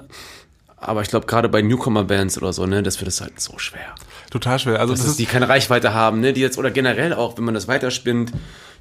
Aber 0.78 1.02
ich 1.02 1.08
glaube, 1.08 1.26
gerade 1.26 1.48
bei 1.48 1.60
Newcomer-Bands 1.60 2.38
oder 2.38 2.52
so, 2.52 2.66
ne, 2.66 2.82
das 2.82 2.98
wird 3.00 3.08
es 3.08 3.20
halt 3.20 3.38
so 3.40 3.58
schwer. 3.58 3.94
Total 4.30 4.58
schwer. 4.58 4.80
Also 4.80 4.94
Dass 4.94 5.00
das 5.00 5.06
es, 5.06 5.12
ist, 5.12 5.18
die 5.18 5.26
keine 5.26 5.48
Reichweite 5.48 5.92
haben, 5.92 6.20
ne, 6.20 6.32
die 6.32 6.40
jetzt, 6.40 6.56
oder 6.58 6.70
generell 6.70 7.12
auch, 7.12 7.36
wenn 7.36 7.44
man 7.44 7.54
das 7.54 7.68
weiterspinnt. 7.68 8.32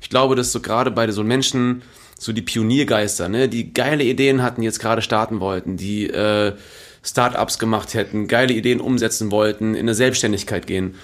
Ich 0.02 0.10
glaube, 0.10 0.36
dass 0.36 0.52
so 0.52 0.62
gerade 0.62 0.90
bei 0.90 1.10
so 1.12 1.24
Menschen, 1.24 1.82
so 2.18 2.32
die 2.32 2.42
Pioniergeister, 2.42 3.28
ne, 3.28 3.50
die 3.50 3.74
geile 3.74 4.04
Ideen 4.04 4.42
hatten, 4.42 4.62
jetzt 4.62 4.80
gerade 4.80 5.02
starten 5.02 5.42
wollten, 5.42 5.76
die 5.76 6.10
äh, 6.10 6.54
Startups 7.04 7.60
gemacht 7.60 7.94
hätten, 7.94 8.28
geile 8.28 8.54
Ideen 8.54 8.80
umsetzen 8.80 9.32
wollten, 9.32 9.74
in 9.76 9.82
eine 9.82 9.96
Selbstständigkeit 9.96 10.66
gehen, 10.66 10.96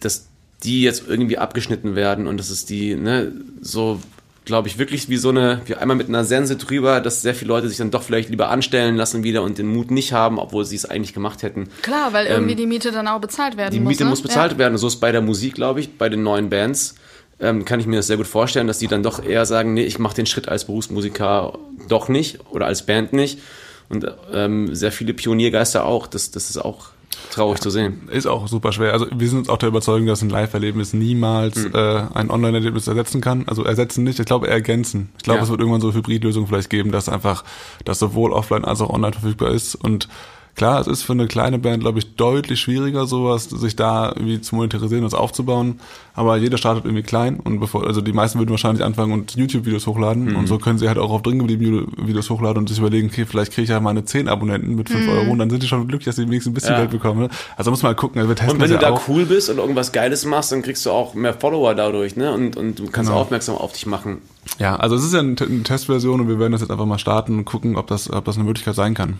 dass 0.00 0.26
die 0.62 0.82
jetzt 0.82 1.04
irgendwie 1.08 1.38
abgeschnitten 1.38 1.96
werden 1.96 2.28
und 2.28 2.38
das 2.38 2.50
ist 2.50 2.70
die, 2.70 2.94
ne, 2.94 3.32
so 3.60 4.00
glaube 4.44 4.68
ich, 4.68 4.78
wirklich 4.78 5.08
wie 5.08 5.16
so 5.16 5.28
eine, 5.28 5.60
wie 5.66 5.76
einmal 5.76 5.96
mit 5.96 6.08
einer 6.08 6.24
Sense 6.24 6.56
drüber, 6.56 7.00
dass 7.00 7.22
sehr 7.22 7.34
viele 7.34 7.48
Leute 7.48 7.68
sich 7.68 7.78
dann 7.78 7.90
doch 7.90 8.02
vielleicht 8.02 8.28
lieber 8.28 8.48
anstellen 8.48 8.96
lassen 8.96 9.22
wieder 9.22 9.42
und 9.42 9.58
den 9.58 9.68
Mut 9.68 9.90
nicht 9.90 10.12
haben, 10.12 10.38
obwohl 10.38 10.64
sie 10.64 10.76
es 10.76 10.84
eigentlich 10.84 11.14
gemacht 11.14 11.42
hätten. 11.42 11.68
Klar, 11.82 12.12
weil 12.12 12.26
irgendwie 12.26 12.56
die 12.56 12.66
Miete 12.66 12.90
dann 12.90 13.06
auch 13.06 13.20
bezahlt 13.20 13.56
werden 13.56 13.72
Ähm, 13.72 13.78
Die 13.78 13.80
muss. 13.80 13.90
Miete 13.90 14.04
ne? 14.04 14.10
muss 14.10 14.22
bezahlt 14.22 14.52
ja. 14.52 14.58
werden. 14.58 14.78
So 14.78 14.88
ist 14.88 14.96
bei 14.96 15.12
der 15.12 15.20
Musik, 15.20 15.54
glaube 15.54 15.80
ich, 15.80 15.96
bei 15.96 16.08
den 16.08 16.22
neuen 16.22 16.50
Bands. 16.50 16.96
Ähm, 17.40 17.64
kann 17.64 17.80
ich 17.80 17.86
mir 17.86 17.96
das 17.96 18.06
sehr 18.06 18.16
gut 18.16 18.26
vorstellen, 18.26 18.66
dass 18.66 18.78
die 18.78 18.88
dann 18.88 19.02
doch 19.02 19.24
eher 19.24 19.46
sagen, 19.46 19.74
nee, 19.74 19.82
ich 19.82 19.98
mache 19.98 20.14
den 20.14 20.26
Schritt 20.26 20.48
als 20.48 20.64
Berufsmusiker 20.64 21.58
doch 21.88 22.08
nicht 22.08 22.38
oder 22.50 22.66
als 22.66 22.86
Band 22.86 23.12
nicht. 23.12 23.40
Und 23.88 24.06
ähm, 24.32 24.74
sehr 24.74 24.92
viele 24.92 25.12
Pioniergeister 25.12 25.84
auch. 25.84 26.06
Das, 26.06 26.30
das 26.30 26.50
ist 26.50 26.58
auch 26.58 26.90
traurig 27.30 27.60
zu 27.60 27.70
sehen. 27.70 28.08
ist 28.10 28.26
auch 28.26 28.46
super 28.48 28.72
schwer. 28.72 28.92
Also 28.92 29.06
wir 29.14 29.28
sind 29.28 29.38
uns 29.40 29.48
auch 29.48 29.56
der 29.58 29.68
Überzeugung, 29.68 30.06
dass 30.06 30.22
ein 30.22 30.30
Live-Erlebnis 30.30 30.92
niemals 30.92 31.56
Hm. 31.56 31.74
äh, 31.74 32.02
ein 32.14 32.30
Online-Erlebnis 32.30 32.86
ersetzen 32.88 33.20
kann. 33.20 33.44
Also 33.46 33.64
ersetzen 33.64 34.04
nicht, 34.04 34.18
ich 34.18 34.26
glaube 34.26 34.48
ergänzen. 34.48 35.10
Ich 35.18 35.22
glaube, 35.24 35.38
Ja. 35.38 35.44
es 35.44 35.50
wird 35.50 35.60
irgendwann 35.60 35.80
so 35.80 35.88
eine 35.88 35.96
Hybridlösung 35.96 36.46
vielleicht 36.46 36.70
geben, 36.70 36.92
dass 36.92 37.08
einfach 37.08 37.44
das 37.84 37.98
sowohl 37.98 38.32
offline 38.32 38.64
als 38.64 38.80
auch 38.80 38.90
online 38.90 39.12
verfügbar 39.12 39.50
ist. 39.50 39.74
Und 39.74 40.08
klar, 40.54 40.80
es 40.80 40.86
ist 40.86 41.02
für 41.02 41.12
eine 41.12 41.26
kleine 41.26 41.58
Band, 41.58 41.80
glaube 41.82 41.98
ich, 41.98 42.14
deutlich 42.14 42.60
schwieriger, 42.60 43.06
sowas, 43.06 43.44
sich 43.44 43.74
da 43.76 44.08
irgendwie 44.10 44.40
zu 44.40 44.54
monetarisieren 44.56 45.04
und 45.04 45.14
aufzubauen. 45.14 45.80
Aber 46.14 46.36
jeder 46.36 46.58
startet 46.58 46.84
irgendwie 46.84 47.02
klein 47.02 47.40
und 47.40 47.58
bevor, 47.58 47.86
also 47.86 48.00
die 48.02 48.12
meisten 48.12 48.38
würden 48.38 48.50
wahrscheinlich 48.50 48.84
anfangen 48.84 49.12
und 49.12 49.34
YouTube-Videos 49.34 49.86
hochladen. 49.86 50.26
Mhm. 50.26 50.36
Und 50.36 50.46
so 50.46 50.58
können 50.58 50.78
sie 50.78 50.88
halt 50.88 50.98
auch 50.98 51.10
auf 51.10 51.22
drin 51.22 51.38
gebliebene 51.38 51.86
Videos 51.96 52.28
hochladen 52.28 52.58
und 52.58 52.68
sich 52.68 52.78
überlegen, 52.78 53.08
okay, 53.08 53.24
vielleicht 53.24 53.52
kriege 53.52 53.64
ich 53.64 53.70
ja 53.70 53.80
meine 53.80 54.04
10 54.04 54.28
Abonnenten 54.28 54.74
mit 54.74 54.90
5 54.90 55.08
Euro 55.08 55.30
und 55.32 55.38
dann 55.38 55.48
sind 55.48 55.62
die 55.62 55.68
schon 55.68 55.88
glücklich, 55.88 56.04
dass 56.06 56.16
sie 56.16 56.26
wenigstens 56.26 56.50
ein 56.50 56.54
bisschen 56.54 56.72
Ja. 56.72 56.78
Geld 56.80 56.90
bekommen. 56.90 57.20
Ne? 57.20 57.28
Also 57.56 57.70
muss 57.70 57.82
man 57.82 57.88
halt 57.90 57.98
gucken. 57.98 58.18
Also 58.20 58.28
wir 58.28 58.36
testen 58.36 58.52
Und 58.56 58.60
wenn 58.60 58.70
das 58.70 58.78
du 58.80 58.84
ja 58.84 58.90
da 58.90 58.96
auch. 58.96 59.08
cool 59.08 59.24
bist 59.24 59.48
und 59.48 59.56
irgendwas 59.58 59.92
Geiles 59.92 60.26
machst, 60.26 60.52
dann 60.52 60.60
kriegst 60.62 60.84
du 60.84 60.90
auch 60.90 61.14
mehr 61.14 61.32
Follower 61.34 61.74
dadurch, 61.74 62.16
ne? 62.16 62.32
Und, 62.32 62.56
und 62.58 62.78
du 62.78 62.86
kannst 62.88 63.08
Genau. 63.10 63.20
aufmerksam 63.22 63.56
auf 63.56 63.72
dich 63.72 63.86
machen. 63.86 64.18
Ja, 64.58 64.76
also 64.76 64.96
es 64.96 65.04
ist 65.04 65.14
ja 65.14 65.20
eine, 65.20 65.34
eine 65.40 65.62
Testversion 65.62 66.20
und 66.20 66.28
wir 66.28 66.38
werden 66.38 66.52
das 66.52 66.60
jetzt 66.60 66.70
einfach 66.70 66.84
mal 66.84 66.98
starten 66.98 67.38
und 67.38 67.44
gucken, 67.44 67.76
ob 67.76 67.86
das, 67.86 68.10
ob 68.10 68.24
das 68.24 68.36
eine 68.36 68.44
Möglichkeit 68.44 68.74
sein 68.74 68.94
kann. 68.94 69.18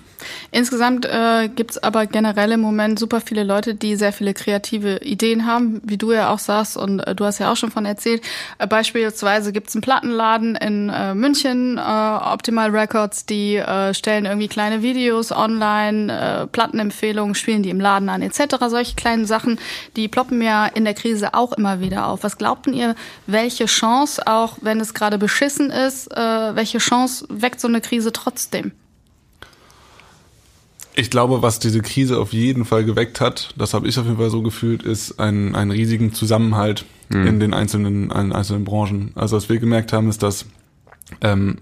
Insgesamt 0.50 1.06
äh, 1.06 1.48
gibt's 1.48 1.78
aber 1.78 2.06
generell 2.06 2.52
im 2.52 2.60
Moment 2.60 2.98
super 2.98 3.20
viele 3.20 3.42
Leute, 3.42 3.74
die 3.74 3.96
sehr 3.96 4.12
viele 4.12 4.34
kreative 4.34 4.98
Ideen 4.98 5.46
haben, 5.46 5.80
wie 5.84 5.96
du 5.96 6.12
ja 6.12 6.30
auch 6.30 6.38
sagst 6.38 6.76
und 6.76 7.00
äh, 7.00 7.14
du 7.14 7.24
hast 7.24 7.38
ja 7.38 7.50
auch 7.50 7.56
schon 7.56 7.70
von 7.70 7.86
erzählt. 7.86 8.22
Äh, 8.58 8.66
beispielsweise 8.66 9.52
gibt's 9.52 9.74
einen 9.74 9.82
Plattenladen 9.82 10.54
in 10.54 10.90
äh, 10.90 11.14
München, 11.14 11.78
äh, 11.78 11.80
Optimal 11.80 12.70
Records, 12.70 13.24
die 13.24 13.56
äh, 13.56 13.94
stellen 13.94 14.26
irgendwie 14.26 14.48
kleine 14.48 14.82
Videos 14.82 15.32
online, 15.32 16.12
äh, 16.12 16.46
Plattenempfehlungen, 16.46 17.34
spielen 17.34 17.62
die 17.62 17.70
im 17.70 17.80
Laden 17.80 18.08
an 18.10 18.22
etc. 18.22 18.56
Solche 18.68 18.96
kleinen 18.96 19.24
Sachen, 19.24 19.58
die 19.96 20.08
ploppen 20.08 20.42
ja 20.42 20.66
in 20.66 20.84
der 20.84 20.94
Krise 20.94 21.34
auch 21.34 21.52
immer 21.52 21.80
wieder 21.80 22.06
auf. 22.06 22.22
Was 22.22 22.38
glaubt 22.38 22.66
denn 22.66 22.74
ihr, 22.74 22.94
welche 23.26 23.64
Chance, 23.64 24.26
auch 24.26 24.58
wenn 24.60 24.78
es 24.78 24.94
gerade 24.94 25.11
beschissen 25.18 25.70
ist, 25.70 26.10
äh, 26.12 26.16
welche 26.16 26.78
Chance 26.78 27.26
weckt 27.28 27.60
so 27.60 27.68
eine 27.68 27.80
Krise 27.80 28.12
trotzdem? 28.12 28.72
Ich 30.94 31.10
glaube, 31.10 31.40
was 31.40 31.58
diese 31.58 31.80
Krise 31.80 32.18
auf 32.18 32.32
jeden 32.32 32.66
Fall 32.66 32.84
geweckt 32.84 33.20
hat, 33.20 33.54
das 33.56 33.72
habe 33.72 33.88
ich 33.88 33.98
auf 33.98 34.04
jeden 34.04 34.18
Fall 34.18 34.28
so 34.28 34.42
gefühlt, 34.42 34.82
ist 34.82 35.18
ein, 35.18 35.54
einen 35.54 35.70
riesigen 35.70 36.12
Zusammenhalt 36.12 36.84
in 37.08 37.40
den 37.40 37.52
einzelnen, 37.52 38.10
in 38.10 38.32
einzelnen 38.32 38.64
Branchen. 38.64 39.12
Also 39.14 39.36
was 39.36 39.48
wir 39.48 39.58
gemerkt 39.58 39.92
haben, 39.92 40.08
ist, 40.08 40.22
dass 40.22 40.46
ähm, 41.20 41.58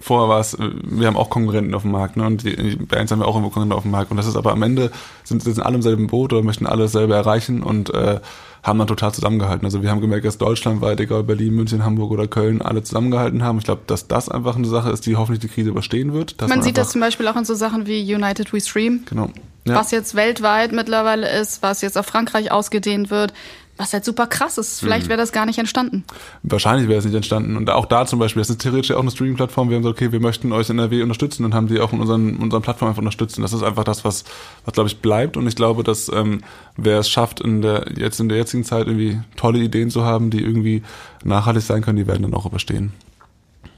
vorher 0.00 0.28
war 0.28 0.40
es, 0.40 0.56
wir 0.58 1.06
haben 1.06 1.16
auch 1.16 1.30
Konkurrenten 1.30 1.74
auf 1.74 1.82
dem 1.82 1.92
Markt, 1.92 2.16
ne? 2.16 2.26
Und 2.26 2.42
die, 2.44 2.56
die 2.56 2.76
Bands 2.76 3.10
haben 3.12 3.20
ja 3.20 3.26
auch 3.26 3.34
irgendwo 3.34 3.50
Konkurrenten 3.50 3.76
auf 3.76 3.82
dem 3.82 3.90
Markt. 3.92 4.10
Und 4.10 4.16
das 4.16 4.26
ist 4.26 4.36
aber 4.36 4.52
am 4.52 4.62
Ende 4.62 4.90
sind, 5.24 5.42
sind 5.42 5.60
alle 5.60 5.76
im 5.76 5.82
selben 5.82 6.06
Boot 6.06 6.32
oder 6.32 6.42
möchten 6.42 6.66
alle 6.66 6.82
dasselbe 6.84 7.14
erreichen 7.14 7.62
und 7.62 7.92
äh, 7.94 8.20
haben 8.62 8.78
dann 8.78 8.88
total 8.88 9.12
zusammengehalten. 9.12 9.64
Also 9.66 9.82
wir 9.82 9.90
haben 9.90 10.00
gemerkt, 10.00 10.24
dass 10.24 10.38
deutschlandweit, 10.38 10.98
egal 10.98 11.22
Berlin, 11.22 11.54
München, 11.54 11.84
Hamburg 11.84 12.10
oder 12.10 12.26
Köln, 12.26 12.62
alle 12.62 12.82
zusammengehalten 12.82 13.42
haben. 13.42 13.58
Ich 13.58 13.64
glaube, 13.64 13.82
dass 13.86 14.08
das 14.08 14.28
einfach 14.30 14.56
eine 14.56 14.66
Sache 14.66 14.90
ist, 14.90 15.04
die 15.06 15.16
hoffentlich 15.16 15.40
die 15.40 15.48
Krise 15.48 15.68
überstehen 15.68 16.12
wird. 16.14 16.40
Dass 16.40 16.48
Man 16.48 16.62
sieht 16.62 16.78
das 16.78 16.90
zum 16.90 17.00
Beispiel 17.02 17.28
auch 17.28 17.36
in 17.36 17.44
so 17.44 17.54
Sachen 17.54 17.86
wie 17.86 18.14
United 18.14 18.52
We 18.52 18.60
Stream, 18.60 19.02
Genau. 19.06 19.28
Ja. 19.66 19.76
was 19.76 19.90
jetzt 19.90 20.14
weltweit 20.14 20.72
mittlerweile 20.72 21.28
ist, 21.40 21.62
was 21.62 21.80
jetzt 21.82 21.96
auf 21.96 22.06
Frankreich 22.06 22.52
ausgedehnt 22.52 23.10
wird, 23.10 23.32
was 23.76 23.92
halt 23.92 24.04
super 24.04 24.26
krass 24.26 24.58
ist. 24.58 24.82
Mhm. 24.82 24.86
Vielleicht 24.86 25.08
wäre 25.08 25.18
das 25.18 25.32
gar 25.32 25.46
nicht 25.46 25.58
entstanden. 25.58 26.04
Wahrscheinlich 26.42 26.88
wäre 26.88 26.98
es 26.98 27.04
nicht 27.04 27.14
entstanden. 27.14 27.56
Und 27.56 27.70
auch 27.70 27.86
da 27.86 28.06
zum 28.06 28.18
Beispiel, 28.18 28.40
das 28.40 28.50
ist 28.50 28.60
theoretisch 28.60 28.92
auch 28.92 29.00
eine 29.00 29.10
Streaming-Plattform. 29.10 29.68
Wir 29.68 29.76
haben 29.76 29.82
gesagt, 29.82 29.98
okay, 30.00 30.12
wir 30.12 30.20
möchten 30.20 30.52
euch 30.52 30.70
in 30.70 30.78
NRW 30.78 31.02
unterstützen 31.02 31.44
und 31.44 31.54
haben 31.54 31.66
die 31.66 31.80
auch 31.80 31.92
in 31.92 32.00
unseren, 32.00 32.36
unseren 32.36 32.62
Plattformen 32.62 32.90
einfach 32.90 33.02
unterstützen. 33.02 33.42
Das 33.42 33.52
ist 33.52 33.62
einfach 33.62 33.84
das, 33.84 34.04
was, 34.04 34.24
was 34.64 34.74
glaube 34.74 34.88
ich, 34.88 34.98
bleibt. 34.98 35.36
Und 35.36 35.46
ich 35.46 35.56
glaube, 35.56 35.82
dass 35.82 36.08
ähm, 36.08 36.42
wer 36.76 37.00
es 37.00 37.08
schafft, 37.08 37.40
in 37.40 37.62
der, 37.62 37.86
jetzt 37.96 38.20
in 38.20 38.28
der 38.28 38.38
jetzigen 38.38 38.64
Zeit 38.64 38.86
irgendwie 38.86 39.20
tolle 39.36 39.58
Ideen 39.58 39.90
zu 39.90 40.04
haben, 40.04 40.30
die 40.30 40.40
irgendwie 40.40 40.82
nachhaltig 41.24 41.62
sein 41.62 41.82
können, 41.82 41.96
die 41.96 42.06
werden 42.06 42.22
dann 42.22 42.34
auch 42.34 42.46
überstehen. 42.46 42.92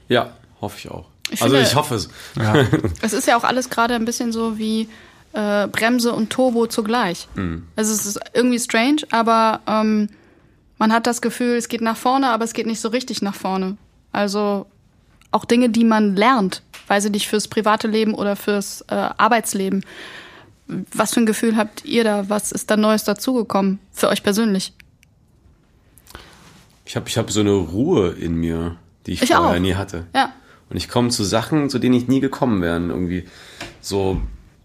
Ja, 0.09 0.31
hoffe 0.61 0.77
ich 0.77 0.91
auch. 0.91 1.05
Ich 1.29 1.41
also 1.41 1.55
finde- 1.55 1.69
ich 1.69 1.75
hoffe 1.75 1.95
es. 1.95 2.09
Ja. 2.37 2.53
Es 3.01 3.13
ist 3.13 3.27
ja 3.27 3.37
auch 3.37 3.43
alles 3.43 3.69
gerade 3.69 3.95
ein 3.95 4.05
bisschen 4.05 4.31
so 4.31 4.57
wie 4.57 4.87
äh, 5.33 5.67
Bremse 5.67 6.13
und 6.13 6.29
Turbo 6.29 6.67
zugleich. 6.67 7.27
Also 7.75 7.93
es 7.93 8.05
ist 8.05 8.19
irgendwie 8.33 8.59
strange, 8.59 9.03
aber 9.11 9.61
ähm, 9.67 10.09
man 10.77 10.91
hat 10.93 11.07
das 11.07 11.21
Gefühl, 11.21 11.55
es 11.57 11.67
geht 11.69 11.81
nach 11.81 11.97
vorne, 11.97 12.29
aber 12.29 12.43
es 12.43 12.53
geht 12.53 12.67
nicht 12.67 12.79
so 12.79 12.89
richtig 12.89 13.21
nach 13.21 13.35
vorne. 13.35 13.77
Also 14.11 14.65
auch 15.31 15.45
Dinge, 15.45 15.69
die 15.69 15.83
man 15.83 16.15
lernt, 16.15 16.61
weiß 16.87 17.05
ich 17.05 17.11
nicht, 17.11 17.27
fürs 17.27 17.47
private 17.47 17.87
Leben 17.87 18.13
oder 18.13 18.35
fürs 18.35 18.81
äh, 18.89 18.95
Arbeitsleben. 18.95 19.83
Was 20.93 21.13
für 21.13 21.21
ein 21.21 21.25
Gefühl 21.25 21.55
habt 21.55 21.85
ihr 21.85 22.03
da? 22.03 22.29
Was 22.29 22.51
ist 22.51 22.69
da 22.69 22.77
Neues 22.77 23.03
dazugekommen 23.03 23.79
für 23.91 24.09
euch 24.09 24.23
persönlich? 24.23 24.73
Ich 26.85 26.95
habe 26.95 27.07
ich 27.09 27.17
hab 27.17 27.31
so 27.31 27.41
eine 27.41 27.51
Ruhe 27.51 28.11
in 28.11 28.35
mir, 28.35 28.77
die 29.05 29.13
ich, 29.13 29.21
Ich 29.21 29.33
vorher 29.33 29.55
auch. 29.57 29.59
nie 29.59 29.75
hatte. 29.75 30.07
Ja. 30.15 30.31
Und 30.69 30.77
ich 30.77 30.89
komme 30.89 31.09
zu 31.09 31.23
Sachen, 31.23 31.69
zu 31.69 31.79
denen 31.79 31.95
ich 31.95 32.07
nie 32.07 32.19
gekommen 32.19 32.61
wäre. 32.61 32.77
Irgendwie 32.79 33.25
so 33.81 34.21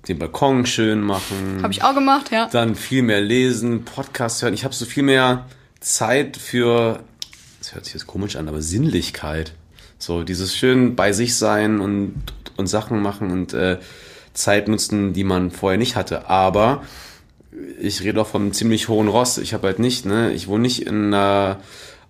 den 0.08 0.18
Balkon 0.18 0.66
schön 0.66 1.00
machen. 1.00 1.60
Habe 1.62 1.72
ich 1.72 1.84
auch 1.84 1.94
gemacht, 1.94 2.30
ja. 2.32 2.48
Dann 2.50 2.74
viel 2.74 3.02
mehr 3.02 3.20
lesen, 3.20 3.84
Podcast 3.84 4.42
hören. 4.42 4.54
Ich 4.54 4.64
habe 4.64 4.74
so 4.74 4.84
viel 4.84 5.02
mehr 5.02 5.46
Zeit 5.80 6.36
für, 6.36 7.00
das 7.58 7.74
hört 7.74 7.84
sich 7.84 7.94
jetzt 7.94 8.06
komisch 8.06 8.36
an, 8.36 8.48
aber 8.48 8.62
Sinnlichkeit. 8.62 9.54
So 9.98 10.24
dieses 10.24 10.56
schön 10.56 10.96
bei 10.96 11.12
sich 11.12 11.36
sein 11.36 11.80
und, 11.80 12.14
und 12.56 12.66
Sachen 12.66 13.00
machen 13.00 13.30
und 13.30 13.54
äh, 13.54 13.78
Zeit 14.34 14.66
nutzen, 14.66 15.12
die 15.12 15.24
man 15.24 15.50
vorher 15.50 15.78
nicht 15.78 15.94
hatte. 15.94 16.28
Aber 16.28 16.82
ich 17.80 18.02
rede 18.02 18.20
auch 18.20 18.26
von 18.26 18.42
einem 18.42 18.52
ziemlich 18.52 18.88
hohen 18.88 19.08
Ross. 19.08 19.38
Ich 19.38 19.54
habe 19.54 19.68
halt 19.68 19.78
nicht, 19.78 20.06
ne, 20.06 20.32
ich 20.32 20.48
wohne 20.48 20.62
nicht 20.62 20.86
in 20.86 21.14
einer 21.14 21.60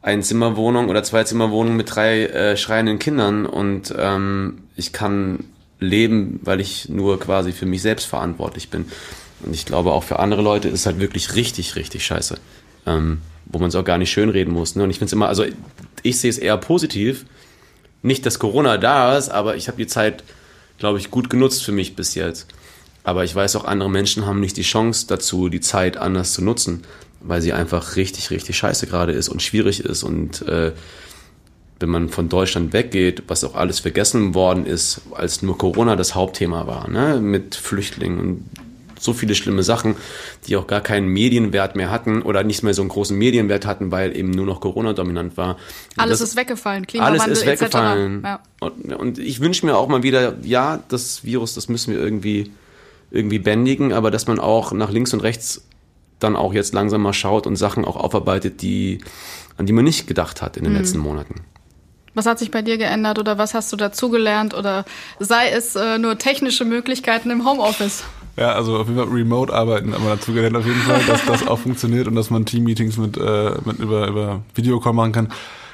Einzimmerwohnung 0.00 0.88
oder 0.88 1.02
Zweizimmerwohnung 1.02 1.76
mit 1.76 1.94
drei 1.94 2.24
äh, 2.26 2.56
schreienden 2.56 2.98
Kindern 2.98 3.46
und 3.46 3.94
ähm, 3.96 4.62
ich 4.76 4.92
kann 4.92 5.44
leben, 5.82 6.40
weil 6.42 6.60
ich 6.60 6.88
nur 6.88 7.18
quasi 7.20 7.52
für 7.52 7.66
mich 7.66 7.82
selbst 7.82 8.06
verantwortlich 8.06 8.68
bin. 8.68 8.86
Und 9.44 9.54
ich 9.54 9.66
glaube, 9.66 9.92
auch 9.92 10.04
für 10.04 10.18
andere 10.18 10.42
Leute 10.42 10.68
ist 10.68 10.80
es 10.80 10.86
halt 10.86 11.00
wirklich 11.00 11.34
richtig, 11.34 11.76
richtig 11.76 12.04
scheiße. 12.04 12.38
Ähm, 12.86 13.18
wo 13.46 13.58
man 13.58 13.68
es 13.68 13.74
auch 13.74 13.84
gar 13.84 13.98
nicht 13.98 14.10
schönreden 14.10 14.52
muss. 14.52 14.76
Ne? 14.76 14.84
Und 14.84 14.90
ich 14.90 14.96
finde 14.96 15.06
es 15.06 15.12
immer, 15.12 15.28
also 15.28 15.44
ich 16.02 16.18
sehe 16.18 16.30
es 16.30 16.38
eher 16.38 16.56
positiv. 16.56 17.26
Nicht, 18.02 18.26
dass 18.26 18.38
Corona 18.38 18.78
da 18.78 19.16
ist, 19.16 19.28
aber 19.28 19.56
ich 19.56 19.68
habe 19.68 19.76
die 19.76 19.86
Zeit, 19.86 20.24
glaube 20.78 20.98
ich, 20.98 21.10
gut 21.10 21.30
genutzt 21.30 21.62
für 21.62 21.72
mich 21.72 21.94
bis 21.94 22.14
jetzt. 22.14 22.48
Aber 23.04 23.24
ich 23.24 23.34
weiß 23.34 23.56
auch, 23.56 23.64
andere 23.64 23.90
Menschen 23.90 24.26
haben 24.26 24.40
nicht 24.40 24.56
die 24.56 24.62
Chance 24.62 25.06
dazu, 25.08 25.48
die 25.48 25.60
Zeit 25.60 25.96
anders 25.96 26.32
zu 26.32 26.42
nutzen, 26.42 26.82
weil 27.20 27.40
sie 27.40 27.52
einfach 27.52 27.96
richtig, 27.96 28.30
richtig 28.30 28.56
scheiße 28.56 28.86
gerade 28.86 29.12
ist 29.12 29.28
und 29.28 29.42
schwierig 29.42 29.80
ist. 29.80 30.02
Und 30.02 30.42
äh, 30.42 30.72
wenn 31.82 31.90
man 31.90 32.08
von 32.08 32.28
Deutschland 32.28 32.72
weggeht, 32.72 33.24
was 33.26 33.44
auch 33.44 33.54
alles 33.54 33.80
vergessen 33.80 34.34
worden 34.34 34.64
ist, 34.64 35.02
als 35.12 35.42
nur 35.42 35.58
Corona 35.58 35.96
das 35.96 36.14
Hauptthema 36.14 36.66
war, 36.66 36.88
ne? 36.88 37.20
mit 37.20 37.54
Flüchtlingen 37.54 38.20
und 38.20 38.44
so 38.98 39.12
viele 39.12 39.34
schlimme 39.34 39.62
Sachen, 39.62 39.96
die 40.46 40.56
auch 40.56 40.66
gar 40.66 40.80
keinen 40.80 41.08
Medienwert 41.08 41.74
mehr 41.76 41.90
hatten 41.90 42.22
oder 42.22 42.44
nicht 42.44 42.62
mehr 42.62 42.72
so 42.72 42.82
einen 42.82 42.88
großen 42.88 43.16
Medienwert 43.18 43.66
hatten, 43.66 43.90
weil 43.90 44.16
eben 44.16 44.30
nur 44.30 44.46
noch 44.46 44.60
Corona 44.60 44.92
dominant 44.92 45.36
war. 45.36 45.56
Alles 45.96 46.20
Das- 46.20 46.30
ist 46.30 46.36
weggefallen, 46.36 46.84
alles 46.84 46.88
Klimawandel 46.88 47.32
ist 47.32 47.46
weggefallen. 47.46 48.22
Ja. 48.24 48.40
Und, 48.60 48.92
und 48.94 49.18
ich 49.18 49.40
wünsche 49.40 49.66
mir 49.66 49.76
auch 49.76 49.88
mal 49.88 50.02
wieder, 50.02 50.36
ja, 50.42 50.82
das 50.88 51.24
Virus, 51.24 51.54
das 51.54 51.68
müssen 51.68 51.92
wir 51.92 52.00
irgendwie, 52.00 52.52
irgendwie 53.10 53.40
bändigen, 53.40 53.92
aber 53.92 54.10
dass 54.10 54.26
man 54.26 54.38
auch 54.38 54.72
nach 54.72 54.90
links 54.90 55.12
und 55.12 55.20
rechts 55.20 55.62
dann 56.20 56.36
auch 56.36 56.54
jetzt 56.54 56.72
langsam 56.72 57.02
mal 57.02 57.12
schaut 57.12 57.46
und 57.48 57.56
Sachen 57.56 57.84
auch 57.84 57.96
aufarbeitet, 57.96 58.62
die, 58.62 59.00
an 59.56 59.66
die 59.66 59.72
man 59.72 59.84
nicht 59.84 60.06
gedacht 60.06 60.40
hat 60.40 60.56
in 60.56 60.64
den 60.64 60.74
letzten 60.74 60.98
Monaten. 60.98 61.40
Was 62.14 62.26
hat 62.26 62.38
sich 62.38 62.50
bei 62.50 62.62
dir 62.62 62.76
geändert 62.76 63.18
oder 63.18 63.38
was 63.38 63.54
hast 63.54 63.72
du 63.72 63.76
dazugelernt 63.76 64.54
oder 64.54 64.84
sei 65.18 65.50
es 65.50 65.76
äh, 65.76 65.98
nur 65.98 66.18
technische 66.18 66.64
Möglichkeiten 66.64 67.30
im 67.30 67.46
Homeoffice? 67.48 68.04
Ja, 68.36 68.52
also 68.52 68.78
auf 68.78 68.88
jeden 68.88 68.98
Fall 68.98 69.08
Remote-Arbeiten 69.08 69.94
haben 69.94 70.04
wir 70.04 70.16
dazu 70.16 70.32
gelernt 70.32 70.56
auf 70.56 70.66
jeden 70.66 70.80
Fall, 70.80 71.00
dass 71.06 71.24
das 71.26 71.46
auch 71.46 71.58
funktioniert 71.58 72.08
und 72.08 72.14
dass 72.14 72.30
man 72.30 72.46
Team-Meetings 72.46 72.96
mit, 72.96 73.16
äh, 73.18 73.52
mit 73.64 73.78
über, 73.78 74.08
über 74.08 74.42
Videocall 74.54 74.92
machen 74.92 75.12
kann. 75.12 75.28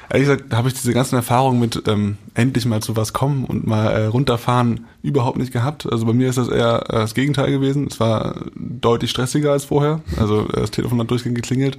Ehrlich 0.09 0.27
gesagt 0.27 0.53
habe 0.53 0.67
ich 0.67 0.73
diese 0.73 0.91
ganzen 0.91 1.15
Erfahrungen 1.15 1.59
mit 1.59 1.83
ähm, 1.87 2.17
endlich 2.33 2.65
mal 2.65 2.81
zu 2.81 2.95
was 2.95 3.13
kommen 3.13 3.45
und 3.45 3.67
mal 3.67 3.91
äh, 3.91 4.05
runterfahren 4.07 4.87
überhaupt 5.03 5.37
nicht 5.37 5.53
gehabt. 5.53 5.85
Also 5.89 6.05
bei 6.05 6.13
mir 6.13 6.29
ist 6.29 6.37
das 6.37 6.47
eher 6.47 6.83
äh, 6.89 6.93
das 6.93 7.13
Gegenteil 7.13 7.51
gewesen. 7.51 7.87
Es 7.87 7.99
war 7.99 8.35
deutlich 8.55 9.11
stressiger 9.11 9.51
als 9.51 9.65
vorher. 9.65 10.01
Also 10.17 10.47
äh, 10.47 10.61
das 10.61 10.71
Telefon 10.71 10.99
hat 10.99 11.11
durchgehend 11.11 11.35
geklingelt. 11.35 11.77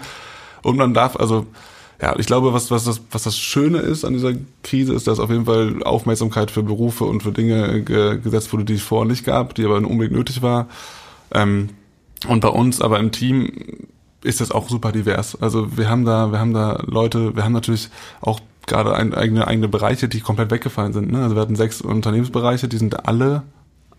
Und 0.62 0.76
man 0.76 0.94
darf, 0.94 1.16
also 1.16 1.46
ja, 2.00 2.18
ich 2.18 2.26
glaube, 2.26 2.54
was, 2.54 2.70
was, 2.70 2.84
das, 2.84 3.02
was 3.10 3.24
das 3.24 3.36
Schöne 3.36 3.78
ist 3.78 4.04
an 4.04 4.14
dieser 4.14 4.32
Krise, 4.62 4.94
ist, 4.94 5.06
dass 5.06 5.20
auf 5.20 5.30
jeden 5.30 5.44
Fall 5.44 5.82
Aufmerksamkeit 5.82 6.50
für 6.50 6.62
Berufe 6.62 7.04
und 7.04 7.22
für 7.22 7.32
Dinge 7.32 7.82
ge 7.82 8.18
gesetzt 8.18 8.52
wurde, 8.52 8.64
die 8.64 8.74
es 8.74 8.82
vorher 8.82 9.06
nicht 9.06 9.24
gab, 9.24 9.54
die 9.54 9.64
aber 9.64 9.76
unbedingt 9.76 10.12
nötig 10.12 10.40
war. 10.40 10.68
Ähm, 11.32 11.70
und 12.26 12.40
bei 12.40 12.48
uns 12.48 12.80
aber 12.80 12.98
im 12.98 13.12
Team 13.12 13.50
ist 14.22 14.40
das 14.40 14.50
auch 14.50 14.68
super 14.68 14.92
divers. 14.92 15.40
Also 15.40 15.76
wir 15.76 15.88
haben 15.88 16.04
da, 16.04 16.32
wir 16.32 16.38
haben 16.38 16.54
da 16.54 16.82
Leute, 16.86 17.36
wir 17.36 17.44
haben 17.44 17.52
natürlich 17.52 17.90
auch 18.20 18.40
gerade 18.66 18.94
ein, 18.94 19.14
eigene, 19.14 19.46
eigene 19.46 19.68
Bereiche, 19.68 20.08
die 20.08 20.20
komplett 20.20 20.50
weggefallen 20.50 20.92
sind. 20.92 21.12
Ne? 21.12 21.22
Also 21.22 21.36
wir 21.36 21.42
hatten 21.42 21.56
sechs 21.56 21.80
Unternehmensbereiche, 21.80 22.68
die 22.68 22.78
sind 22.78 23.06
alle 23.06 23.42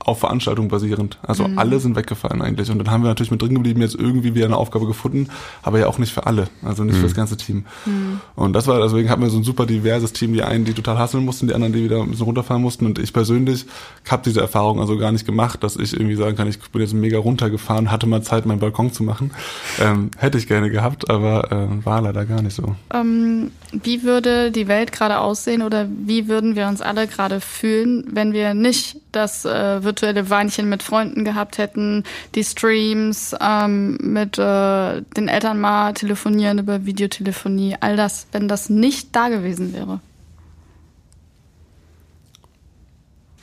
auf 0.05 0.19
Veranstaltungen 0.19 0.69
basierend. 0.69 1.17
Also 1.21 1.47
mhm. 1.47 1.57
alle 1.57 1.79
sind 1.79 1.95
weggefallen 1.95 2.41
eigentlich. 2.41 2.69
Und 2.69 2.79
dann 2.79 2.91
haben 2.91 3.03
wir 3.03 3.09
natürlich 3.09 3.31
mit 3.31 3.41
drin 3.41 3.55
geblieben, 3.55 3.81
jetzt 3.81 3.95
irgendwie 3.95 4.35
wieder 4.35 4.45
eine 4.45 4.57
Aufgabe 4.57 4.87
gefunden, 4.87 5.27
aber 5.63 5.79
ja 5.79 5.87
auch 5.87 5.97
nicht 5.97 6.13
für 6.13 6.25
alle, 6.25 6.47
also 6.63 6.83
nicht 6.83 6.95
mhm. 6.95 6.99
für 6.99 7.07
das 7.07 7.15
ganze 7.15 7.37
Team. 7.37 7.65
Mhm. 7.85 8.21
Und 8.35 8.53
das 8.53 8.67
war, 8.67 8.79
deswegen 8.79 9.09
hatten 9.09 9.21
wir 9.21 9.29
so 9.29 9.37
ein 9.37 9.43
super 9.43 9.65
diverses 9.65 10.13
Team, 10.13 10.33
die 10.33 10.43
einen, 10.43 10.65
die 10.65 10.73
total 10.73 10.97
hasseln 10.97 11.25
mussten, 11.25 11.47
die 11.47 11.53
anderen, 11.53 11.73
die 11.73 11.83
wieder 11.83 12.01
ein 12.01 12.09
bisschen 12.09 12.25
runterfahren 12.25 12.61
mussten. 12.61 12.85
Und 12.85 12.99
ich 12.99 13.13
persönlich 13.13 13.65
habe 14.09 14.23
diese 14.25 14.41
Erfahrung 14.41 14.79
also 14.79 14.97
gar 14.97 15.11
nicht 15.11 15.25
gemacht, 15.25 15.63
dass 15.63 15.75
ich 15.75 15.93
irgendwie 15.93 16.15
sagen 16.15 16.35
kann, 16.35 16.47
ich 16.47 16.59
bin 16.59 16.81
jetzt 16.81 16.93
mega 16.93 17.19
runtergefahren, 17.19 17.91
hatte 17.91 18.07
mal 18.07 18.21
Zeit, 18.21 18.45
meinen 18.45 18.59
Balkon 18.59 18.91
zu 18.91 19.03
machen. 19.03 19.31
Ähm, 19.79 20.11
hätte 20.17 20.37
ich 20.37 20.47
gerne 20.47 20.69
gehabt, 20.69 21.09
aber 21.09 21.51
äh, 21.51 21.85
war 21.85 22.01
leider 22.01 22.25
gar 22.25 22.41
nicht 22.41 22.55
so. 22.55 22.75
Ähm, 22.93 23.51
wie 23.71 24.03
würde 24.03 24.51
die 24.51 24.67
Welt 24.67 24.91
gerade 24.91 25.19
aussehen 25.19 25.61
oder 25.61 25.87
wie 25.89 26.27
würden 26.27 26.55
wir 26.55 26.67
uns 26.67 26.81
alle 26.81 27.07
gerade 27.07 27.39
fühlen, 27.39 28.03
wenn 28.11 28.33
wir 28.33 28.53
nicht 28.53 28.97
das 29.11 29.45
äh, 29.45 29.83
virtuelle 29.91 30.29
Weinchen 30.29 30.69
mit 30.69 30.83
Freunden 30.83 31.25
gehabt 31.25 31.57
hätten, 31.57 32.05
die 32.33 32.45
Streams, 32.45 33.35
ähm, 33.41 33.97
mit 34.01 34.37
äh, 34.37 35.01
den 35.01 35.27
Eltern 35.27 35.59
mal 35.59 35.93
telefonieren 35.93 36.59
über 36.59 36.85
Videotelefonie, 36.85 37.75
all 37.81 37.97
das, 37.97 38.27
wenn 38.31 38.47
das 38.47 38.69
nicht 38.69 39.13
da 39.15 39.27
gewesen 39.27 39.73
wäre? 39.73 39.99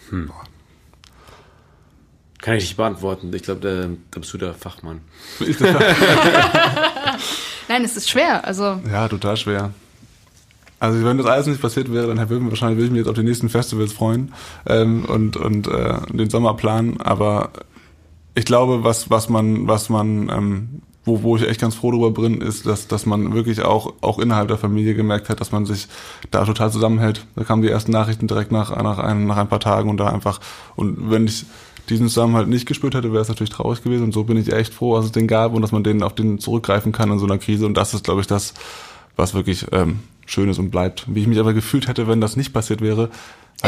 Hm. 0.09 0.33
Kann 2.41 2.55
ich 2.55 2.63
nicht 2.65 2.77
beantworten. 2.77 3.31
Ich 3.35 3.43
glaube, 3.43 3.61
da, 3.61 3.89
da 4.11 4.21
bist 4.21 4.33
du 4.33 4.39
der 4.39 4.55
Fachmann. 4.55 5.03
Nein, 7.69 7.85
es 7.85 7.97
ist 7.97 8.09
schwer. 8.09 8.47
Also 8.47 8.81
ja, 8.91 9.07
total 9.09 9.37
schwer. 9.37 9.75
Also 10.81 11.05
wenn 11.05 11.19
das 11.19 11.27
alles 11.27 11.47
nicht 11.47 11.61
passiert 11.61 11.93
wäre, 11.93 12.07
dann 12.07 12.31
würden 12.31 12.45
wir 12.45 12.51
wahrscheinlich 12.51 12.79
würde 12.79 12.87
ich 12.87 12.93
mich 12.93 12.99
jetzt 13.01 13.09
auf 13.09 13.17
die 13.17 13.23
nächsten 13.23 13.49
Festivals 13.49 13.93
freuen 13.93 14.33
ähm, 14.67 15.05
und 15.07 15.37
und 15.37 15.67
äh, 15.67 15.95
den 16.13 16.31
Sommer 16.31 16.55
planen. 16.55 17.01
Aber 17.01 17.51
ich 18.35 18.45
glaube, 18.45 18.85
was 18.85 19.11
was 19.11 19.29
man 19.29 19.67
was 19.67 19.89
man 19.89 20.29
ähm, 20.29 20.83
wo, 21.09 21.23
wo 21.23 21.37
ich 21.37 21.49
echt 21.49 21.61
ganz 21.61 21.75
froh 21.75 21.91
drüber 21.91 22.13
bin, 22.13 22.41
ist, 22.41 22.67
dass, 22.67 22.87
dass 22.87 23.07
man 23.07 23.35
wirklich 23.35 23.63
auch, 23.63 23.95
auch 24.03 24.21
innerhalb 24.21 24.47
der 24.47 24.59
Familie 24.59 24.95
gemerkt 24.95 25.29
hat, 25.29 25.41
dass 25.41 25.51
man 25.51 25.67
sich 25.67 25.89
da 26.31 26.45
total 26.45 26.71
zusammenhält. 26.71 27.27
Da 27.35 27.43
kamen 27.43 27.63
die 27.63 27.71
ersten 27.71 27.91
Nachrichten 27.91 28.29
direkt 28.29 28.53
nach, 28.53 28.71
nach, 28.83 28.99
ein, 28.99 29.27
nach 29.27 29.39
ein 29.39 29.49
paar 29.49 29.59
Tagen 29.59 29.91
und 29.91 29.97
da 29.97 30.09
einfach, 30.09 30.39
und 30.77 31.11
wenn 31.11 31.27
ich 31.27 31.47
diesen 31.89 32.09
Zusammenhalt 32.09 32.49
nicht 32.49 32.67
gespürt 32.67 32.95
hätte, 32.95 33.13
wäre 33.13 33.23
es 33.23 33.29
natürlich 33.29 33.51
traurig 33.51 33.83
gewesen. 33.83 34.05
Und 34.05 34.13
so 34.13 34.25
bin 34.25 34.37
ich 34.37 34.53
echt 34.53 34.75
froh, 34.75 34.97
dass 34.97 35.07
es 35.07 35.13
den 35.13 35.27
gab 35.27 35.55
und 35.55 35.63
dass 35.63 35.73
man 35.73 35.83
den 35.83 36.03
auf 36.03 36.15
den 36.15 36.39
zurückgreifen 36.39 36.93
kann 36.93 37.11
in 37.11 37.19
so 37.19 37.25
einer 37.25 37.39
Krise. 37.39 37.65
Und 37.65 37.75
das 37.75 37.95
ist, 37.95 38.05
glaube 38.05 38.21
ich, 38.21 38.27
das, 38.27 38.53
was 39.19 39.35
wirklich 39.35 39.67
ähm, 39.73 39.99
schön 40.25 40.49
ist 40.49 40.59
und 40.59 40.71
bleibt. 40.71 41.05
Wie 41.09 41.21
ich 41.21 41.27
mich 41.27 41.39
aber 41.39 41.53
gefühlt 41.53 41.89
hätte, 41.89 42.09
wenn 42.09 42.21
das 42.21 42.37
nicht 42.37 42.53
passiert 42.53 42.81
wäre. 42.81 43.11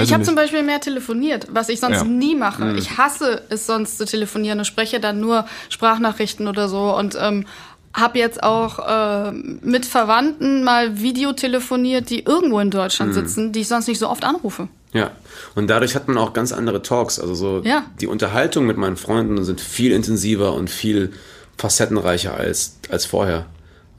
Ich 0.00 0.12
habe 0.12 0.22
zum 0.22 0.36
Beispiel 0.36 0.62
mehr 0.62 0.80
telefoniert, 0.80 1.48
was 1.50 1.68
ich 1.68 1.80
sonst 1.80 1.96
ja. 1.96 2.04
nie 2.04 2.36
mache. 2.36 2.64
Mhm. 2.64 2.78
Ich 2.78 2.96
hasse 2.96 3.42
es 3.48 3.66
sonst 3.66 3.98
zu 3.98 4.04
telefonieren 4.04 4.60
und 4.60 4.64
spreche 4.64 5.00
dann 5.00 5.20
nur 5.20 5.46
Sprachnachrichten 5.68 6.46
oder 6.46 6.68
so 6.68 6.96
und 6.96 7.18
ähm, 7.20 7.44
habe 7.92 8.20
jetzt 8.20 8.40
auch 8.40 8.78
äh, 8.78 9.32
mit 9.32 9.84
Verwandten 9.84 10.62
mal 10.62 11.00
Videotelefoniert, 11.00 12.08
die 12.08 12.20
irgendwo 12.20 12.60
in 12.60 12.70
Deutschland 12.70 13.10
mhm. 13.10 13.14
sitzen, 13.14 13.52
die 13.52 13.62
ich 13.62 13.68
sonst 13.68 13.88
nicht 13.88 13.98
so 13.98 14.08
oft 14.08 14.24
anrufe. 14.24 14.68
Ja, 14.92 15.10
und 15.56 15.68
dadurch 15.68 15.96
hat 15.96 16.06
man 16.06 16.18
auch 16.18 16.32
ganz 16.32 16.52
andere 16.52 16.82
Talks. 16.82 17.18
Also 17.18 17.34
so 17.34 17.62
ja. 17.64 17.84
die 18.00 18.06
Unterhaltung 18.06 18.66
mit 18.66 18.76
meinen 18.76 18.96
Freunden 18.96 19.44
sind 19.44 19.60
viel 19.60 19.90
intensiver 19.90 20.54
und 20.54 20.70
viel 20.70 21.12
facettenreicher 21.58 22.34
als, 22.34 22.76
als 22.90 23.06
vorher. 23.06 23.46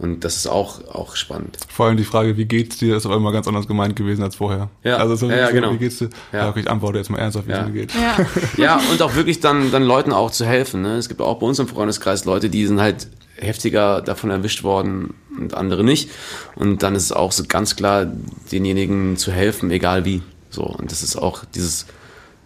Und 0.01 0.23
das 0.23 0.35
ist 0.35 0.47
auch, 0.47 0.83
auch 0.87 1.15
spannend. 1.15 1.59
Vor 1.69 1.85
allem 1.85 1.95
die 1.95 2.05
Frage, 2.05 2.35
wie 2.35 2.45
geht's 2.45 2.77
dir, 2.77 2.97
ist 2.97 3.05
auch 3.05 3.15
immer 3.15 3.31
ganz 3.31 3.47
anders 3.47 3.67
gemeint 3.67 3.95
gewesen 3.95 4.23
als 4.23 4.35
vorher. 4.35 4.71
Ja, 4.83 4.97
also 4.97 5.15
so, 5.15 5.29
ja, 5.29 5.37
ja, 5.37 5.51
genau. 5.51 5.73
wie 5.73 5.77
geht's 5.77 5.99
dir? 5.99 6.09
Ja. 6.33 6.39
ja, 6.39 6.49
okay, 6.49 6.61
ich 6.61 6.69
antworte 6.71 6.97
jetzt 6.97 7.11
mal 7.11 7.19
ernsthaft, 7.19 7.47
wie 7.47 7.51
ja. 7.51 7.61
es 7.61 7.67
mir 7.67 7.73
geht. 7.73 7.93
Ja. 7.93 8.25
ja, 8.57 8.81
und 8.91 8.99
auch 9.03 9.13
wirklich 9.13 9.41
dann, 9.41 9.69
dann 9.69 9.83
Leuten 9.83 10.11
auch 10.11 10.31
zu 10.31 10.43
helfen. 10.43 10.81
Ne? 10.81 10.95
Es 10.97 11.07
gibt 11.07 11.21
auch 11.21 11.37
bei 11.37 11.45
uns 11.45 11.59
im 11.59 11.67
Freundeskreis 11.67 12.25
Leute, 12.25 12.49
die 12.49 12.65
sind 12.65 12.81
halt 12.81 13.09
heftiger 13.35 14.01
davon 14.01 14.31
erwischt 14.31 14.63
worden 14.63 15.13
und 15.37 15.53
andere 15.53 15.83
nicht. 15.83 16.09
Und 16.55 16.81
dann 16.81 16.95
ist 16.95 17.03
es 17.03 17.11
auch 17.11 17.31
so 17.31 17.43
ganz 17.47 17.75
klar, 17.75 18.07
denjenigen 18.51 19.17
zu 19.17 19.31
helfen, 19.31 19.69
egal 19.69 20.03
wie. 20.03 20.23
So, 20.49 20.63
und 20.63 20.91
das 20.91 21.03
ist 21.03 21.15
auch 21.15 21.45
dieses 21.53 21.85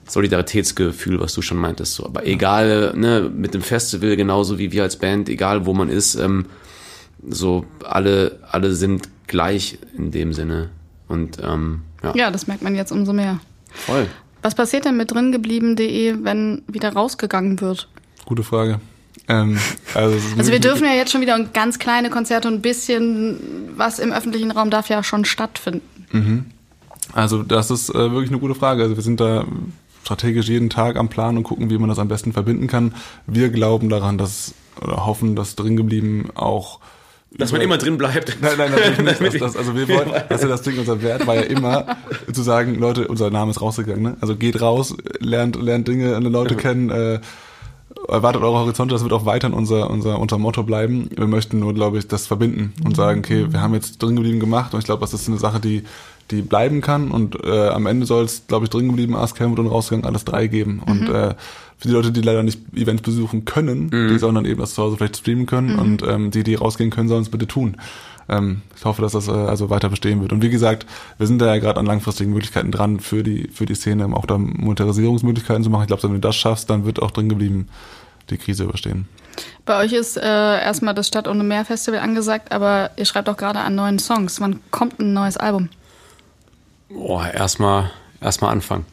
Solidaritätsgefühl, 0.09 1.21
was 1.21 1.33
du 1.33 1.41
schon 1.41 1.57
meintest. 1.57 1.95
So. 1.95 2.05
Aber 2.05 2.27
egal, 2.27 2.93
ne, 2.97 3.31
mit 3.33 3.53
dem 3.53 3.61
Festival 3.61 4.17
genauso 4.17 4.59
wie 4.59 4.73
wir 4.73 4.83
als 4.83 4.97
Band, 4.97 5.29
egal 5.29 5.65
wo 5.65 5.73
man 5.73 5.87
ist, 5.87 6.15
ähm, 6.15 6.47
so 7.27 7.65
alle, 7.83 8.39
alle 8.51 8.73
sind 8.73 9.09
gleich 9.27 9.77
in 9.97 10.11
dem 10.11 10.33
Sinne. 10.33 10.69
Und 11.07 11.37
ähm, 11.41 11.81
ja. 12.03 12.13
ja, 12.15 12.31
das 12.31 12.47
merkt 12.47 12.61
man 12.61 12.75
jetzt 12.75 12.91
umso 12.91 13.13
mehr. 13.13 13.39
Voll. 13.71 14.07
Was 14.41 14.55
passiert 14.55 14.85
denn 14.85 14.97
mit 14.97 15.11
dringeblieben.de, 15.11 16.17
wenn 16.23 16.61
wieder 16.67 16.93
rausgegangen 16.93 17.61
wird? 17.61 17.89
Gute 18.25 18.43
Frage. 18.43 18.79
Ähm, 19.27 19.57
also, 19.93 20.17
also, 20.37 20.51
wir 20.51 20.59
dürfen 20.59 20.85
ja 20.85 20.93
jetzt 20.93 21.11
schon 21.11 21.21
wieder 21.21 21.39
ganz 21.45 21.79
kleine 21.79 22.09
Konzerte 22.09 22.47
und 22.47 22.55
ein 22.55 22.61
bisschen 22.61 23.39
was 23.75 23.97
im 23.99 24.11
öffentlichen 24.11 24.51
Raum 24.51 24.69
darf 24.69 24.89
ja 24.89 25.03
schon 25.03 25.25
stattfinden. 25.25 26.05
Mhm. 26.11 26.45
Also 27.13 27.43
das 27.43 27.71
ist 27.71 27.89
äh, 27.89 28.11
wirklich 28.11 28.29
eine 28.29 28.39
gute 28.39 28.55
Frage. 28.55 28.83
Also 28.83 28.95
wir 28.95 29.03
sind 29.03 29.19
da 29.19 29.45
strategisch 30.03 30.47
jeden 30.47 30.69
Tag 30.69 30.97
am 30.97 31.09
Plan 31.09 31.37
und 31.37 31.43
gucken, 31.43 31.69
wie 31.69 31.77
man 31.77 31.89
das 31.89 31.99
am 31.99 32.07
besten 32.07 32.33
verbinden 32.33 32.67
kann. 32.67 32.93
Wir 33.25 33.49
glauben 33.49 33.89
daran, 33.89 34.17
dass 34.17 34.53
oder 34.81 35.05
hoffen, 35.05 35.35
dass 35.35 35.55
dringeblieben 35.55 36.35
auch 36.35 36.79
dass 37.37 37.51
man 37.51 37.61
immer 37.61 37.77
drin 37.77 37.97
bleibt. 37.97 38.37
Nein, 38.41 38.53
nein, 38.57 38.71
natürlich 38.71 39.19
nicht. 39.19 39.35
Das, 39.35 39.53
das, 39.53 39.57
also 39.57 39.75
wir 39.75 39.87
wollen, 39.89 40.11
das 40.29 40.37
ist 40.37 40.43
ja 40.43 40.47
das 40.47 40.61
Ding, 40.61 40.79
unser 40.79 41.01
Wert 41.01 41.27
war 41.27 41.35
ja 41.35 41.41
immer 41.41 41.97
zu 42.33 42.41
sagen, 42.41 42.75
Leute, 42.75 43.07
unser 43.07 43.29
Name 43.29 43.51
ist 43.51 43.61
rausgegangen. 43.61 44.03
Ne? 44.03 44.17
Also 44.21 44.35
geht 44.35 44.61
raus, 44.61 44.95
lernt, 45.19 45.61
lernt 45.61 45.87
Dinge, 45.87 46.17
Leute 46.19 46.55
kennen, 46.55 46.89
äh, 46.89 47.19
erwartet 48.07 48.41
eure 48.41 48.59
Horizonte, 48.59 48.93
das 48.93 49.03
wird 49.03 49.13
auch 49.13 49.25
weiterhin 49.25 49.55
unser, 49.55 49.89
unser, 49.89 50.19
unser 50.19 50.37
Motto 50.37 50.63
bleiben. 50.63 51.09
Wir 51.15 51.27
möchten 51.27 51.59
nur, 51.59 51.73
glaube 51.73 51.97
ich, 51.97 52.07
das 52.07 52.27
verbinden 52.27 52.73
und 52.85 52.95
sagen, 52.95 53.19
okay, 53.19 53.47
wir 53.49 53.61
haben 53.61 53.73
jetzt 53.73 54.01
drin 54.01 54.15
geblieben 54.15 54.39
gemacht 54.39 54.73
und 54.73 54.79
ich 54.79 54.85
glaube, 54.85 55.01
das 55.01 55.13
ist 55.13 55.27
eine 55.27 55.37
Sache, 55.37 55.59
die 55.59 55.83
die 56.31 56.41
bleiben 56.41 56.81
kann 56.81 57.11
und 57.11 57.37
äh, 57.43 57.67
am 57.69 57.85
Ende 57.85 58.05
soll 58.05 58.25
es, 58.25 58.47
glaube 58.47 58.65
ich, 58.65 58.71
drin 58.71 58.87
geblieben, 58.87 59.15
Ask 59.15 59.39
Helmut 59.39 59.59
und 59.59 59.67
rausgegangen, 59.67 60.05
alles 60.05 60.25
drei 60.25 60.47
geben. 60.47 60.81
Mhm. 60.85 60.91
Und 60.91 61.09
äh, 61.09 61.35
für 61.77 61.87
die 61.87 61.93
Leute, 61.93 62.11
die 62.11 62.21
leider 62.21 62.43
nicht 62.43 62.59
Events 62.73 63.03
besuchen 63.03 63.45
können, 63.45 63.89
mhm. 63.91 64.09
die 64.09 64.17
sollen 64.17 64.35
dann 64.35 64.45
eben 64.45 64.59
das 64.59 64.73
zu 64.73 64.83
Hause 64.83 64.97
vielleicht 64.97 65.17
streamen 65.17 65.45
können 65.45 65.73
mhm. 65.73 65.79
und 65.79 66.03
ähm, 66.03 66.31
die, 66.31 66.43
die 66.43 66.55
rausgehen 66.55 66.89
können, 66.89 67.09
sollen 67.09 67.23
es 67.23 67.29
bitte 67.29 67.47
tun. 67.47 67.77
Ähm, 68.27 68.61
ich 68.75 68.85
hoffe, 68.85 69.01
dass 69.01 69.11
das 69.11 69.27
äh, 69.27 69.31
also 69.31 69.69
weiter 69.69 69.89
bestehen 69.89 70.21
wird. 70.21 70.33
Und 70.33 70.41
wie 70.41 70.49
gesagt, 70.49 70.85
wir 71.17 71.27
sind 71.27 71.39
da 71.39 71.47
ja 71.47 71.59
gerade 71.59 71.79
an 71.79 71.85
langfristigen 71.85 72.31
Möglichkeiten 72.31 72.71
dran 72.71 72.99
für 72.99 73.23
die 73.23 73.49
für 73.53 73.65
die 73.65 73.75
Szene, 73.75 74.05
um 74.05 74.15
auch 74.15 74.25
da 74.25 74.37
Monetarisierungsmöglichkeiten 74.37 75.63
zu 75.63 75.69
machen. 75.69 75.83
Ich 75.83 75.87
glaube, 75.87 76.03
wenn 76.03 76.13
du 76.13 76.19
das 76.19 76.35
schaffst, 76.35 76.69
dann 76.69 76.85
wird 76.85 77.01
auch 77.01 77.11
drin 77.11 77.29
geblieben 77.29 77.67
die 78.29 78.37
Krise 78.37 78.63
überstehen. 78.63 79.07
Bei 79.65 79.83
euch 79.83 79.93
ist 79.93 80.17
äh, 80.17 80.21
erstmal 80.21 80.93
das 80.93 81.07
Stadt 81.07 81.27
ohne 81.27 81.43
Meer 81.43 81.65
Festival 81.65 81.99
angesagt, 81.99 82.51
aber 82.51 82.91
ihr 82.95 83.05
schreibt 83.05 83.29
auch 83.29 83.37
gerade 83.37 83.59
an 83.59 83.75
neuen 83.75 83.99
Songs. 83.99 84.39
Wann 84.39 84.59
kommt 84.71 84.99
ein 84.99 85.13
neues 85.13 85.37
Album? 85.37 85.69
Boah, 86.89 87.27
erstmal 87.27 87.91
erstmal 88.21 88.51
anfangen. 88.51 88.85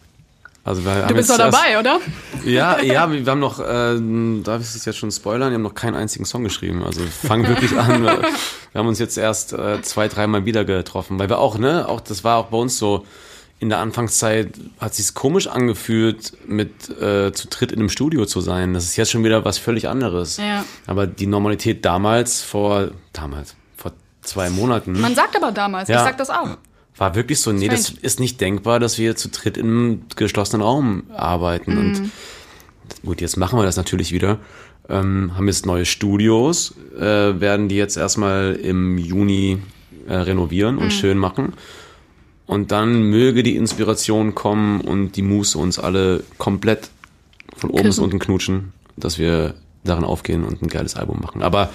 Also 0.64 0.84
wir 0.84 1.06
du 1.06 1.14
bist 1.14 1.28
doch 1.28 1.38
dabei, 1.38 1.78
oder? 1.78 2.00
Ja, 2.44 2.80
ja, 2.82 3.10
wir 3.10 3.26
haben 3.26 3.40
noch, 3.40 3.58
äh, 3.58 3.98
darf 4.44 4.60
ich 4.60 4.74
es 4.74 4.84
jetzt 4.84 4.96
schon 4.96 5.10
spoilern, 5.10 5.50
wir 5.50 5.54
haben 5.54 5.62
noch 5.62 5.74
keinen 5.74 5.96
einzigen 5.96 6.24
Song 6.24 6.44
geschrieben. 6.44 6.84
Also 6.84 7.00
fangen 7.26 7.48
wirklich 7.48 7.76
an. 7.76 8.04
Wir 8.72 8.78
haben 8.78 8.88
uns 8.88 8.98
jetzt 8.98 9.18
erst 9.18 9.52
äh, 9.52 9.82
zwei, 9.82 10.08
dreimal 10.08 10.46
wieder 10.46 10.64
getroffen, 10.64 11.18
weil 11.18 11.28
wir 11.28 11.40
auch, 11.40 11.58
ne, 11.58 11.86
auch 11.86 12.00
das 12.00 12.24
war 12.24 12.38
auch 12.38 12.46
bei 12.46 12.56
uns 12.56 12.78
so. 12.78 13.04
In 13.58 13.68
der 13.68 13.78
Anfangszeit 13.80 14.54
hat 14.80 14.94
sich's 14.94 15.12
komisch 15.12 15.46
angefühlt, 15.46 16.32
mit 16.48 16.88
äh, 16.88 17.32
zu 17.32 17.48
dritt 17.48 17.70
in 17.70 17.80
einem 17.80 17.90
Studio 17.90 18.24
zu 18.24 18.40
sein. 18.40 18.72
Das 18.72 18.84
ist 18.84 18.96
jetzt 18.96 19.10
schon 19.10 19.22
wieder 19.24 19.44
was 19.44 19.58
völlig 19.58 19.88
anderes. 19.88 20.38
Ja. 20.38 20.64
Aber 20.86 21.06
die 21.06 21.26
Normalität 21.26 21.84
damals 21.84 22.40
vor 22.42 22.92
damals 23.12 23.54
vor 23.76 23.92
zwei 24.22 24.48
Monaten. 24.48 24.98
Man 24.98 25.14
sagt 25.14 25.36
aber 25.36 25.52
damals, 25.52 25.90
ja. 25.90 25.98
ich 25.98 26.02
sag 26.02 26.16
das 26.16 26.30
auch. 26.30 26.56
War 26.96 27.14
wirklich 27.14 27.40
so, 27.40 27.52
nee, 27.52 27.68
das 27.68 27.90
ist 27.90 28.20
nicht 28.20 28.40
denkbar, 28.40 28.78
dass 28.78 28.98
wir 28.98 29.16
zu 29.16 29.28
dritt 29.28 29.58
einem 29.58 30.02
geschlossenen 30.14 30.62
Raum 30.62 31.04
arbeiten. 31.10 31.78
Und 31.78 32.10
gut, 33.04 33.20
jetzt 33.20 33.36
machen 33.36 33.58
wir 33.58 33.64
das 33.64 33.76
natürlich 33.76 34.12
wieder. 34.12 34.38
Ähm, 34.88 35.32
haben 35.36 35.46
jetzt 35.46 35.64
neue 35.64 35.86
Studios, 35.86 36.74
äh, 36.98 37.00
werden 37.40 37.68
die 37.68 37.76
jetzt 37.76 37.96
erstmal 37.96 38.54
im 38.54 38.98
Juni 38.98 39.58
äh, 40.06 40.14
renovieren 40.14 40.78
und 40.78 40.92
schön 40.92 41.18
machen. 41.18 41.54
Und 42.46 42.72
dann 42.72 43.04
möge 43.04 43.42
die 43.42 43.56
Inspiration 43.56 44.34
kommen 44.34 44.80
und 44.80 45.12
die 45.16 45.22
Muße 45.22 45.56
uns 45.56 45.78
alle 45.78 46.24
komplett 46.38 46.90
von 47.56 47.70
oben 47.70 47.84
bis 47.84 47.96
Küssen. 47.96 48.04
unten 48.04 48.18
knutschen, 48.18 48.72
dass 48.96 49.18
wir 49.18 49.54
darin 49.84 50.04
aufgehen 50.04 50.44
und 50.44 50.62
ein 50.62 50.68
geiles 50.68 50.96
Album 50.96 51.20
machen. 51.20 51.42
Aber 51.42 51.70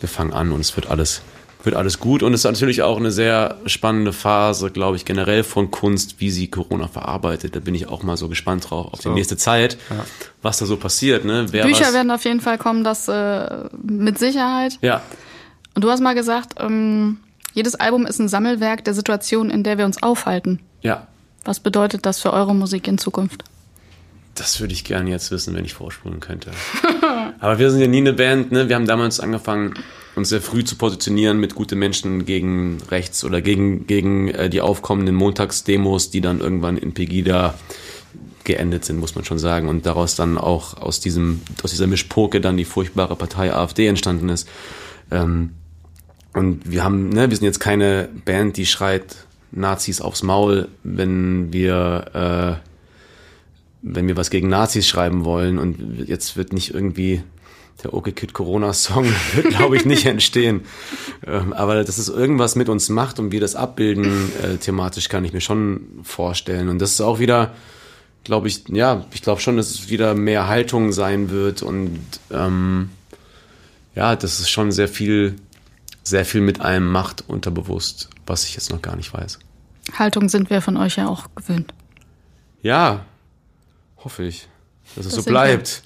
wir 0.00 0.08
fangen 0.08 0.32
an 0.32 0.52
und 0.52 0.60
es 0.60 0.76
wird 0.76 0.88
alles, 0.90 1.22
wird 1.64 1.74
alles 1.74 1.98
gut. 1.98 2.22
Und 2.22 2.32
es 2.34 2.40
ist 2.40 2.44
natürlich 2.50 2.82
auch 2.82 2.96
eine 2.98 3.10
sehr 3.10 3.56
spannende 3.66 4.12
Phase, 4.12 4.70
glaube 4.70 4.96
ich, 4.96 5.04
generell 5.04 5.42
von 5.44 5.70
Kunst, 5.70 6.16
wie 6.20 6.30
sie 6.30 6.48
Corona 6.48 6.88
verarbeitet. 6.88 7.56
Da 7.56 7.60
bin 7.60 7.74
ich 7.74 7.88
auch 7.88 8.02
mal 8.02 8.16
so 8.16 8.28
gespannt 8.28 8.70
drauf 8.70 8.92
auf 8.92 9.02
So. 9.02 9.10
die 9.10 9.14
nächste 9.14 9.36
Zeit, 9.36 9.76
was 10.42 10.58
da 10.58 10.66
so 10.66 10.76
passiert. 10.76 11.24
Ne? 11.24 11.46
Wer 11.50 11.64
Bücher 11.64 11.86
was, 11.86 11.92
werden 11.94 12.10
auf 12.10 12.24
jeden 12.24 12.40
Fall 12.40 12.58
kommen, 12.58 12.84
das 12.84 13.08
äh, 13.08 13.64
mit 13.82 14.18
Sicherheit. 14.18 14.78
Ja, 14.82 15.02
Und 15.74 15.82
du 15.84 15.90
hast 15.90 16.00
mal 16.00 16.14
gesagt, 16.14 16.54
ähm, 16.60 17.18
jedes 17.54 17.74
Album 17.74 18.06
ist 18.06 18.18
ein 18.20 18.28
Sammelwerk 18.28 18.84
der 18.84 18.94
Situation, 18.94 19.50
in 19.50 19.62
der 19.64 19.78
wir 19.78 19.84
uns 19.84 20.02
aufhalten. 20.02 20.60
ja. 20.82 21.06
Was 21.44 21.60
bedeutet 21.60 22.04
das 22.04 22.20
für 22.20 22.32
eure 22.34 22.54
Musik 22.54 22.86
in 22.88 22.98
Zukunft? 22.98 23.42
Das 24.34 24.60
würde 24.60 24.74
ich 24.74 24.84
gerne 24.84 25.08
jetzt 25.08 25.30
wissen, 25.30 25.54
wenn 25.54 25.64
ich 25.64 25.72
vorspulen 25.72 26.20
könnte. 26.20 26.50
Aber 27.40 27.58
wir 27.58 27.70
sind 27.70 27.80
ja 27.80 27.86
nie 27.86 27.98
eine 27.98 28.12
Band, 28.12 28.52
ne? 28.52 28.68
Wir 28.68 28.76
haben 28.76 28.86
damals 28.86 29.18
angefangen, 29.18 29.72
uns 30.18 30.28
sehr 30.28 30.42
früh 30.42 30.64
zu 30.64 30.76
positionieren 30.76 31.40
mit 31.40 31.54
gute 31.54 31.76
Menschen 31.76 32.26
gegen 32.26 32.78
rechts 32.90 33.24
oder 33.24 33.40
gegen, 33.40 33.86
gegen 33.86 34.28
äh, 34.28 34.50
die 34.50 34.60
aufkommenden 34.60 35.14
Montagsdemos, 35.14 36.10
die 36.10 36.20
dann 36.20 36.40
irgendwann 36.40 36.76
in 36.76 36.92
Pegida 36.92 37.54
geendet 38.44 38.84
sind, 38.84 38.98
muss 38.98 39.14
man 39.14 39.24
schon 39.24 39.38
sagen. 39.38 39.68
Und 39.68 39.86
daraus 39.86 40.16
dann 40.16 40.36
auch 40.36 40.76
aus 40.76 41.00
diesem, 41.00 41.42
aus 41.62 41.70
dieser 41.70 41.86
Mischpoke 41.86 42.40
dann 42.40 42.56
die 42.56 42.64
furchtbare 42.64 43.16
Partei 43.16 43.52
AfD 43.54 43.86
entstanden 43.86 44.28
ist. 44.28 44.48
Ähm, 45.10 45.50
und 46.34 46.70
wir 46.70 46.84
haben, 46.84 47.08
ne, 47.08 47.30
wir 47.30 47.36
sind 47.36 47.46
jetzt 47.46 47.60
keine 47.60 48.08
Band, 48.24 48.56
die 48.56 48.66
schreit 48.66 49.16
Nazis 49.50 50.00
aufs 50.00 50.22
Maul, 50.22 50.68
wenn 50.82 51.52
wir 51.52 52.58
äh, 52.60 52.68
wenn 53.82 54.08
wir 54.08 54.16
was 54.16 54.30
gegen 54.30 54.48
Nazis 54.48 54.88
schreiben 54.88 55.24
wollen 55.24 55.58
und 55.58 56.04
jetzt 56.06 56.36
wird 56.36 56.52
nicht 56.52 56.74
irgendwie 56.74 57.22
der 57.82 57.94
Okay 57.94 58.12
Kid 58.12 58.32
Corona 58.32 58.72
Song 58.72 59.06
wird 59.34 59.50
glaube 59.50 59.76
ich 59.76 59.84
nicht 59.84 60.06
entstehen. 60.06 60.62
Ähm, 61.26 61.52
aber 61.52 61.84
dass 61.84 61.98
es 61.98 62.08
irgendwas 62.08 62.56
mit 62.56 62.68
uns 62.68 62.88
macht 62.88 63.18
und 63.18 63.32
wir 63.32 63.40
das 63.40 63.54
abbilden 63.54 64.32
äh, 64.42 64.56
thematisch 64.56 65.08
kann 65.08 65.24
ich 65.24 65.32
mir 65.32 65.40
schon 65.40 66.00
vorstellen 66.02 66.68
und 66.68 66.78
das 66.80 66.92
ist 66.92 67.00
auch 67.00 67.18
wieder 67.18 67.54
glaube 68.24 68.48
ich 68.48 68.68
ja 68.68 69.04
ich 69.12 69.22
glaube 69.22 69.40
schon 69.40 69.56
dass 69.56 69.70
es 69.70 69.88
wieder 69.90 70.14
mehr 70.14 70.48
Haltung 70.48 70.92
sein 70.92 71.30
wird 71.30 71.62
und 71.62 72.00
ähm, 72.30 72.90
ja 73.94 74.16
dass 74.16 74.40
es 74.40 74.50
schon 74.50 74.72
sehr 74.72 74.88
viel 74.88 75.36
sehr 76.02 76.24
viel 76.24 76.40
mit 76.40 76.60
einem 76.60 76.90
macht 76.90 77.24
unterbewusst 77.28 78.10
was 78.28 78.44
ich 78.44 78.54
jetzt 78.54 78.70
noch 78.70 78.82
gar 78.82 78.96
nicht 78.96 79.12
weiß. 79.12 79.38
Haltung 79.98 80.28
sind 80.28 80.50
wir 80.50 80.60
von 80.60 80.76
euch 80.76 80.96
ja 80.96 81.08
auch 81.08 81.28
gewöhnt. 81.34 81.72
Ja, 82.62 83.04
hoffe 83.96 84.24
ich, 84.24 84.48
dass 84.94 85.06
es 85.06 85.12
Das 85.12 85.14
so 85.14 85.20
sind 85.22 85.32
bleibt. 85.32 85.82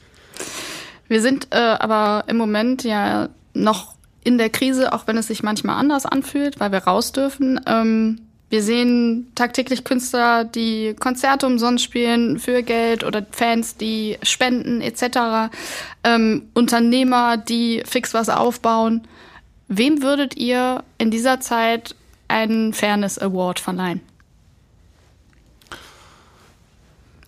Wir 1.13 1.21
sind 1.21 1.49
äh, 1.51 1.59
aber 1.59 2.25
im 2.29 2.39
Moment 2.39 2.85
ja 2.85 3.29
noch 3.53 3.97
in 4.25 4.39
der 4.39 4.49
Krise, 4.49 4.95
auch 4.95 5.07
wenn 5.07 5.19
es 5.19 5.27
sich 5.27 5.43
manchmal 5.43 5.77
anders 5.77 6.07
anfühlt, 6.07 6.59
weil 6.59 6.73
wir 6.73 6.79
raus 6.79 7.13
dürfen. 7.13 7.61
Ähm, 7.67 8.23
wir 8.49 8.63
sehen 8.63 9.31
tagtäglich 9.35 9.85
Künstler, 9.85 10.45
die 10.45 10.97
Konzerte 10.99 11.47
umsonst 11.47 11.85
spielen 11.85 12.39
für 12.39 12.63
Geld 12.63 13.05
oder 13.05 13.27
Fans, 13.31 13.77
die 13.77 14.17
spenden 14.23 14.81
etc. 14.81 15.53
Ähm, 16.03 16.49
Unternehmer, 16.55 17.37
die 17.37 17.83
fix 17.85 18.15
was 18.15 18.31
aufbauen. 18.31 19.07
Wem 19.69 20.03
würdet 20.03 20.39
ihr 20.39 20.83
in 20.97 21.11
dieser 21.11 21.41
Zeit 21.41 21.95
einen 22.29 22.73
Fairness 22.73 23.19
Award 23.19 23.61
verleihen? 23.61 24.01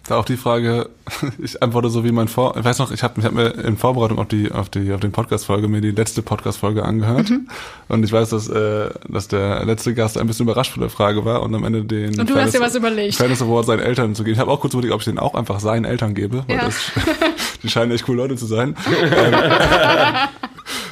Da 0.07 0.19
auch 0.19 0.27
die 0.27 0.37
Frage, 0.37 0.91
ich 1.43 1.63
antworte 1.63 1.89
so 1.89 2.05
wie 2.05 2.13
mein 2.13 2.29
Vor, 2.29 2.59
ich 2.59 2.65
weiß 2.65 2.79
noch, 2.79 2.91
ich 2.93 3.03
habe 3.03 3.19
ich 3.21 3.25
hab 3.25 3.33
mir 3.33 3.55
in 3.65 3.79
Vorbereitung 3.79 4.19
auf 4.19 4.29
die 4.29 4.53
auf 4.53 4.69
die 4.69 4.93
auf 4.93 5.01
den 5.01 5.13
Podcast 5.13 5.47
Folge 5.47 5.67
mir 5.67 5.81
die 5.81 5.93
letzte 5.93 6.21
Podcast 6.21 6.59
Folge 6.59 6.85
angehört 6.85 7.31
Mhm. 7.31 7.49
und 7.89 8.05
ich 8.05 8.13
weiß, 8.13 8.29
dass 8.29 8.51
äh, 8.51 8.91
dass 9.09 9.29
der 9.29 9.65
letzte 9.65 9.95
Gast 9.95 10.19
ein 10.19 10.27
bisschen 10.27 10.45
überrascht 10.45 10.73
von 10.73 10.83
der 10.83 10.91
Frage 10.91 11.25
war 11.25 11.43
und 11.43 11.55
am 11.55 11.65
Ende 11.65 11.85
den 11.85 12.21
Und 12.21 12.29
du 12.29 12.35
hast 12.37 12.53
dir 12.55 12.61
was 12.61 12.75
überlegt. 12.75 13.15
Fairness 13.17 13.41
Award 13.41 13.65
seinen 13.65 13.81
Eltern 13.81 14.15
zu 14.15 14.25
geben. 14.25 14.35
Ich 14.35 14.41
habe 14.41 14.51
auch 14.51 14.61
kurz 14.61 14.75
überlegt, 14.75 14.93
ob 14.93 15.01
ich 15.01 15.07
den 15.07 15.19
auch 15.19 15.33
einfach 15.35 15.59
seinen 15.61 15.87
Eltern 15.87 16.13
gebe, 16.15 16.45
weil 16.49 16.57
Ja. 16.57 16.65
das, 16.67 16.93
die 17.63 17.71
scheinen 17.71 17.93
echt 17.93 18.05
coole 18.05 18.19
Leute 18.19 18.37
zu 18.37 18.45
sein. 18.45 18.77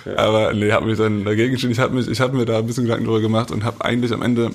ähm, 0.06 0.16
aber 0.16 0.52
nee, 0.54 0.72
habe 0.72 0.86
mich 0.86 0.96
dann 0.98 1.24
dagegen 1.24 1.52
entschieden. 1.52 1.72
Ich 1.72 1.78
habe 1.80 1.94
mich 1.94 2.08
ich 2.08 2.20
habe 2.20 2.36
mir 2.36 2.44
da 2.46 2.58
ein 2.58 2.66
bisschen 2.66 2.84
Gedanken 2.84 3.04
drüber 3.04 3.20
gemacht 3.20 3.50
und 3.50 3.64
habe 3.64 3.84
eigentlich 3.84 4.12
am 4.12 4.22
Ende 4.22 4.50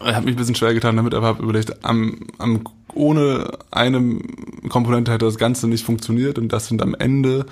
ich 0.00 0.14
habe 0.14 0.24
mich 0.26 0.34
ein 0.34 0.38
bisschen 0.38 0.54
schwer 0.54 0.74
getan 0.74 0.96
damit, 0.96 1.14
aber 1.14 1.26
habe 1.26 1.42
überlegt, 1.42 1.84
am, 1.84 2.18
am, 2.38 2.60
ohne 2.94 3.50
eine 3.70 4.18
Komponente 4.68 5.12
hätte 5.12 5.24
das 5.24 5.38
Ganze 5.38 5.68
nicht 5.68 5.84
funktioniert 5.84 6.38
und 6.38 6.52
das 6.52 6.68
sind 6.68 6.82
am 6.82 6.94
Ende 6.94 7.46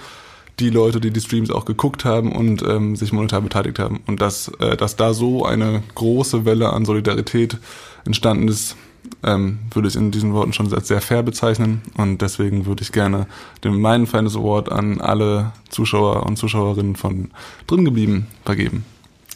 die 0.60 0.70
Leute, 0.70 1.00
die 1.00 1.10
die 1.10 1.20
Streams 1.20 1.50
auch 1.50 1.64
geguckt 1.64 2.04
haben 2.04 2.32
und 2.32 2.62
ähm, 2.62 2.94
sich 2.94 3.12
monetar 3.12 3.40
beteiligt 3.40 3.78
haben. 3.78 4.00
Und 4.06 4.20
dass, 4.20 4.48
äh, 4.60 4.76
dass 4.76 4.96
da 4.96 5.14
so 5.14 5.44
eine 5.44 5.82
große 5.94 6.44
Welle 6.44 6.72
an 6.72 6.84
Solidarität 6.84 7.58
entstanden 8.04 8.48
ist, 8.48 8.76
ähm, 9.22 9.58
würde 9.70 9.88
ich 9.88 9.96
in 9.96 10.10
diesen 10.10 10.32
Worten 10.34 10.52
schon 10.52 10.72
als 10.72 10.88
sehr 10.88 11.00
fair 11.00 11.22
bezeichnen. 11.22 11.80
Und 11.96 12.20
deswegen 12.20 12.66
würde 12.66 12.82
ich 12.82 12.92
gerne 12.92 13.26
den 13.64 13.80
meinen 13.80 14.06
Fairness 14.06 14.36
Award 14.36 14.70
an 14.70 15.00
alle 15.00 15.52
Zuschauer 15.70 16.26
und 16.26 16.36
Zuschauerinnen 16.36 16.96
von 16.96 17.30
drin 17.66 17.84
geblieben 17.84 18.26
vergeben. 18.44 18.84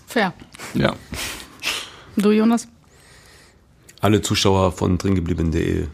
Fair. 0.07 0.35
Ja. 0.75 0.95
Du, 2.17 2.31
Jonas? 2.31 2.69
Alle 4.05 4.21
Zuschauer 4.21 4.73
von 4.73 4.99
dringeblieben.de 4.99 5.87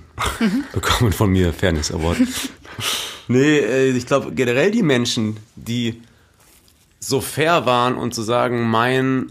bekommen 0.73 1.13
von 1.13 1.31
mir 1.31 1.53
Fairness 1.53 1.93
Award. 1.93 2.17
nee, 3.29 3.59
äh, 3.59 3.91
ich 3.91 4.05
glaube 4.05 4.33
generell 4.35 4.73
die 4.73 4.83
Menschen, 4.83 5.37
die 5.55 6.03
so 6.99 7.21
fair 7.21 7.67
waren 7.67 7.95
und 7.95 8.13
zu 8.13 8.23
sagen, 8.23 8.69
mein, 8.69 9.31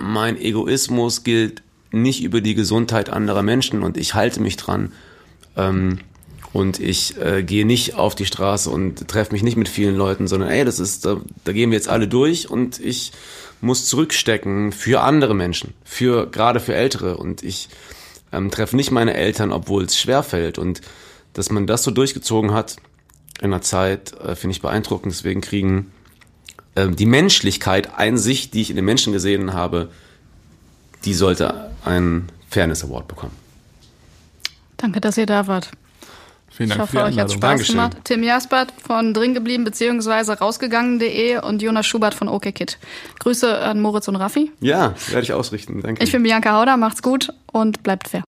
mein 0.00 0.40
Egoismus 0.40 1.24
gilt 1.24 1.64
nicht 1.90 2.22
über 2.22 2.40
die 2.40 2.54
Gesundheit 2.54 3.10
anderer 3.10 3.42
Menschen 3.42 3.82
und 3.82 3.96
ich 3.96 4.14
halte 4.14 4.40
mich 4.40 4.56
dran. 4.56 4.92
Ähm, 5.56 5.98
und 6.52 6.78
ich 6.78 7.16
äh, 7.18 7.42
gehe 7.42 7.66
nicht 7.66 7.96
auf 7.96 8.14
die 8.14 8.26
Straße 8.26 8.70
und 8.70 9.08
treffe 9.08 9.32
mich 9.32 9.42
nicht 9.42 9.56
mit 9.56 9.68
vielen 9.68 9.96
Leuten, 9.96 10.28
sondern 10.28 10.50
ey, 10.50 10.64
das 10.64 10.78
ist, 10.78 11.06
da, 11.06 11.20
da 11.42 11.52
gehen 11.52 11.72
wir 11.72 11.76
jetzt 11.76 11.88
alle 11.88 12.06
durch 12.06 12.48
und 12.48 12.78
ich 12.78 13.10
muss 13.60 13.86
zurückstecken 13.86 14.72
für 14.72 15.02
andere 15.02 15.34
Menschen, 15.34 15.74
für 15.84 16.26
gerade 16.26 16.60
für 16.60 16.74
Ältere 16.74 17.16
und 17.16 17.42
ich 17.42 17.68
ähm, 18.32 18.50
treffe 18.50 18.76
nicht 18.76 18.90
meine 18.90 19.14
Eltern, 19.14 19.52
obwohl 19.52 19.84
es 19.84 19.98
schwer 19.98 20.22
fällt 20.22 20.58
und 20.58 20.80
dass 21.32 21.50
man 21.50 21.66
das 21.66 21.82
so 21.82 21.90
durchgezogen 21.90 22.52
hat 22.52 22.76
in 23.40 23.50
der 23.50 23.62
Zeit, 23.62 24.12
äh, 24.20 24.34
finde 24.34 24.52
ich 24.52 24.62
beeindruckend. 24.62 25.12
Deswegen 25.12 25.40
kriegen 25.40 25.92
ähm, 26.76 26.96
die 26.96 27.06
Menschlichkeit 27.06 27.96
ein 27.96 28.18
sich, 28.18 28.50
die 28.50 28.62
ich 28.62 28.70
in 28.70 28.76
den 28.76 28.84
Menschen 28.84 29.12
gesehen 29.12 29.52
habe, 29.52 29.90
die 31.04 31.14
sollte 31.14 31.70
einen 31.84 32.30
Fairness 32.48 32.84
Award 32.84 33.08
bekommen. 33.08 33.36
Danke, 34.76 35.00
dass 35.00 35.16
ihr 35.16 35.26
da 35.26 35.46
wart. 35.46 35.70
Vielen 36.50 36.70
Ich 36.70 36.76
Dank 36.76 36.90
für 36.90 36.98
hoffe, 36.98 37.10
die 37.10 37.14
euch 37.14 37.20
hat 37.22 37.30
Einladung. 37.30 37.36
Spaß 37.36 37.40
Dankeschön. 37.50 37.74
gemacht. 37.76 37.96
Tim 38.04 38.22
Jaspert 38.22 38.72
von 38.86 39.14
drin 39.14 39.34
geblieben 39.34 39.64
beziehungsweise 39.64 40.32
rausgegangen.de 40.38 41.38
und 41.42 41.62
Jonas 41.62 41.86
Schubert 41.86 42.12
von 42.14 42.28
OKKit. 42.28 42.78
Grüße 43.20 43.58
an 43.58 43.80
Moritz 43.80 44.08
und 44.08 44.16
Raffi. 44.16 44.50
Ja, 44.60 44.94
werde 45.08 45.22
ich 45.22 45.32
ausrichten. 45.32 45.80
Danke. 45.80 46.02
Ich 46.02 46.12
bin 46.12 46.22
Bianca 46.22 46.52
Hauder, 46.58 46.76
macht's 46.76 47.02
gut 47.02 47.32
und 47.52 47.82
bleibt 47.82 48.08
fair. 48.08 48.18